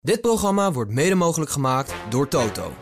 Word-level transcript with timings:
Dit 0.00 0.20
programma 0.20 0.72
wordt 0.72 0.90
mede 0.90 1.14
mogelijk 1.14 1.50
gemaakt 1.50 1.92
door 2.08 2.28
Toto. 2.28 2.72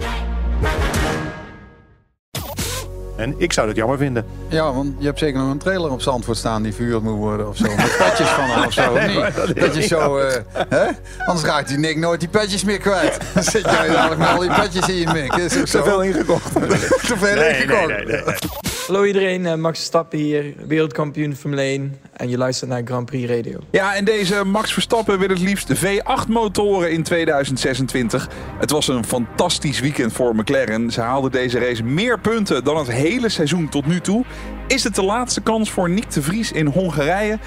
En 3.16 3.34
ik 3.38 3.52
zou 3.52 3.66
dat 3.66 3.76
jammer 3.76 3.98
vinden. 3.98 4.26
Ja, 4.48 4.72
want 4.72 4.94
je 4.98 5.06
hebt 5.06 5.18
zeker 5.18 5.40
nog 5.40 5.50
een 5.50 5.58
trailer 5.58 5.90
op 5.90 6.00
Zandvoort 6.00 6.36
staan 6.36 6.62
die 6.62 6.74
verhuurd 6.74 7.02
moet 7.02 7.16
worden 7.16 7.48
of 7.48 7.56
zo. 7.56 7.64
Met 7.64 7.96
petjes 7.98 8.28
van 8.28 8.44
hem 8.44 8.64
of 8.66 8.72
zo. 8.72 8.98
niet? 9.06 9.56
Dat 9.60 9.74
je 9.74 9.82
zo, 9.82 10.16
eh, 10.18 10.40
hè? 10.68 10.86
Anders 11.26 11.46
raakt 11.46 11.68
die 11.68 11.78
Nick 11.78 11.96
nooit 11.96 12.20
die 12.20 12.28
petjes 12.28 12.64
meer 12.64 12.78
kwijt. 12.78 13.18
Dan 13.34 13.42
zit 13.42 13.64
jij 13.64 13.88
dadelijk 13.88 14.18
met 14.20 14.28
al 14.28 14.38
die 14.38 14.54
petjes 14.54 14.88
in 14.88 14.94
je 14.94 15.06
mik. 15.12 15.32
Te 15.32 15.66
veel 15.66 16.02
ingekocht. 16.02 16.52
Te 17.08 17.14
veel 17.16 17.34
Nee, 17.34 17.62
ingekocht. 17.62 18.46
Hallo 18.86 19.04
iedereen, 19.04 19.46
eh, 19.46 19.54
Max 19.54 19.78
Verstappen 19.78 20.18
hier, 20.18 20.54
wereldkampioen 20.66 21.36
Formule 21.36 21.62
1 21.62 21.96
en 22.12 22.28
je 22.28 22.38
luistert 22.38 22.70
naar 22.70 22.82
Grand 22.84 23.06
Prix 23.06 23.30
Radio. 23.30 23.58
Ja, 23.70 23.94
en 23.94 24.04
deze 24.04 24.44
Max 24.44 24.72
Verstappen 24.72 25.18
wil 25.18 25.28
het 25.28 25.38
liefst 25.38 25.74
V8-motoren 25.74 26.92
in 26.92 27.02
2026. 27.02 28.28
Het 28.58 28.70
was 28.70 28.88
een 28.88 29.04
fantastisch 29.04 29.80
weekend 29.80 30.12
voor 30.12 30.34
McLaren. 30.34 30.90
Ze 30.90 31.00
haalden 31.00 31.30
deze 31.30 31.58
race 31.58 31.82
meer 31.82 32.20
punten 32.20 32.64
dan 32.64 32.76
het 32.76 32.90
hele 32.90 33.28
seizoen 33.28 33.68
tot 33.68 33.86
nu 33.86 34.00
toe. 34.00 34.24
Is 34.66 34.84
het 34.84 34.94
de 34.94 35.04
laatste 35.04 35.40
kans 35.40 35.70
voor 35.70 35.90
Nick 35.90 36.10
de 36.10 36.22
Vries 36.22 36.52
in 36.52 36.66
Hongarije? 36.66 37.38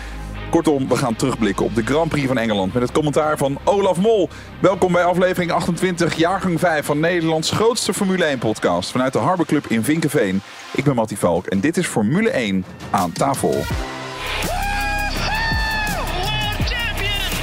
Kortom, 0.49 0.88
we 0.88 0.95
gaan 0.95 1.16
terugblikken 1.16 1.66
op 1.66 1.76
de 1.76 1.84
Grand 1.84 2.09
Prix 2.09 2.27
van 2.27 2.38
Engeland 2.38 2.73
met 2.73 2.81
het 2.81 2.91
commentaar 2.91 3.38
van 3.38 3.59
Olaf 3.63 3.98
Mol. 3.98 4.30
Welkom 4.59 4.91
bij 4.91 5.03
aflevering 5.03 5.52
28, 5.52 6.16
jaargang 6.16 6.59
5 6.59 6.85
van 6.85 6.99
Nederlands 6.99 7.52
grootste 7.52 7.94
Formule 7.94 8.25
1 8.25 8.39
podcast 8.39 8.91
vanuit 8.91 9.13
de 9.13 9.20
Harbor 9.20 9.45
Club 9.45 9.66
in 9.67 9.84
Vinkenveen. 9.84 10.41
Ik 10.73 10.84
ben 10.84 10.95
Mattie 10.95 11.17
Valk 11.17 11.45
en 11.45 11.59
dit 11.59 11.77
is 11.77 11.88
Formule 11.88 12.30
1 12.30 12.66
aan 12.89 13.12
tafel. 13.12 13.53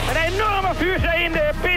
Een 0.08 0.32
enorme 0.32 0.74
vuurzee 0.74 1.24
in 1.24 1.32
de 1.32 1.50
pit. 1.62 1.76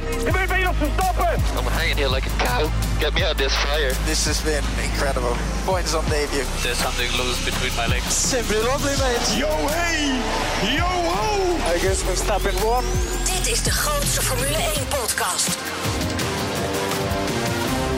Verstappen. 1.19 1.57
I'm 1.57 1.63
hanging 1.71 1.97
here 1.97 2.07
like 2.07 2.25
a 2.25 2.29
cow. 2.39 2.71
Get 2.99 3.13
me 3.13 3.23
out 3.23 3.31
of 3.31 3.37
this 3.37 3.55
fire. 3.55 3.91
This 4.05 4.25
has 4.25 4.41
been 4.41 4.63
incredible. 4.83 5.35
Points 5.65 5.93
on 5.93 6.03
debut. 6.05 6.45
There's 6.63 6.77
something 6.77 7.09
loose 7.17 7.43
between 7.45 7.75
my 7.75 7.87
legs. 7.87 8.13
Simply 8.13 8.57
lovely, 8.57 8.95
mate. 9.03 9.37
Yo 9.37 9.49
hey, 9.67 10.77
yo 10.77 10.85
ho. 10.85 11.73
I 11.73 11.79
guess 11.79 12.03
Verstappen 12.03 12.55
won. 12.63 12.83
Dit 13.25 13.51
is 13.51 13.63
de 13.63 13.71
grootste 13.71 14.21
Formule 14.21 14.57
1 14.57 14.87
podcast. 14.87 15.57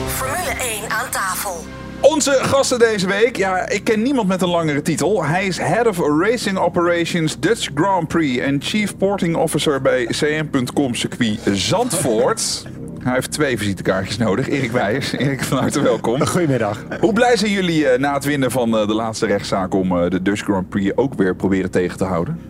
Formule 0.06 0.54
1 0.60 0.90
aan 0.90 1.10
tafel. 1.10 1.64
Onze 2.00 2.38
gasten 2.42 2.78
deze 2.78 3.06
week. 3.06 3.36
Ja, 3.36 3.68
ik 3.68 3.84
ken 3.84 4.02
niemand 4.02 4.28
met 4.28 4.42
een 4.42 4.48
langere 4.48 4.82
titel. 4.82 5.24
Hij 5.24 5.46
is 5.46 5.58
Head 5.58 5.86
of 5.86 5.98
Racing 5.98 6.58
Operations 6.58 7.38
Dutch 7.40 7.68
Grand 7.74 8.08
Prix 8.08 8.38
en 8.38 8.62
Chief 8.62 8.96
Porting 8.96 9.36
Officer 9.36 9.80
bij 9.80 10.06
CM.com 10.06 10.94
circuit 10.94 11.38
Zandvoort. 11.52 12.64
Hij 13.02 13.12
heeft 13.12 13.30
twee 13.32 13.58
visitekaartjes 13.58 14.16
nodig. 14.16 14.48
Erik 14.48 14.70
Weijers. 14.70 15.12
Erik, 15.16 15.42
van 15.42 15.58
harte 15.58 15.82
welkom. 15.82 16.26
Goedemiddag. 16.26 16.84
Hoe 17.00 17.12
blij 17.12 17.36
zijn 17.36 17.50
jullie 17.50 17.88
eh, 17.88 17.98
na 17.98 18.14
het 18.14 18.24
winnen 18.24 18.50
van 18.50 18.76
eh, 18.76 18.86
de 18.86 18.94
laatste 18.94 19.26
rechtszaak 19.26 19.74
om 19.74 19.98
eh, 19.98 20.10
de 20.10 20.22
Dutch 20.22 20.42
Grand 20.42 20.68
Prix 20.68 20.96
ook 20.96 21.14
weer 21.14 21.36
proberen 21.36 21.70
tegen 21.70 21.98
te 21.98 22.04
houden? 22.04 22.40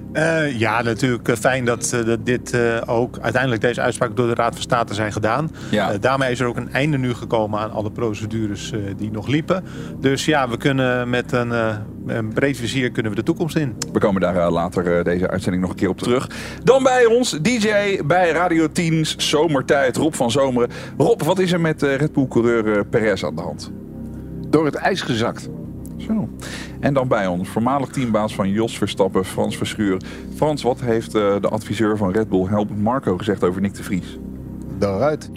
Ja, 0.57 0.83
natuurlijk 0.83 1.39
fijn 1.39 1.65
dat, 1.65 1.97
dat 2.07 2.27
dit 2.27 2.57
ook 2.87 3.19
uiteindelijk 3.19 3.63
deze 3.63 3.81
uitspraak 3.81 4.17
door 4.17 4.27
de 4.27 4.35
Raad 4.35 4.53
van 4.53 4.63
State 4.63 4.95
zijn 4.95 5.13
gedaan. 5.13 5.51
Ja. 5.71 5.99
Daarmee 5.99 6.31
is 6.31 6.41
er 6.41 6.47
ook 6.47 6.57
een 6.57 6.73
einde 6.73 6.99
nu 6.99 7.15
gekomen 7.15 7.61
aan 7.61 7.73
alle 7.73 7.91
procedures 7.91 8.73
die 8.97 9.11
nog 9.11 9.27
liepen. 9.27 9.65
Dus 10.01 10.25
ja, 10.25 10.49
we 10.49 10.57
kunnen 10.57 11.11
met 11.11 11.33
een, 11.33 11.53
een 12.07 12.33
breed 12.33 12.57
vizier 12.57 12.91
kunnen 12.91 13.13
we 13.13 13.19
de 13.19 13.25
toekomst 13.25 13.57
in. 13.57 13.77
We 13.93 13.99
komen 13.99 14.21
daar 14.21 14.37
eh, 14.37 14.51
later 14.51 14.99
eh, 14.99 15.05
deze 15.05 15.29
uitzending 15.29 15.63
nog 15.63 15.73
een 15.73 15.79
keer 15.79 15.89
op 15.89 15.99
terug. 15.99 16.31
Dan 16.63 16.83
bij 16.83 17.07
ons 17.07 17.39
DJ 17.43 18.01
bij 18.07 18.31
Radio 18.31 18.69
10's 18.69 19.17
Zomertijd, 19.17 19.97
Rob 19.97 20.13
van 20.13 20.31
Zomeren. 20.31 20.71
Rob, 20.97 21.23
wat 21.23 21.39
is 21.39 21.53
er 21.53 21.61
met 21.61 21.83
eh, 21.83 21.97
Red 21.97 22.13
Bull-coureur 22.13 22.87
Perez 22.87 23.25
aan 23.25 23.35
de 23.35 23.43
hand? 23.43 23.73
door 24.53 24.65
het 24.65 24.75
ijs 24.75 25.01
gezakt. 25.01 25.49
Zo. 25.97 26.29
En 26.81 26.95
dan 26.95 27.09
bij 27.09 27.27
ons, 27.27 27.49
voormalig 27.49 27.89
teambaas 27.89 28.35
van 28.35 28.51
Jos 28.51 28.79
Verstappen, 28.79 29.25
Frans 29.25 29.57
Verschuur. 29.57 30.01
Frans, 30.35 30.63
wat 30.63 30.81
heeft 30.81 31.15
eh, 31.15 31.41
de 31.41 31.49
adviseur 31.49 31.97
van 31.97 32.13
Red 32.13 32.29
Bull, 32.29 32.47
Helmut 32.47 32.83
Marco, 32.83 33.17
gezegd 33.17 33.45
over 33.45 33.61
Nick 33.61 33.75
de 33.75 33.83
Vries? 33.83 34.19
Daaruit. 34.79 35.31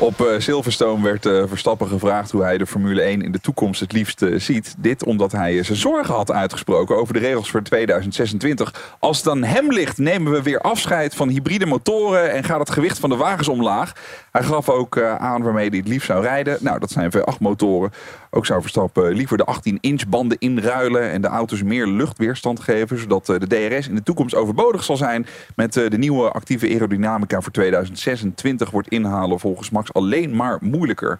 Op 0.00 0.20
eh, 0.20 0.38
Silverstone 0.38 1.02
werd 1.02 1.26
eh, 1.26 1.42
Verstappen 1.46 1.88
gevraagd 1.88 2.30
hoe 2.30 2.42
hij 2.42 2.58
de 2.58 2.66
Formule 2.66 3.02
1 3.02 3.22
in 3.22 3.32
de 3.32 3.40
toekomst 3.40 3.80
het 3.80 3.92
liefst 3.92 4.22
eh, 4.22 4.38
ziet. 4.38 4.74
Dit 4.78 5.04
omdat 5.04 5.32
hij 5.32 5.62
zijn 5.62 5.78
zorgen 5.78 6.14
had 6.14 6.32
uitgesproken 6.32 6.96
over 6.96 7.14
de 7.14 7.20
regels 7.20 7.50
voor 7.50 7.62
2026. 7.62 8.96
Als 8.98 9.16
het 9.16 9.28
aan 9.28 9.44
hem 9.44 9.72
ligt, 9.72 9.98
nemen 9.98 10.32
we 10.32 10.42
weer 10.42 10.60
afscheid 10.60 11.14
van 11.14 11.28
hybride 11.28 11.66
motoren 11.66 12.32
en 12.32 12.44
gaat 12.44 12.58
het 12.58 12.70
gewicht 12.70 12.98
van 12.98 13.10
de 13.10 13.16
wagens 13.16 13.48
omlaag. 13.48 13.92
Hij 14.32 14.42
gaf 14.42 14.68
ook 14.68 14.96
eh, 14.96 15.14
aan 15.14 15.42
waarmee 15.42 15.68
hij 15.68 15.78
het 15.78 15.88
liefst 15.88 16.06
zou 16.06 16.22
rijden. 16.22 16.58
Nou, 16.60 16.78
dat 16.78 16.90
zijn 16.90 17.12
V8 17.16 17.38
motoren. 17.40 17.92
Ook 18.30 18.46
zou 18.46 18.60
Verstappen 18.60 19.12
liever 19.12 19.36
de 19.36 19.46
18-inch 19.56 20.08
banden 20.08 20.38
inruilen 20.38 21.10
en 21.10 21.20
de 21.20 21.28
auto's 21.28 21.62
meer 21.62 21.86
luchtweerstand 21.86 22.60
geven, 22.60 22.98
zodat 22.98 23.28
eh, 23.28 23.38
de 23.38 23.46
DRS 23.46 23.88
in 23.88 23.94
de 23.94 24.02
toekomst 24.02 24.34
overbodig 24.34 24.84
zal 24.84 24.96
zijn. 24.96 25.26
Met 25.56 25.76
eh, 25.76 25.90
de 25.90 25.98
nieuwe 25.98 26.30
actieve 26.30 26.66
aerodynamica 26.66 27.40
voor 27.40 27.52
2026 27.52 28.70
wordt 28.70 28.88
inhalen 28.88 29.40
volgens 29.40 29.70
Max 29.70 29.92
alleen 29.92 30.36
maar 30.36 30.58
moeilijker. 30.60 31.18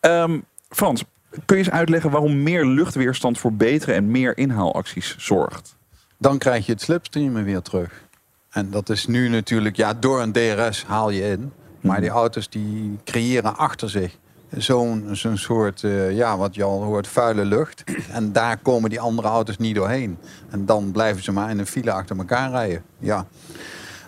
Ehm, 0.00 0.38
Frans, 0.68 1.04
kun 1.44 1.56
je 1.56 1.62
eens 1.62 1.70
uitleggen 1.70 2.10
waarom 2.10 2.42
meer 2.42 2.66
luchtweerstand 2.66 3.38
voor 3.38 3.52
betere 3.52 3.92
en 3.92 4.10
meer 4.10 4.38
inhaalacties 4.38 5.14
zorgt? 5.18 5.76
Dan 6.18 6.38
krijg 6.38 6.66
je 6.66 6.72
het 6.72 6.82
slipstreamen 6.82 7.44
weer 7.44 7.62
terug. 7.62 8.04
En 8.50 8.70
dat 8.70 8.88
is 8.88 9.06
nu 9.06 9.28
natuurlijk, 9.28 9.76
ja, 9.76 9.94
door 9.94 10.20
een 10.22 10.32
DRS 10.32 10.84
haal 10.84 11.10
je 11.10 11.22
in. 11.22 11.52
Maar 11.86 12.00
die 12.00 12.10
auto's 12.10 12.48
die 12.48 12.98
creëren 13.04 13.56
achter 13.56 13.90
zich 13.90 14.18
zo'n 14.50 15.08
zo'n 15.12 15.36
soort, 15.36 15.84
eh, 15.84 16.16
ja, 16.16 16.36
wat 16.36 16.54
je 16.54 16.62
al 16.62 16.82
hoort, 16.82 17.06
vuile 17.06 17.44
lucht. 17.44 17.84
En 18.12 18.32
daar 18.32 18.56
komen 18.56 18.90
die 18.90 19.00
andere 19.00 19.28
auto's 19.28 19.56
niet 19.56 19.74
doorheen. 19.74 20.18
En 20.50 20.66
dan 20.66 20.90
blijven 20.92 21.22
ze 21.22 21.32
maar 21.32 21.50
in 21.50 21.58
een 21.58 21.66
file 21.66 21.92
achter 21.92 22.16
elkaar 22.16 22.50
rijden. 22.50 22.82
Ja. 22.98 23.26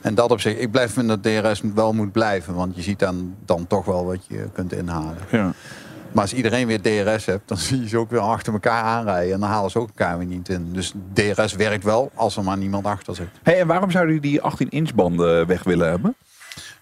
En 0.00 0.14
dat 0.14 0.30
op 0.30 0.40
zich, 0.40 0.56
ik 0.56 0.70
blijf 0.70 0.92
vinden 0.92 1.22
dat 1.22 1.44
DRS 1.44 1.62
wel 1.74 1.92
moet 1.92 2.12
blijven. 2.12 2.54
Want 2.54 2.76
je 2.76 2.82
ziet 2.82 2.98
dan, 2.98 3.34
dan 3.44 3.66
toch 3.66 3.84
wel 3.84 4.04
wat 4.04 4.26
je 4.28 4.48
kunt 4.52 4.72
inhalen. 4.72 5.16
Ja. 5.30 5.52
Maar 6.12 6.22
als 6.22 6.34
iedereen 6.34 6.66
weer 6.66 6.80
DRS 6.80 7.26
hebt, 7.26 7.48
dan 7.48 7.56
zie 7.66 7.80
je 7.80 7.88
ze 7.88 7.98
ook 7.98 8.10
weer 8.10 8.20
achter 8.20 8.52
elkaar 8.52 8.82
aanrijden. 8.82 9.34
En 9.34 9.40
dan 9.40 9.48
halen 9.48 9.70
ze 9.70 9.78
ook 9.78 9.88
elkaar 9.88 10.18
weer 10.18 10.26
niet 10.26 10.48
in. 10.48 10.72
Dus 10.72 10.94
DRS 11.12 11.52
werkt 11.52 11.84
wel 11.84 12.10
als 12.14 12.36
er 12.36 12.44
maar 12.44 12.58
niemand 12.58 12.86
achter 12.86 13.14
zit. 13.14 13.28
Hey, 13.42 13.60
en 13.60 13.66
waarom 13.66 13.90
zouden 13.90 14.14
jullie 14.14 14.30
die 14.30 14.68
18-inch 14.68 14.94
banden 14.94 15.46
weg 15.46 15.62
willen 15.62 15.88
hebben? 15.88 16.14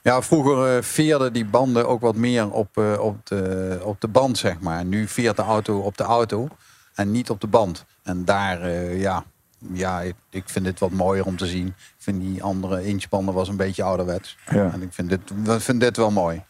Ja, 0.07 0.23
vroeger 0.23 0.77
eh, 0.77 0.83
veerden 0.83 1.33
die 1.33 1.45
banden 1.45 1.89
ook 1.89 2.01
wat 2.01 2.15
meer 2.15 2.51
op, 2.51 2.77
eh, 2.77 3.01
op, 3.01 3.27
de, 3.27 3.81
op 3.83 4.01
de 4.01 4.09
band, 4.09 4.39
zeg 4.39 4.61
maar. 4.61 4.85
Nu 4.85 5.09
veert 5.09 5.37
de 5.37 5.43
auto 5.43 5.79
op 5.79 5.97
de 5.97 6.05
auto 6.05 6.49
en 6.95 7.11
niet 7.11 7.31
op 7.31 7.41
de 7.41 7.47
band. 7.47 7.85
En 8.03 8.25
daar, 8.25 8.63
eh, 8.63 9.01
ja, 9.01 9.25
ja, 9.73 10.01
ik, 10.01 10.15
ik 10.31 10.43
vind 10.47 10.65
dit 10.65 10.79
wat 10.79 10.91
mooier 10.91 11.25
om 11.25 11.37
te 11.37 11.47
zien. 11.47 11.67
Ik 11.67 11.95
vind 11.99 12.21
die 12.21 12.43
andere 12.43 12.85
inchbanden 12.85 13.35
was 13.35 13.49
een 13.49 13.57
beetje 13.57 13.83
ouderwets. 13.83 14.37
Ja. 14.51 14.73
En 14.73 14.83
ik 14.83 14.93
vind 14.93 15.09
dit, 15.09 15.21
vind 15.63 15.81
dit 15.81 15.97
wel 15.97 16.11
mooi. 16.11 16.43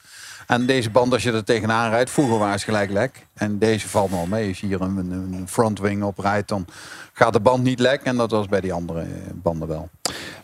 En 0.46 0.66
deze 0.66 0.90
band, 0.90 1.12
als 1.12 1.22
je 1.22 1.32
er 1.32 1.44
tegenaan 1.44 1.90
rijdt, 1.90 2.10
vroeger 2.10 2.38
waren 2.38 2.58
ze 2.58 2.64
gelijk 2.64 2.90
lek. 2.90 3.26
En 3.34 3.58
deze 3.58 3.88
valt 3.88 4.10
wel 4.10 4.26
mee. 4.26 4.48
Als 4.48 4.60
je 4.60 4.66
hier 4.66 4.80
een, 4.80 4.96
een 5.10 5.48
frontwing 5.48 6.02
op 6.02 6.18
rijdt, 6.18 6.48
dan 6.48 6.66
gaat 7.16 7.32
de 7.32 7.40
band 7.40 7.62
niet 7.62 7.78
lek. 7.78 8.02
En 8.02 8.16
dat 8.16 8.30
was 8.30 8.48
bij 8.48 8.60
die 8.60 8.72
andere 8.72 9.00
eh, 9.00 9.08
banden 9.34 9.68
wel. 9.68 9.88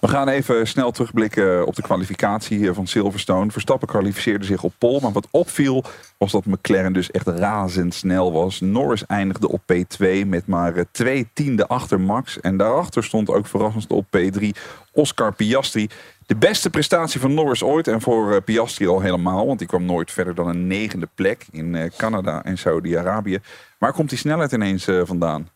We 0.00 0.08
gaan 0.08 0.28
even 0.28 0.66
snel 0.66 0.90
terugblikken 0.90 1.66
op 1.66 1.74
de 1.74 1.82
kwalificatie 1.82 2.68
eh, 2.68 2.74
van 2.74 2.86
Silverstone. 2.86 3.50
Verstappen 3.50 3.88
kwalificeerde 3.88 4.44
zich 4.44 4.62
op 4.62 4.72
pole. 4.78 5.00
Maar 5.00 5.12
wat 5.12 5.28
opviel 5.30 5.84
was 6.18 6.32
dat 6.32 6.46
McLaren 6.46 6.92
dus 6.92 7.10
echt 7.10 7.26
razendsnel 7.26 8.32
was. 8.32 8.60
Norris 8.60 9.06
eindigde 9.06 9.48
op 9.48 9.60
P2 9.72 10.26
met 10.26 10.46
maar 10.46 10.76
eh, 10.76 10.84
twee 10.90 11.28
tiende 11.32 11.66
achter 11.66 12.00
Max. 12.00 12.40
En 12.40 12.56
daarachter 12.56 13.04
stond 13.04 13.30
ook 13.30 13.46
verrassend 13.46 13.90
op 13.90 14.06
P3 14.16 14.48
Oscar 14.92 15.34
Piastri. 15.34 15.88
De 16.26 16.36
beste 16.36 16.70
prestatie 16.70 17.20
van 17.20 17.34
Norris 17.34 17.62
ooit. 17.62 17.88
En 17.88 18.00
voor 18.00 18.34
eh, 18.34 18.42
Piastri 18.44 18.88
al 18.88 19.00
helemaal. 19.00 19.46
Want 19.46 19.58
die 19.58 19.68
kwam 19.68 19.84
nooit 19.84 20.10
verder 20.10 20.34
dan 20.34 20.48
een 20.48 20.66
negende 20.66 21.08
plek 21.14 21.46
in 21.50 21.74
eh, 21.74 21.90
Canada 21.96 22.44
en 22.44 22.58
Saudi-Arabië. 22.58 23.38
Waar 23.78 23.92
komt 23.92 24.08
die 24.08 24.18
snelheid 24.18 24.52
ineens 24.52 24.86
eh, 24.86 25.00
vandaan? 25.04 25.48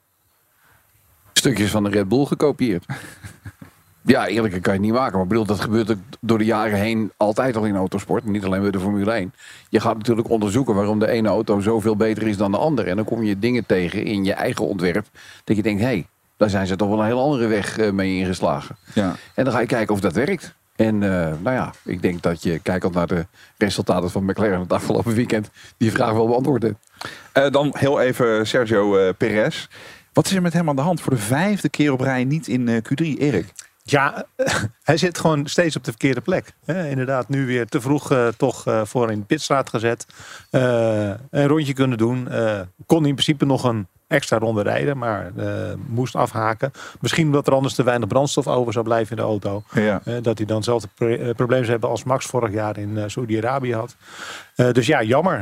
Stukjes 1.39 1.71
van 1.71 1.85
de 1.85 1.91
Red 1.91 2.09
Bull 2.09 2.25
gekopieerd. 2.25 2.85
ja, 4.03 4.27
eerlijker 4.27 4.61
kan 4.61 4.73
je 4.73 4.79
het 4.79 4.89
niet 4.89 4.99
maken. 4.99 5.13
Maar 5.13 5.23
ik 5.23 5.29
bedoel, 5.29 5.45
dat 5.45 5.61
gebeurt 5.61 5.91
ook 5.91 5.99
door 6.21 6.39
de 6.39 6.45
jaren 6.45 6.79
heen 6.79 7.13
altijd 7.17 7.57
al 7.57 7.65
in 7.65 7.77
autosport. 7.77 8.25
Niet 8.25 8.45
alleen 8.45 8.61
bij 8.61 8.71
de 8.71 8.81
Formule 8.81 9.13
1. 9.13 9.33
Je 9.69 9.81
gaat 9.81 9.97
natuurlijk 9.97 10.31
onderzoeken 10.31 10.75
waarom 10.75 10.99
de 10.99 11.09
ene 11.09 11.29
auto 11.29 11.61
zoveel 11.61 11.97
beter 11.97 12.27
is 12.27 12.37
dan 12.37 12.51
de 12.51 12.57
andere. 12.57 12.91
En 12.91 12.97
dan 12.97 13.05
kom 13.05 13.23
je 13.23 13.39
dingen 13.39 13.67
tegen 13.67 14.05
in 14.05 14.25
je 14.25 14.33
eigen 14.33 14.67
ontwerp. 14.67 15.07
Dat 15.45 15.57
je 15.57 15.63
denkt, 15.63 15.81
hé, 15.81 15.87
hey, 15.87 16.07
daar 16.37 16.51
zijn 16.51 16.67
ze 16.67 16.77
toch 16.77 16.89
wel 16.89 16.99
een 16.99 17.07
heel 17.07 17.21
andere 17.21 17.47
weg 17.47 17.79
eh, 17.79 17.91
mee 17.91 18.17
ingeslagen. 18.17 18.77
Ja. 18.93 19.15
En 19.35 19.45
dan 19.45 19.53
ga 19.53 19.61
je 19.61 19.67
kijken 19.67 19.95
of 19.95 20.01
dat 20.01 20.13
werkt. 20.13 20.55
En 20.77 21.03
eh, 21.03 21.33
nou 21.43 21.57
ja, 21.57 21.73
ik 21.85 22.03
denk 22.03 22.23
dat 22.23 22.43
je, 22.43 22.59
kijkend 22.59 22.95
naar 22.95 23.07
de 23.07 23.27
resultaten 23.57 24.11
van 24.11 24.25
McLaren 24.25 24.61
het 24.61 24.73
afgelopen 24.73 25.15
weekend, 25.15 25.51
die 25.77 25.93
vraag 25.93 26.13
wel 26.13 26.27
beantwoorden. 26.27 26.79
Eh, 27.33 27.51
dan 27.51 27.75
heel 27.79 28.01
even 28.01 28.47
Sergio 28.47 29.13
Perez. 29.13 29.69
Wat 30.17 30.27
is 30.27 30.33
er 30.33 30.43
met 30.43 30.53
hem 30.53 30.69
aan 30.69 30.77
de 30.77 30.83
hand? 30.83 31.01
Voor 31.01 31.13
de 31.13 31.19
vijfde 31.19 31.69
keer 31.69 31.93
op 31.93 32.01
rij 32.01 32.25
niet 32.25 32.49
in 32.49 32.69
eh, 32.69 32.77
Q3, 32.77 33.19
Erik. 33.19 33.53
Ja, 33.83 34.27
hij 34.83 34.97
zit 34.97 35.19
gewoon 35.19 35.47
steeds 35.47 35.77
op 35.77 35.85
de 35.85 35.91
verkeerde 35.91 36.21
plek. 36.21 36.53
Inderdaad, 36.67 37.29
nu 37.29 37.47
weer 37.47 37.67
te 37.67 37.81
vroeg 37.81 38.13
uh, 38.13 38.29
toch 38.29 38.69
uh, 38.69 38.85
voor 38.85 39.11
in 39.11 39.19
de 39.19 39.25
pitstraat 39.25 39.71
gezet. 39.71 40.07
Een 40.51 41.47
rondje 41.47 41.73
kunnen 41.73 41.99
doen. 41.99 42.29
kon 42.87 43.07
in 43.07 43.15
principe 43.15 43.45
nog 43.45 43.65
een 43.65 43.87
extra 44.09 44.39
ronde 44.39 44.63
rijden, 44.63 44.99
maar 44.99 45.33
moest 45.87 46.15
afhaken. 46.15 46.73
Misschien 47.01 47.27
omdat 47.27 47.47
er 47.47 47.53
anders 47.53 47.75
te 47.75 47.83
weinig 47.83 48.09
brandstof 48.09 48.47
over 48.47 48.73
zou 48.73 48.85
blijven 48.85 49.11
in 49.11 49.23
de 49.23 49.29
auto. 49.29 49.63
Ja. 49.73 50.01
dat 50.23 50.39
hij 50.39 50.47
dan 50.47 50.57
hetzelfde 50.57 50.89
pro 50.95 51.33
probleem 51.33 51.61
zou 51.61 51.71
hebben 51.71 51.91
als 51.91 52.05
Max 52.05 52.27
vorig 52.27 52.53
jaar 52.53 52.79
in 52.79 53.11
Saudi-Arabië 53.11 53.75
had. 53.75 53.97
dus 54.55 54.87
ja, 54.87 55.03
jammer. 55.03 55.41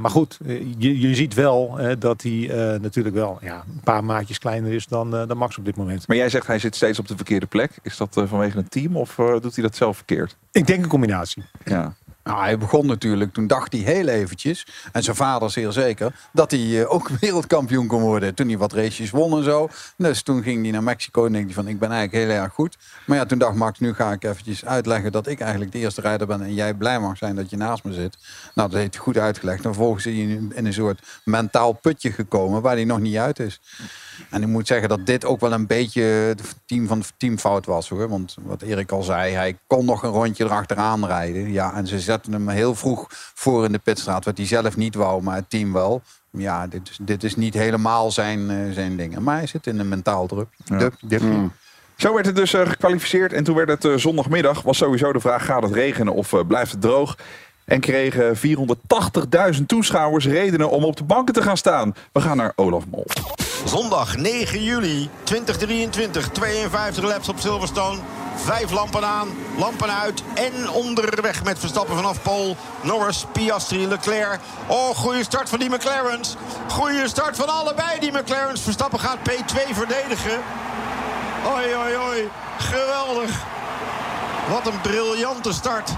maar 0.00 0.10
goed, 0.10 0.38
je, 0.78 1.00
je 1.00 1.14
ziet 1.14 1.34
wel 1.34 1.78
dat 1.98 2.22
hij 2.22 2.50
natuurlijk 2.80 3.14
wel 3.14 3.38
ja, 3.40 3.64
een 3.74 3.80
paar 3.84 4.04
maatjes 4.04 4.38
kleiner 4.38 4.72
is 4.72 4.86
dan, 4.86 5.10
dan 5.10 5.36
Max 5.36 5.58
op 5.58 5.64
dit 5.64 5.76
moment. 5.76 6.08
Maar 6.08 6.16
jij 6.16 6.28
zegt 6.28 6.46
hij 6.46 6.58
zit 6.58 6.76
steeds 6.76 6.98
op 6.98 7.08
de 7.08 7.16
verkeerde 7.16 7.46
plek. 7.46 7.70
Is 7.82 7.96
dat 7.96 8.22
vanwege 8.24 8.58
een 8.58 8.68
team 8.68 8.96
of 8.96 9.14
doet 9.14 9.54
hij 9.54 9.64
dat 9.64 9.76
zelf 9.76 9.96
verkeerd? 9.96 10.36
Ik 10.52 10.66
denk 10.66 10.82
een 10.82 10.88
combinatie. 10.88 11.42
Ja. 11.64 11.94
Nou, 12.24 12.40
hij 12.40 12.58
begon 12.58 12.86
natuurlijk, 12.86 13.32
toen 13.32 13.46
dacht 13.46 13.72
hij 13.72 13.80
heel 13.80 14.08
eventjes, 14.08 14.66
en 14.92 15.02
zijn 15.02 15.16
vader 15.16 15.50
zeer 15.50 15.72
zeker, 15.72 16.12
dat 16.32 16.50
hij 16.50 16.60
uh, 16.60 16.92
ook 16.92 17.08
wereldkampioen 17.20 17.86
kon 17.86 18.00
worden. 18.00 18.34
Toen 18.34 18.48
hij 18.48 18.58
wat 18.58 18.72
races 18.72 19.10
won 19.10 19.36
en 19.36 19.44
zo. 19.44 19.68
Dus 19.96 20.22
toen 20.22 20.42
ging 20.42 20.62
hij 20.62 20.70
naar 20.70 20.82
Mexico 20.82 21.26
en 21.26 21.32
denk 21.32 21.44
hij 21.44 21.54
van, 21.54 21.68
ik 21.68 21.78
ben 21.78 21.90
eigenlijk 21.90 22.24
heel 22.26 22.36
erg 22.42 22.52
goed. 22.52 22.76
Maar 23.06 23.16
ja, 23.16 23.24
toen 23.24 23.38
dacht 23.38 23.54
Max, 23.54 23.78
nu 23.78 23.94
ga 23.94 24.12
ik 24.12 24.24
eventjes 24.24 24.64
uitleggen 24.64 25.12
dat 25.12 25.26
ik 25.26 25.40
eigenlijk 25.40 25.72
de 25.72 25.78
eerste 25.78 26.00
rijder 26.00 26.26
ben 26.26 26.42
en 26.42 26.54
jij 26.54 26.74
blij 26.74 27.00
mag 27.00 27.16
zijn 27.16 27.36
dat 27.36 27.50
je 27.50 27.56
naast 27.56 27.84
me 27.84 27.92
zit. 27.92 28.18
Nou, 28.54 28.70
dat 28.70 28.78
heeft 28.78 28.94
hij 28.94 29.02
goed 29.02 29.18
uitgelegd. 29.18 29.64
En 29.64 29.74
vervolgens 29.74 30.06
is 30.06 30.14
hij 30.14 30.22
in 30.54 30.66
een 30.66 30.72
soort 30.72 31.20
mentaal 31.24 31.72
putje 31.72 32.12
gekomen 32.12 32.62
waar 32.62 32.74
hij 32.74 32.84
nog 32.84 33.00
niet 33.00 33.16
uit 33.16 33.38
is. 33.38 33.60
En 34.30 34.42
ik 34.42 34.48
moet 34.48 34.66
zeggen 34.66 34.88
dat 34.88 35.06
dit 35.06 35.24
ook 35.24 35.40
wel 35.40 35.52
een 35.52 35.66
beetje 35.66 36.02
het 36.02 36.42
team 36.66 36.86
van 36.86 37.02
teamfout 37.16 37.66
was 37.66 37.88
hoor. 37.88 38.08
Want 38.08 38.36
wat 38.42 38.62
Erik 38.62 38.92
al 38.92 39.02
zei, 39.02 39.34
hij 39.34 39.58
kon 39.66 39.84
nog 39.84 40.02
een 40.02 40.10
rondje 40.10 40.44
erachteraan 40.44 41.06
rijden. 41.06 41.52
Ja, 41.52 41.74
en 41.74 41.86
ze 41.86 42.00
zetten 42.14 42.32
hem 42.32 42.48
heel 42.48 42.74
vroeg 42.74 43.06
voor 43.34 43.64
in 43.64 43.72
de 43.72 43.78
pitstraat. 43.78 44.24
Wat 44.24 44.36
hij 44.36 44.46
zelf 44.46 44.76
niet 44.76 44.94
wou, 44.94 45.22
maar 45.22 45.36
het 45.36 45.50
team 45.50 45.72
wel. 45.72 46.02
Ja, 46.30 46.66
dit, 46.66 46.88
is, 46.88 46.98
dit 47.00 47.24
is 47.24 47.36
niet 47.36 47.54
helemaal 47.54 48.10
zijn, 48.10 48.50
uh, 48.50 48.72
zijn 48.72 48.96
dingen. 48.96 49.22
Maar 49.22 49.36
hij 49.36 49.46
zit 49.46 49.66
in 49.66 49.78
een 49.78 49.88
mentaal 49.88 50.26
druk. 50.26 50.48
Ja. 50.64 50.90
Mm. 51.20 51.52
Zo 51.96 52.14
werd 52.14 52.26
het 52.26 52.36
dus 52.36 52.54
uh, 52.54 52.66
gekwalificeerd. 52.66 53.32
En 53.32 53.44
toen 53.44 53.56
werd 53.56 53.68
het 53.68 53.84
uh, 53.84 53.96
zondagmiddag. 53.96 54.62
Was 54.62 54.76
sowieso 54.76 55.12
de 55.12 55.20
vraag, 55.20 55.44
gaat 55.44 55.62
het 55.62 55.72
regenen 55.72 56.14
of 56.14 56.46
blijft 56.46 56.72
het 56.72 56.80
droog? 56.80 57.16
En 57.64 57.80
kregen 57.80 58.36
480.000 58.36 59.66
toeschouwers 59.66 60.26
redenen 60.26 60.70
om 60.70 60.84
op 60.84 60.96
de 60.96 61.04
banken 61.04 61.34
te 61.34 61.42
gaan 61.42 61.56
staan. 61.56 61.94
We 62.12 62.20
gaan 62.20 62.36
naar 62.36 62.52
Olaf 62.56 62.84
Mol. 62.90 63.06
Zondag 63.64 64.16
9 64.16 64.62
juli 64.62 65.08
2023. 65.22 66.28
52 66.28 67.04
laps 67.04 67.28
op 67.28 67.38
Silverstone. 67.38 67.98
Vijf 68.34 68.70
lampen 68.70 69.04
aan, 69.06 69.28
lampen 69.56 69.98
uit 70.00 70.22
en 70.34 70.70
onderweg 70.70 71.44
met 71.44 71.58
Verstappen 71.58 71.96
vanaf 71.96 72.22
Pol. 72.22 72.56
Norris, 72.80 73.26
Piastri, 73.32 73.86
Leclerc. 73.86 74.40
Oh, 74.66 74.96
goede 74.96 75.24
start 75.24 75.48
van 75.48 75.58
die 75.58 75.68
McLaren's. 75.68 76.36
Goede 76.68 77.08
start 77.08 77.36
van 77.36 77.48
allebei 77.48 77.98
die 78.00 78.12
McLaren's. 78.12 78.60
Verstappen 78.60 79.00
gaat 79.00 79.18
P2 79.18 79.72
verdedigen. 79.72 80.40
Oi, 81.54 81.74
oi, 81.74 81.96
oi. 81.96 82.28
Geweldig. 82.58 83.30
Wat 84.50 84.66
een 84.66 84.80
briljante 84.80 85.52
start. 85.52 85.90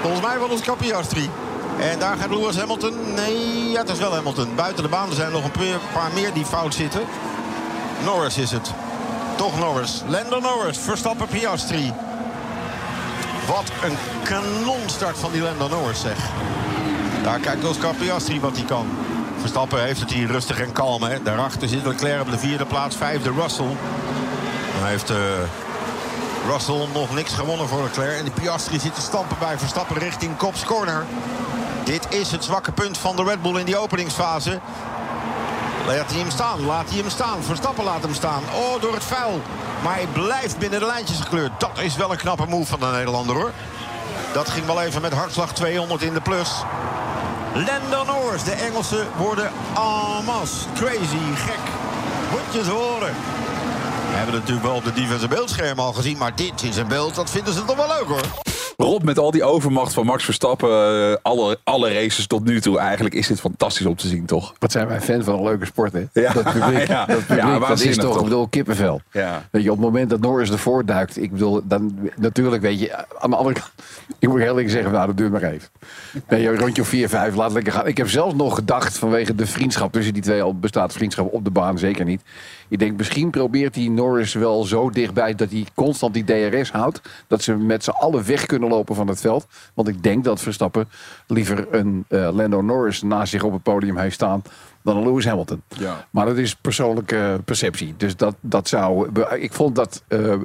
Volgens 0.00 0.22
mij 0.22 0.38
was 0.38 0.50
het 0.50 0.76
Piastri. 0.76 1.30
En 1.78 1.98
daar 1.98 2.16
gaat 2.16 2.30
Lewis 2.30 2.56
Hamilton. 2.56 3.14
Nee, 3.14 3.70
ja, 3.70 3.80
het 3.80 3.88
is 3.88 3.98
wel 3.98 4.14
Hamilton. 4.14 4.54
Buiten 4.54 4.82
de 4.82 4.88
baan 4.88 5.08
er 5.08 5.14
zijn 5.14 5.32
nog 5.32 5.44
een 5.44 5.78
paar 5.92 6.10
meer 6.14 6.32
die 6.32 6.44
fout 6.44 6.74
zitten. 6.74 7.00
Norris 8.04 8.38
is 8.38 8.50
het. 8.50 8.72
Toch 9.40 9.58
Norris. 9.58 10.02
Lando 10.06 10.40
Norris. 10.40 10.78
Verstappen 10.78 11.26
Piastri. 11.26 11.92
Wat 13.46 13.64
een 13.82 13.96
kanonstart 14.22 15.18
van 15.18 15.32
die 15.32 15.42
Lando 15.42 15.68
Norris 15.68 16.00
zeg. 16.00 16.16
Daar 17.22 17.38
kijkt 17.38 17.64
Oscar 17.64 17.94
Piastri 17.94 18.40
wat 18.40 18.56
hij 18.56 18.64
kan. 18.64 18.86
Verstappen 19.38 19.82
heeft 19.82 20.00
het 20.00 20.12
hier 20.12 20.26
rustig 20.26 20.60
en 20.60 20.72
kalm. 20.72 21.02
Hè. 21.02 21.22
Daarachter 21.22 21.68
zit 21.68 21.86
Leclerc 21.86 22.20
op 22.20 22.30
de 22.30 22.38
vierde 22.38 22.66
plaats. 22.66 22.96
Vijfde 22.96 23.32
Russell. 23.32 23.76
Dan 24.78 24.88
heeft... 24.88 25.10
Uh, 25.10 25.16
Russell 26.46 26.86
nog 26.92 27.14
niks 27.14 27.32
gewonnen 27.32 27.68
voor 27.68 27.82
Leclerc. 27.82 28.18
En 28.18 28.24
de 28.24 28.30
Piastri 28.30 28.78
zit 28.78 28.94
te 28.94 29.00
stampen 29.00 29.36
bij 29.38 29.58
Verstappen 29.58 29.98
richting 29.98 30.36
Kops 30.36 30.64
Corner. 30.64 31.04
Dit 31.84 32.06
is 32.08 32.30
het 32.30 32.44
zwakke 32.44 32.72
punt 32.72 32.98
van 32.98 33.16
de 33.16 33.24
Red 33.24 33.42
Bull 33.42 33.58
in 33.58 33.66
die 33.66 33.76
openingsfase. 33.76 34.60
Laat 35.96 36.10
hij 36.10 36.20
hem 36.20 36.30
staan, 36.30 36.64
laat 36.64 36.88
hij 36.88 36.98
hem 36.98 37.10
staan. 37.10 37.42
Verstappen 37.42 37.84
laat 37.84 38.02
hem 38.02 38.14
staan. 38.14 38.42
Oh, 38.54 38.80
door 38.80 38.94
het 38.94 39.04
vuil. 39.04 39.40
Maar 39.82 39.94
hij 39.94 40.06
blijft 40.12 40.58
binnen 40.58 40.80
de 40.80 40.86
lijntjes 40.86 41.20
gekleurd. 41.20 41.60
Dat 41.60 41.78
is 41.80 41.96
wel 41.96 42.10
een 42.10 42.16
knappe 42.16 42.46
move 42.46 42.66
van 42.66 42.80
de 42.80 42.86
Nederlander 42.86 43.36
hoor. 43.36 43.52
Dat 44.32 44.48
ging 44.48 44.66
wel 44.66 44.82
even 44.82 45.02
met 45.02 45.12
hartslag 45.12 45.52
200 45.52 46.02
in 46.02 46.12
de 46.12 46.20
plus. 46.20 46.50
Lando 47.54 48.04
Norris, 48.04 48.44
de 48.44 48.52
Engelsen 48.52 49.06
worden 49.16 49.50
en. 49.74 50.66
Crazy, 50.74 51.34
gek. 51.34 51.60
Moet 52.30 52.64
je 52.64 52.70
horen. 52.70 53.14
We 54.10 54.16
hebben 54.16 54.34
het 54.34 54.42
natuurlijk 54.42 54.66
wel 54.66 54.76
op 54.76 54.84
de 54.84 54.92
diverse 54.92 55.28
beeldschermen 55.28 55.84
al 55.84 55.92
gezien. 55.92 56.18
Maar 56.18 56.34
dit 56.34 56.62
is 56.62 56.76
een 56.76 56.88
beeld, 56.88 57.14
dat 57.14 57.30
vinden 57.30 57.54
ze 57.54 57.64
toch 57.64 57.76
wel 57.76 57.88
leuk 57.88 58.08
hoor. 58.08 58.49
Rob, 58.82 59.02
met 59.02 59.18
al 59.18 59.30
die 59.30 59.44
overmacht 59.44 59.92
van 59.92 60.06
Max 60.06 60.24
Verstappen, 60.24 60.68
uh, 61.10 61.16
alle, 61.22 61.58
alle 61.64 61.92
races 61.92 62.26
tot 62.26 62.44
nu 62.44 62.60
toe, 62.60 62.78
eigenlijk 62.78 63.14
is 63.14 63.26
dit 63.26 63.40
fantastisch 63.40 63.86
om 63.86 63.96
te 63.96 64.08
zien, 64.08 64.26
toch? 64.26 64.54
Wat 64.58 64.72
zijn 64.72 64.88
wij 64.88 65.00
fan 65.00 65.24
van 65.24 65.34
een 65.34 65.42
leuke 65.42 65.66
sport, 65.66 65.92
hè? 65.92 66.04
Ja. 66.12 66.32
Dat 66.32 66.52
publiek, 66.52 66.86
ja. 66.96 67.06
dat, 67.06 67.18
publiek, 67.18 67.44
Ja, 67.44 67.58
dat 67.58 67.80
is 67.80 67.96
toch, 67.96 68.04
toch? 68.04 68.16
ik 68.16 68.24
bedoel, 68.24 68.48
kippenvel. 68.48 69.00
Ja. 69.12 69.48
Weet 69.50 69.62
je, 69.62 69.70
op 69.70 69.76
het 69.76 69.86
moment 69.86 70.10
dat 70.10 70.20
Norris 70.20 70.50
ervoor 70.50 70.84
duikt, 70.84 71.22
ik 71.22 71.32
bedoel, 71.32 71.60
dan 71.64 72.10
natuurlijk, 72.16 72.62
weet 72.62 72.80
je, 72.80 72.96
aan 73.18 73.30
de 73.30 73.36
andere 73.36 73.54
kant, 73.54 73.70
ik 74.18 74.28
moet 74.28 74.38
heel 74.38 74.48
eerlijk 74.48 74.70
zeggen, 74.70 74.92
nou, 74.92 75.06
dat 75.06 75.16
duurt 75.16 75.32
maar 75.32 75.42
even. 75.42 75.68
Nee, 76.28 76.48
een 76.48 76.58
rondje 76.58 76.82
of 76.82 76.88
4, 76.88 77.08
5, 77.08 77.34
laat 77.34 77.52
lekker 77.52 77.72
gaan. 77.72 77.86
Ik 77.86 77.96
heb 77.96 78.08
zelfs 78.08 78.34
nog 78.34 78.54
gedacht, 78.54 78.98
vanwege 78.98 79.34
de 79.34 79.46
vriendschap 79.46 79.92
tussen 79.92 80.12
die 80.12 80.22
twee, 80.22 80.42
al 80.42 80.58
bestaat 80.58 80.92
vriendschap 80.92 81.32
op 81.32 81.44
de 81.44 81.50
baan 81.50 81.78
zeker 81.78 82.04
niet. 82.04 82.22
Ik 82.70 82.78
denk, 82.78 82.96
misschien 82.96 83.30
probeert 83.30 83.74
hij 83.74 83.88
Norris 83.88 84.34
wel 84.34 84.64
zo 84.64 84.90
dichtbij 84.90 85.34
dat 85.34 85.50
hij 85.50 85.66
constant 85.74 86.14
die 86.14 86.24
DRS 86.24 86.70
houdt. 86.70 87.00
Dat 87.26 87.42
ze 87.42 87.54
met 87.56 87.84
z'n 87.84 87.90
allen 87.90 88.26
weg 88.26 88.46
kunnen 88.46 88.68
lopen 88.68 88.94
van 88.94 89.08
het 89.08 89.20
veld. 89.20 89.46
Want 89.74 89.88
ik 89.88 90.02
denk 90.02 90.24
dat 90.24 90.40
Verstappen 90.40 90.88
liever 91.26 91.66
een 91.74 92.04
eh, 92.08 92.28
Lando 92.32 92.60
Norris 92.60 93.02
naast 93.02 93.30
zich 93.30 93.42
op 93.42 93.52
het 93.52 93.62
podium 93.62 93.96
heeft 93.96 94.14
staan 94.14 94.42
dan 94.82 94.96
een 94.96 95.02
Lewis 95.02 95.26
Hamilton. 95.26 95.62
Ja. 95.68 96.06
Maar 96.10 96.26
dat 96.26 96.36
is 96.36 96.54
persoonlijke 96.56 97.40
perceptie. 97.44 97.94
Dus 97.96 98.16
dat, 98.16 98.34
dat 98.40 98.68
zou. 98.68 99.08
Ik 99.38 99.52
vond 99.52 99.74
dat 99.76 100.02
eh, 100.08 100.32
eh, 100.32 100.40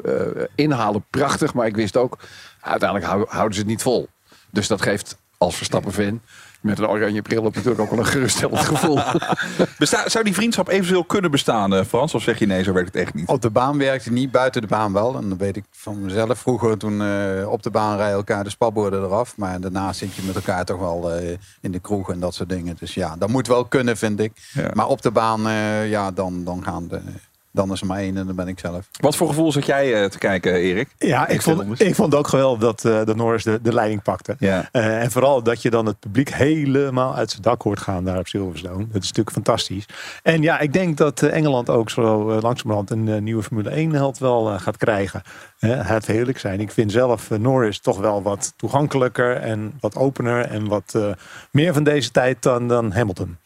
inhalen 0.56 1.06
prachtig, 1.10 1.54
maar 1.54 1.68
ik 1.68 1.76
wist 1.76 1.98
ook, 1.98 2.18
uiteindelijk 2.62 3.10
hou- 3.10 3.26
houden 3.28 3.54
ze 3.54 3.60
het 3.60 3.70
niet 3.70 3.82
vol. 3.82 4.08
Dus 4.52 4.68
dat 4.68 4.82
geeft 4.82 5.18
als 5.38 5.56
Verstappen-fan 5.56 6.22
met 6.66 6.80
een 6.80 6.88
oranje 6.88 7.22
bril 7.22 7.44
op 7.44 7.56
natuurlijk 7.56 7.82
ook 7.82 7.90
wel 7.90 8.00
een 8.00 8.06
geruststellend 8.06 8.60
gevoel. 8.76 9.00
Besta- 9.78 10.10
zou 10.10 10.24
die 10.24 10.34
vriendschap 10.34 10.68
eventueel 10.68 11.04
kunnen 11.04 11.32
bestaan, 11.32 11.74
eh, 11.76 11.86
Frans? 11.86 12.14
Of 12.14 12.24
zeg 12.24 12.40
je 12.40 12.46
nee, 12.46 12.64
zo 12.64 12.74
werkt 12.74 12.94
het 12.94 13.04
echt 13.04 13.14
niet? 13.14 13.28
Op 13.28 13.42
de 13.42 13.50
baan 13.50 13.78
werkte 13.78 14.12
niet, 14.12 14.32
buiten 14.32 14.62
de 14.62 14.68
baan 14.68 14.94
wel. 14.94 15.16
En 15.16 15.30
dat 15.30 15.38
weet 15.38 15.56
ik 15.56 15.64
van 15.72 16.02
mezelf. 16.02 16.40
Vroeger 16.40 16.78
toen 16.78 17.02
eh, 17.02 17.52
op 17.52 17.64
de 17.64 17.70
baan 17.70 17.98
rijden 17.98 18.16
elkaar 18.16 18.44
de 18.44 18.50
spatborden 18.50 19.04
eraf. 19.04 19.38
Maar 19.38 19.60
daarna 19.60 19.94
zit 19.94 20.16
je 20.16 20.22
met 20.26 20.36
elkaar 20.36 20.66
toch 20.66 20.80
wel 20.80 21.12
eh, 21.12 21.38
in 21.62 21.72
de 21.72 21.80
kroeg 21.80 22.12
en 22.12 22.20
dat 22.20 22.34
soort 22.34 22.50
dingen. 22.50 22.76
Dus 22.80 22.94
ja, 22.94 23.16
dat 23.18 23.30
moet 23.30 23.48
wel 23.48 23.66
kunnen, 23.66 23.98
vind 23.98 24.20
ik. 24.20 24.32
Ja. 24.54 24.70
Maar 24.74 24.88
op 24.88 25.02
de 25.02 25.12
baan, 25.12 25.48
eh, 25.48 25.90
ja, 25.90 26.12
dan, 26.12 26.44
dan 26.44 26.64
gaan 26.64 26.88
de... 26.88 27.02
Dan 27.56 27.72
is 27.72 27.82
er 27.82 27.88
maar 27.88 27.98
één 27.98 28.18
en 28.18 28.26
dan 28.26 28.36
ben 28.36 28.48
ik 28.48 28.60
zelf. 28.60 28.90
Wat 29.00 29.16
voor 29.16 29.28
gevoel 29.28 29.52
zat 29.52 29.66
jij 29.66 30.04
eh, 30.04 30.10
te 30.10 30.18
kijken, 30.18 30.54
Erik? 30.54 30.90
Ja, 30.98 31.28
ik 31.28 31.42
vond, 31.42 31.82
ik 31.82 31.96
vond 31.96 32.12
het 32.12 32.20
ook 32.22 32.28
geweldig 32.28 32.60
dat, 32.60 32.86
eh 32.86 33.06
dat 33.06 33.16
Norris 33.16 33.44
de, 33.44 33.60
de 33.62 33.74
leiding 33.74 34.02
pakte. 34.02 34.36
Ja. 34.40 34.70
Eh, 34.72 35.02
en 35.02 35.12
vooral 35.12 35.44
dat 35.44 35.62
je 35.62 35.70
dan 35.70 35.86
het 35.86 36.00
publiek 36.00 36.34
helemaal 36.34 37.16
uit 37.16 37.30
zijn 37.30 37.42
dak 37.42 37.62
hoort 37.62 37.80
gaan 37.80 38.04
daar 38.04 38.20
op 38.20 38.28
Silverstone. 38.28 38.78
Dat 38.78 39.04
is 39.04 39.08
natuurlijk 39.08 39.32
fantastisch. 39.32 39.86
En 40.24 40.42
ja, 40.42 40.60
ik 40.60 40.74
denk 40.74 40.98
dat 40.98 41.22
eh, 41.22 41.34
Engeland 41.34 41.70
ook 41.70 41.90
zo 41.90 42.30
eh, 42.30 42.42
langzamerhand 42.42 42.90
een 42.90 43.24
nieuwe 43.24 43.44
Formule 43.44 43.70
1 43.70 43.92
held 43.92 44.18
wel 44.18 44.52
eh, 44.52 44.60
gaat 44.60 44.78
krijgen. 44.78 45.22
Het 45.66 46.06
heerlijk 46.06 46.40
zijn. 46.40 46.60
Ik 46.60 46.72
vind 46.72 46.92
zelf 46.92 47.30
Norris 47.30 47.80
toch 47.80 47.98
wel 47.98 48.22
wat 48.22 48.54
toegankelijker 48.56 49.36
en 49.36 49.74
wat 49.80 49.96
opener 49.96 50.46
en 50.46 50.68
wat 50.68 50.94
eh, 50.96 51.12
meer 51.52 51.74
van 51.74 51.84
deze 51.84 52.12
tijd 52.12 52.44
dan, 52.44 52.68
dan 52.68 52.92
Hamilton. 52.92 53.38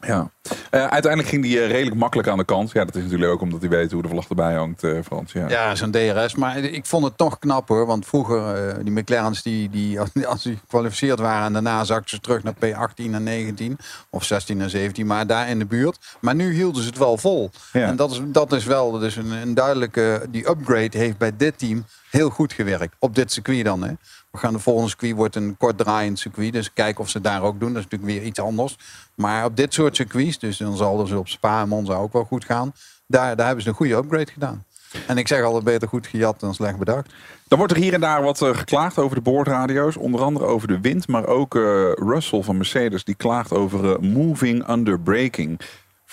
Ja. 0.00 0.30
Eh, 0.70 0.86
uiteindelijk 0.86 1.28
ging 1.28 1.42
die 1.42 1.60
eh, 1.60 1.70
redelijk 1.70 1.96
makkelijk 1.96 2.28
aan 2.28 2.38
de 2.38 2.44
kant. 2.44 2.70
Ja, 2.72 2.84
dat 2.84 2.94
is 2.94 3.02
natuurlijk 3.02 3.30
ook 3.30 3.40
omdat 3.40 3.60
hij 3.60 3.68
weet 3.68 3.92
hoe 3.92 4.02
de 4.02 4.08
vlag 4.08 4.28
erbij 4.28 4.54
hangt, 4.54 4.84
eh, 4.84 4.98
Frans. 5.04 5.32
Ja. 5.32 5.48
Ja, 5.48 5.74
zo'n 5.74 5.90
DRS. 5.90 6.34
Maar 6.34 6.58
ik 6.58 6.86
vond 6.86 7.04
het 7.04 7.16
toch 7.16 7.38
knap 7.38 7.68
hoor. 7.68 7.86
Want 7.86 8.06
vroeger, 8.06 8.84
die 8.84 8.92
McLaren's, 8.92 9.42
die, 9.42 9.70
die, 9.70 10.00
als, 10.00 10.10
als 10.26 10.42
die 10.42 10.56
gekwalificeerd 10.56 11.18
waren... 11.18 11.46
en 11.46 11.52
daarna 11.52 11.84
zakten 11.84 12.10
ze 12.10 12.20
terug 12.20 12.42
naar 12.42 12.54
P18 12.54 13.14
en 13.14 13.22
19. 13.22 13.78
Of 14.10 14.24
16 14.24 14.60
en 14.60 14.70
17, 14.70 15.06
maar 15.06 15.26
daar 15.26 15.48
in 15.48 15.58
de 15.58 15.66
buurt. 15.66 16.16
Maar 16.20 16.34
nu 16.34 16.52
hielden 16.54 16.82
ze 16.82 16.88
het 16.88 16.98
wel 16.98 17.16
vol. 17.18 17.50
Ja. 17.72 17.86
En 17.86 17.96
dat 17.96 18.10
is, 18.10 18.20
dat 18.24 18.52
is 18.52 18.64
wel 18.64 18.90
dus 18.90 19.16
een, 19.16 19.30
een 19.30 19.54
duidelijke... 19.54 20.26
Die 20.30 20.48
upgrade 20.48 20.98
heeft 20.98 21.18
bij 21.18 21.36
dit 21.36 21.58
team 21.58 21.84
heel 22.10 22.30
goed 22.30 22.52
gewerkt. 22.52 22.96
Op 22.98 23.14
dit 23.14 23.32
circuit 23.32 23.64
dan, 23.64 23.82
hè. 23.82 23.92
Gaan 24.36 24.52
de 24.52 24.58
volgende 24.58 24.88
circuit 24.88 25.14
wordt 25.14 25.36
een 25.36 25.56
kort 25.56 25.78
draaiend 25.78 26.18
circuit. 26.18 26.52
Dus 26.52 26.72
kijken 26.72 27.00
of 27.00 27.08
ze 27.08 27.20
daar 27.20 27.42
ook 27.42 27.60
doen. 27.60 27.72
Dat 27.72 27.84
is 27.84 27.90
natuurlijk 27.90 28.18
weer 28.18 28.28
iets 28.28 28.40
anders. 28.40 28.76
Maar 29.14 29.44
op 29.44 29.56
dit 29.56 29.74
soort 29.74 29.96
circuits, 29.96 30.38
dus 30.38 30.56
dan 30.56 30.76
zal 30.76 30.96
dus 30.96 31.10
op 31.10 31.28
Spa 31.28 31.60
en 31.60 31.68
Monza 31.68 31.94
ook 31.94 32.12
wel 32.12 32.24
goed 32.24 32.44
gaan. 32.44 32.72
Daar, 33.06 33.36
daar 33.36 33.46
hebben 33.46 33.64
ze 33.64 33.70
een 33.70 33.76
goede 33.76 33.94
upgrade 33.94 34.32
gedaan. 34.32 34.64
En 35.06 35.18
ik 35.18 35.28
zeg 35.28 35.42
altijd 35.42 35.64
beter 35.64 35.88
goed 35.88 36.06
gejat 36.06 36.40
dan 36.40 36.54
slecht 36.54 36.78
bedacht. 36.78 37.12
Dan 37.48 37.58
wordt 37.58 37.72
er 37.72 37.78
hier 37.78 37.92
en 37.92 38.00
daar 38.00 38.22
wat 38.22 38.42
eh, 38.42 38.56
geklaagd 38.56 38.98
over 38.98 39.16
de 39.16 39.22
boordradio's. 39.22 39.96
Onder 39.96 40.20
andere 40.20 40.44
over 40.44 40.68
de 40.68 40.80
wind, 40.80 41.08
maar 41.08 41.26
ook 41.26 41.54
eh, 41.54 41.62
Russell 41.92 42.42
van 42.42 42.56
Mercedes 42.56 43.04
die 43.04 43.14
klaagt 43.14 43.52
over 43.52 43.92
eh, 43.92 43.98
moving 43.98 44.68
under 44.68 45.00
braking. 45.00 45.60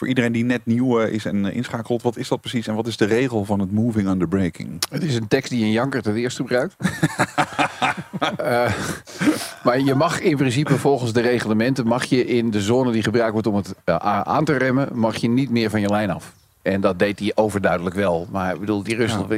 Voor 0.04 0.12
iedereen 0.12 0.34
die 0.34 0.46
net 0.46 0.66
nieuw 0.66 1.00
eh, 1.00 1.14
is 1.14 1.26
en 1.26 1.46
eh, 1.46 1.56
inschakelt, 1.56 2.02
wat 2.02 2.18
is 2.18 2.28
dat 2.28 2.42
precies 2.42 2.68
en 2.68 2.76
wat 2.76 2.88
is 2.88 2.98
de 2.98 3.06
regel 3.06 3.46
van 3.46 3.60
het 3.60 3.72
moving 3.72 4.08
under 4.08 4.28
braking? 4.28 4.84
Het 4.90 5.04
is 5.04 5.16
een 5.16 5.28
tekst 5.28 5.52
die 5.52 5.64
een 5.64 5.72
janker 5.72 6.04
het 6.04 6.16
eerst 6.16 6.38
gebruikt. 6.38 6.76
Eh, 8.38 8.74
maar 9.64 9.80
je 9.80 9.96
mag 9.96 10.20
in 10.20 10.38
principe 10.38 10.78
volgens 10.78 11.14
de 11.14 11.22
reglementen... 11.22 11.88
mag 11.88 12.04
je 12.04 12.26
in 12.26 12.52
de 12.52 12.62
zone 12.62 12.92
die 12.92 13.04
gebruikt 13.04 13.32
wordt 13.32 13.48
om 13.48 13.56
het 13.56 13.76
aan 13.86 14.46
te 14.46 14.58
remmen... 14.58 14.90
mag 14.94 15.16
je 15.16 15.30
niet 15.30 15.50
meer 15.50 15.70
van 15.70 15.82
je 15.82 15.90
lijn 15.90 16.10
af. 16.10 16.34
En 16.62 16.82
dat 16.82 17.00
deed 17.00 17.20
hij 17.20 17.32
overduidelijk 17.36 17.96
wel. 17.96 18.28
Maar 18.32 18.54
ik 18.54 18.60
bedoel, 18.60 18.84
die 18.84 18.96
Rusland, 18.96 19.34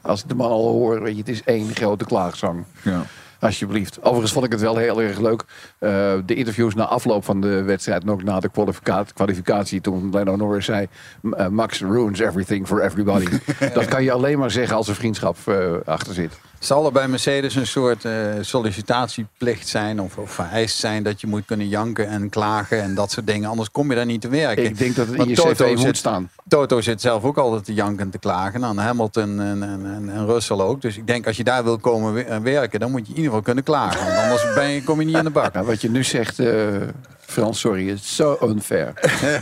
als 0.00 0.22
ik 0.22 0.28
de 0.28 0.34
man 0.34 0.50
al 0.50 0.68
hoor... 0.68 1.02
Weet 1.02 1.12
je, 1.12 1.18
het 1.18 1.28
is 1.28 1.42
één 1.42 1.74
grote 1.74 2.04
klaagzang. 2.04 2.64
Ja. 2.82 3.02
Alsjeblieft. 3.40 3.98
Overigens 4.02 4.32
vond 4.32 4.44
ik 4.44 4.52
het 4.52 4.60
wel 4.60 4.76
heel 4.76 5.02
erg 5.02 5.18
leuk. 5.18 5.44
Eh, 5.80 6.12
de 6.26 6.34
interviews 6.34 6.74
na 6.74 6.84
afloop 6.86 7.24
van 7.24 7.40
de 7.40 7.62
wedstrijd. 7.62 8.02
En 8.02 8.10
ook 8.10 8.22
na 8.22 8.40
de 8.40 8.48
kwalifica- 8.48 9.04
kwalificatie. 9.14 9.80
Toen 9.80 10.08
Lando 10.12 10.36
Norris 10.36 10.64
zei. 10.64 10.88
"M- 11.22 11.32
eh, 11.32 11.46
Max 11.48 11.80
ruins 11.80 12.18
everything 12.20 12.66
for 12.66 12.82
everybody. 12.82 13.26
dat 13.74 13.84
kan 13.84 14.02
je 14.04 14.12
alleen 14.12 14.38
maar 14.38 14.50
zeggen 14.50 14.76
als 14.76 14.88
er 14.88 14.94
vriendschap 14.94 15.36
eh, 15.44 15.54
achter 15.84 16.14
zit. 16.14 16.32
Zal 16.58 16.86
er 16.86 16.92
bij 16.92 17.08
Mercedes 17.08 17.54
een 17.54 17.66
soort 17.66 18.04
sollicitatieplicht 18.40 19.68
zijn 19.68 20.00
of, 20.00 20.16
of 20.16 20.30
vereist 20.30 20.76
zijn 20.76 21.02
dat 21.02 21.20
je 21.20 21.26
moet 21.26 21.44
kunnen 21.46 21.68
janken 21.68 22.08
en 22.08 22.28
klagen 22.28 22.82
en 22.82 22.94
dat 22.94 23.10
soort 23.10 23.26
dingen. 23.26 23.48
Anders 23.50 23.70
kom 23.70 23.88
je 23.90 23.96
daar 23.96 24.06
niet 24.06 24.20
te 24.20 24.28
werken. 24.28 24.64
Ik 24.64 24.78
denk 24.78 24.96
dat 24.96 25.06
het 25.06 25.16
in 25.16 25.28
je 25.28 25.34
Toto 25.34 25.52
cv 25.74 25.76
moet 25.84 25.96
staan. 25.96 26.30
Toto 26.48 26.80
zit 26.80 27.00
zelf 27.00 27.24
ook 27.24 27.36
altijd 27.38 27.64
te 27.64 27.74
janken 27.74 28.04
en 28.04 28.10
te 28.10 28.18
klagen. 28.18 28.64
aan 28.64 28.78
Hamilton 28.78 29.40
en, 29.40 29.62
en, 29.62 29.80
en, 29.84 30.10
en 30.14 30.26
Russell 30.26 30.56
ook. 30.58 30.80
Dus 30.82 30.96
ik 30.96 31.06
denk 31.06 31.26
als 31.26 31.36
je 31.36 31.44
daar 31.44 31.64
wil 31.64 31.78
komen 31.78 32.12
we- 32.12 32.40
werken, 32.40 32.80
dan 32.80 32.90
moet 32.90 33.00
je 33.00 33.06
in 33.06 33.10
ieder 33.16 33.24
geval 33.24 33.42
kunnen 33.42 33.64
klagen. 33.64 34.04
Want 34.06 34.18
anders 34.18 34.54
ben 34.54 34.68
je, 34.68 34.84
kom 34.84 35.00
je 35.00 35.06
niet 35.06 35.16
aan 35.16 35.24
de 35.24 35.30
bak. 35.30 35.54
Wat 35.70 35.80
je 35.80 35.90
nu 35.90 36.04
zegt, 36.04 36.38
eh, 36.38 36.76
Frans, 37.20 37.60
sorry, 37.60 37.88
is 37.88 38.16
zo 38.16 38.38
unfair. 38.42 38.92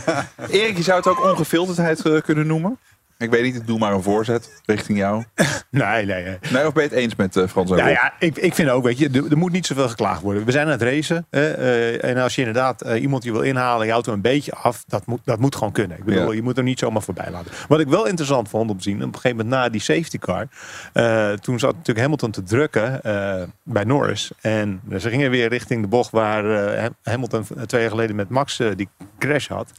Erik, 0.49 0.77
je 0.77 0.83
zou 0.83 0.97
het 0.97 1.07
ook 1.07 1.23
ongefilterdheid 1.23 2.05
eh, 2.05 2.21
kunnen 2.21 2.47
noemen. 2.47 2.77
Ik 3.19 3.29
weet 3.29 3.43
niet, 3.43 3.55
ik 3.55 3.67
doe 3.67 3.79
maar 3.79 3.93
een 3.93 4.03
voorzet 4.03 4.61
richting 4.65 4.97
jou. 4.97 5.23
Nee, 5.71 6.05
nee. 6.05 6.23
nee. 6.23 6.37
Nee, 6.51 6.67
of 6.67 6.73
ben 6.73 6.83
je 6.83 6.89
het 6.89 6.97
eens 6.97 7.15
met 7.15 7.35
eh, 7.35 7.47
Frans 7.47 7.69
Nou 7.69 7.89
ja, 7.89 8.13
ik, 8.19 8.37
ik 8.37 8.53
vind 8.53 8.69
ook, 8.69 8.83
weet 8.83 8.97
je, 8.97 9.09
er, 9.09 9.31
er 9.31 9.37
moet 9.37 9.51
niet 9.51 9.65
zoveel 9.65 9.89
geklaagd 9.89 10.21
worden. 10.21 10.45
We 10.45 10.51
zijn 10.51 10.65
aan 10.65 10.71
het 10.71 10.81
racen. 10.81 11.25
hè, 11.29 11.51
eh, 11.53 12.09
en 12.09 12.17
als 12.17 12.35
je 12.35 12.41
inderdaad 12.41 12.81
eh, 12.81 13.01
iemand 13.01 13.23
die 13.23 13.31
wil 13.31 13.41
inhalen, 13.41 13.85
je 13.87 13.91
auto 13.91 14.13
een 14.13 14.21
beetje 14.21 14.53
af, 14.53 14.83
dat 14.87 15.05
moet, 15.05 15.19
dat 15.23 15.39
moet 15.39 15.55
gewoon 15.55 15.71
kunnen. 15.71 15.97
Ik 15.97 16.03
bedoel, 16.03 16.29
Ja. 16.29 16.35
je 16.35 16.41
moet 16.41 16.57
er 16.57 16.63
niet 16.63 16.79
zomaar 16.79 17.01
voorbij 17.01 17.31
laten. 17.31 17.51
Wat 17.67 17.79
ik 17.79 17.87
wel 17.87 18.05
interessant 18.07 18.49
vond 18.49 18.69
om 18.69 18.77
te 18.77 18.83
zien, 18.83 18.95
op 18.97 19.01
een 19.01 19.13
gegeven 19.19 19.37
moment 19.37 19.55
na 19.55 19.69
die 19.69 19.81
safety 19.81 20.17
car, 20.17 20.47
eh, 20.93 21.31
toen 21.33 21.59
zat 21.59 21.71
natuurlijk 21.73 21.99
Hamilton 21.99 22.31
te 22.31 22.43
drukken 22.43 23.03
eh, 23.03 23.43
bij 23.63 23.83
Norris. 23.83 24.31
En 24.41 24.81
ze 24.99 25.09
gingen 25.09 25.31
weer 25.31 25.49
richting 25.49 25.81
de 25.81 25.87
bocht 25.87 26.11
waar 26.11 26.73
eh, 26.73 26.81
Ham- 26.81 26.95
Hamilton 27.03 27.45
twee 27.65 27.81
jaar 27.81 27.89
geleden 27.89 28.15
met 28.15 28.29
Max 28.29 28.59
eh, 28.59 28.67
die 28.75 28.89
crash 29.19 29.47
had. 29.47 29.71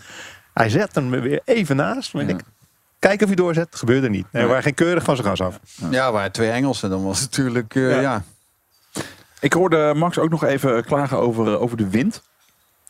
Hij 0.54 0.68
zet 0.68 0.94
hem 0.94 1.12
er 1.14 1.23
weer 1.23 1.40
even 1.44 1.76
naast. 1.76 2.12
Maar 2.12 2.23
ik 2.23 2.28
denk, 2.28 2.40
Kijk 3.00 3.21
of 3.21 3.26
hij 3.26 3.37
doorzet, 3.37 3.69
gebeurde 3.76 4.09
niet. 4.11 4.26
Nee, 4.33 4.42
Nee. 4.42 4.52
waar 4.52 4.62
geen 4.62 4.75
keurig 4.75 5.02
van 5.04 5.16
zijn 5.16 5.28
gas 5.28 5.40
af. 5.40 5.61
Ja, 5.90 6.12
waar 6.12 6.33
twee 6.33 6.50
Engelsen, 6.50 6.90
dan 6.90 7.04
was 7.04 7.21
het 7.21 7.30
natuurlijk, 7.30 7.75
eh, 7.75 7.90
Ja. 7.90 8.00
ja. 8.00 8.23
Ik 9.40 9.52
hoorde 9.52 9.92
Max 9.97 10.19
ook 10.19 10.30
nog 10.30 10.45
even 10.45 10.85
klagen 10.85 11.19
over, 11.19 11.47
eh, 11.52 11.62
over 11.62 11.76
de 11.76 11.88
wind. 11.90 12.23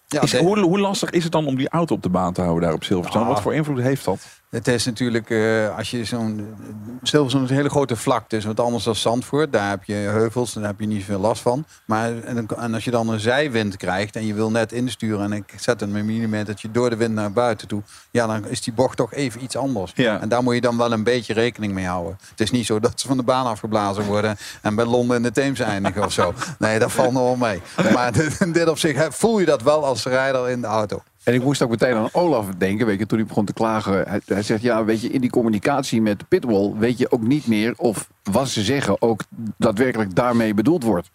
Ja, 0.08 0.20
Is- 0.22 0.36
hoe, 0.36 0.58
hoe 0.58 0.78
lastig 0.78 1.10
is 1.10 1.22
het 1.22 1.32
dan 1.32 1.46
om 1.46 1.56
die 1.56 1.68
auto 1.68 1.94
op 1.94 2.02
de 2.02 2.08
baan 2.08 2.32
te 2.32 2.40
houden 2.40 2.62
daar 2.62 2.72
op 2.72 2.84
Silverstone? 2.84 3.24
Ah. 3.24 3.30
Wat 3.30 3.42
voor 3.42 3.54
invloed 3.54 3.80
heeft 3.80 4.04
dat? 4.04 4.39
Het 4.50 4.68
is 4.68 4.84
natuurlijk, 4.84 5.30
eh, 5.30 5.76
als 5.76 5.90
je 5.90 6.04
zo'n... 6.04 6.54
Silverstone 7.02 7.44
is 7.44 7.50
een 7.50 7.56
hele 7.56 7.68
grote 7.68 7.96
vlakte. 7.96 8.36
is 8.36 8.44
wat 8.44 8.60
anders 8.60 8.84
dan 8.84 8.94
Zandvoort. 8.94 9.52
Daar 9.52 9.70
heb 9.70 9.84
je 9.84 9.94
heuvels, 9.94 10.52
daar 10.52 10.64
heb 10.64 10.80
je 10.80 10.86
niet 10.86 11.00
zoveel 11.00 11.18
last 11.18 11.42
van. 11.42 11.64
Maar 11.84 12.22
en, 12.22 12.46
en 12.56 12.74
als 12.74 12.84
je 12.84 12.90
dan 12.90 13.08
een 13.08 13.20
zijwind 13.20 13.76
krijgt 13.76 14.16
en 14.16 14.26
je 14.26 14.34
wil 14.34 14.50
net 14.50 14.72
insturen... 14.72 15.24
en 15.24 15.32
ik 15.32 15.54
zet 15.56 15.82
een 15.82 15.90
millimetertje 15.90 16.70
door 16.70 16.90
de 16.90 16.96
wind 16.96 17.14
naar 17.14 17.32
buiten 17.32 17.68
toe... 17.68 17.82
ja, 18.10 18.26
dan 18.26 18.48
is 18.48 18.60
die 18.60 18.72
bocht 18.72 18.96
toch 18.96 19.12
even 19.12 19.42
iets 19.42 19.56
anders. 19.56 19.92
Ja. 19.94 20.20
En 20.20 20.28
daar 20.28 20.42
moet 20.42 20.54
je 20.54 20.60
dan 20.60 20.76
wel 20.76 20.92
een 20.92 21.04
beetje 21.04 21.32
rekening 21.32 21.72
mee 21.72 21.86
houden. 21.86 22.18
Het 22.30 22.40
is 22.40 22.50
niet 22.50 22.66
zo 22.66 22.80
dat 22.80 23.00
ze 23.00 23.06
van 23.06 23.16
de 23.16 23.22
baan 23.22 23.46
afgeblazen 23.46 24.04
worden... 24.04 24.36
en 24.62 24.74
bij 24.74 24.84
Londen 24.84 25.16
in 25.16 25.22
de 25.22 25.32
Theems 25.32 25.60
eindigen 25.60 26.04
of 26.04 26.12
zo. 26.12 26.34
Nee, 26.58 26.78
dat 26.78 26.92
valt 26.92 27.12
nog 27.12 27.22
wel 27.22 27.48
mee. 27.48 27.62
Maar 27.94 28.12
in 28.44 28.52
dit 28.52 28.68
opzicht 28.68 28.96
hè, 28.96 29.12
voel 29.12 29.38
je 29.38 29.46
dat 29.46 29.62
wel 29.62 29.84
als 29.84 30.04
rijder 30.04 30.48
in 30.48 30.60
de 30.60 30.66
auto. 30.66 31.02
En 31.24 31.34
ik 31.34 31.42
moest 31.42 31.62
ook 31.62 31.70
meteen 31.70 31.94
aan 31.94 32.08
Olaf 32.12 32.46
denken, 32.58 32.86
weet 32.86 32.98
je, 32.98 33.06
toen 33.06 33.18
hij 33.18 33.26
begon 33.26 33.44
te 33.44 33.52
klagen. 33.52 34.08
Hij, 34.08 34.20
hij 34.26 34.42
zegt, 34.42 34.62
ja, 34.62 34.84
weet 34.84 35.00
je, 35.00 35.08
in 35.08 35.20
die 35.20 35.30
communicatie 35.30 36.02
met 36.02 36.28
pitwall 36.28 36.72
weet 36.78 36.98
je 36.98 37.10
ook 37.10 37.22
niet 37.22 37.46
meer 37.46 37.74
of 37.76 38.08
wat 38.22 38.48
ze 38.48 38.62
zeggen 38.62 39.02
ook 39.02 39.20
daadwerkelijk 39.56 40.14
daarmee 40.14 40.54
bedoeld 40.54 40.82
wordt. 40.82 41.10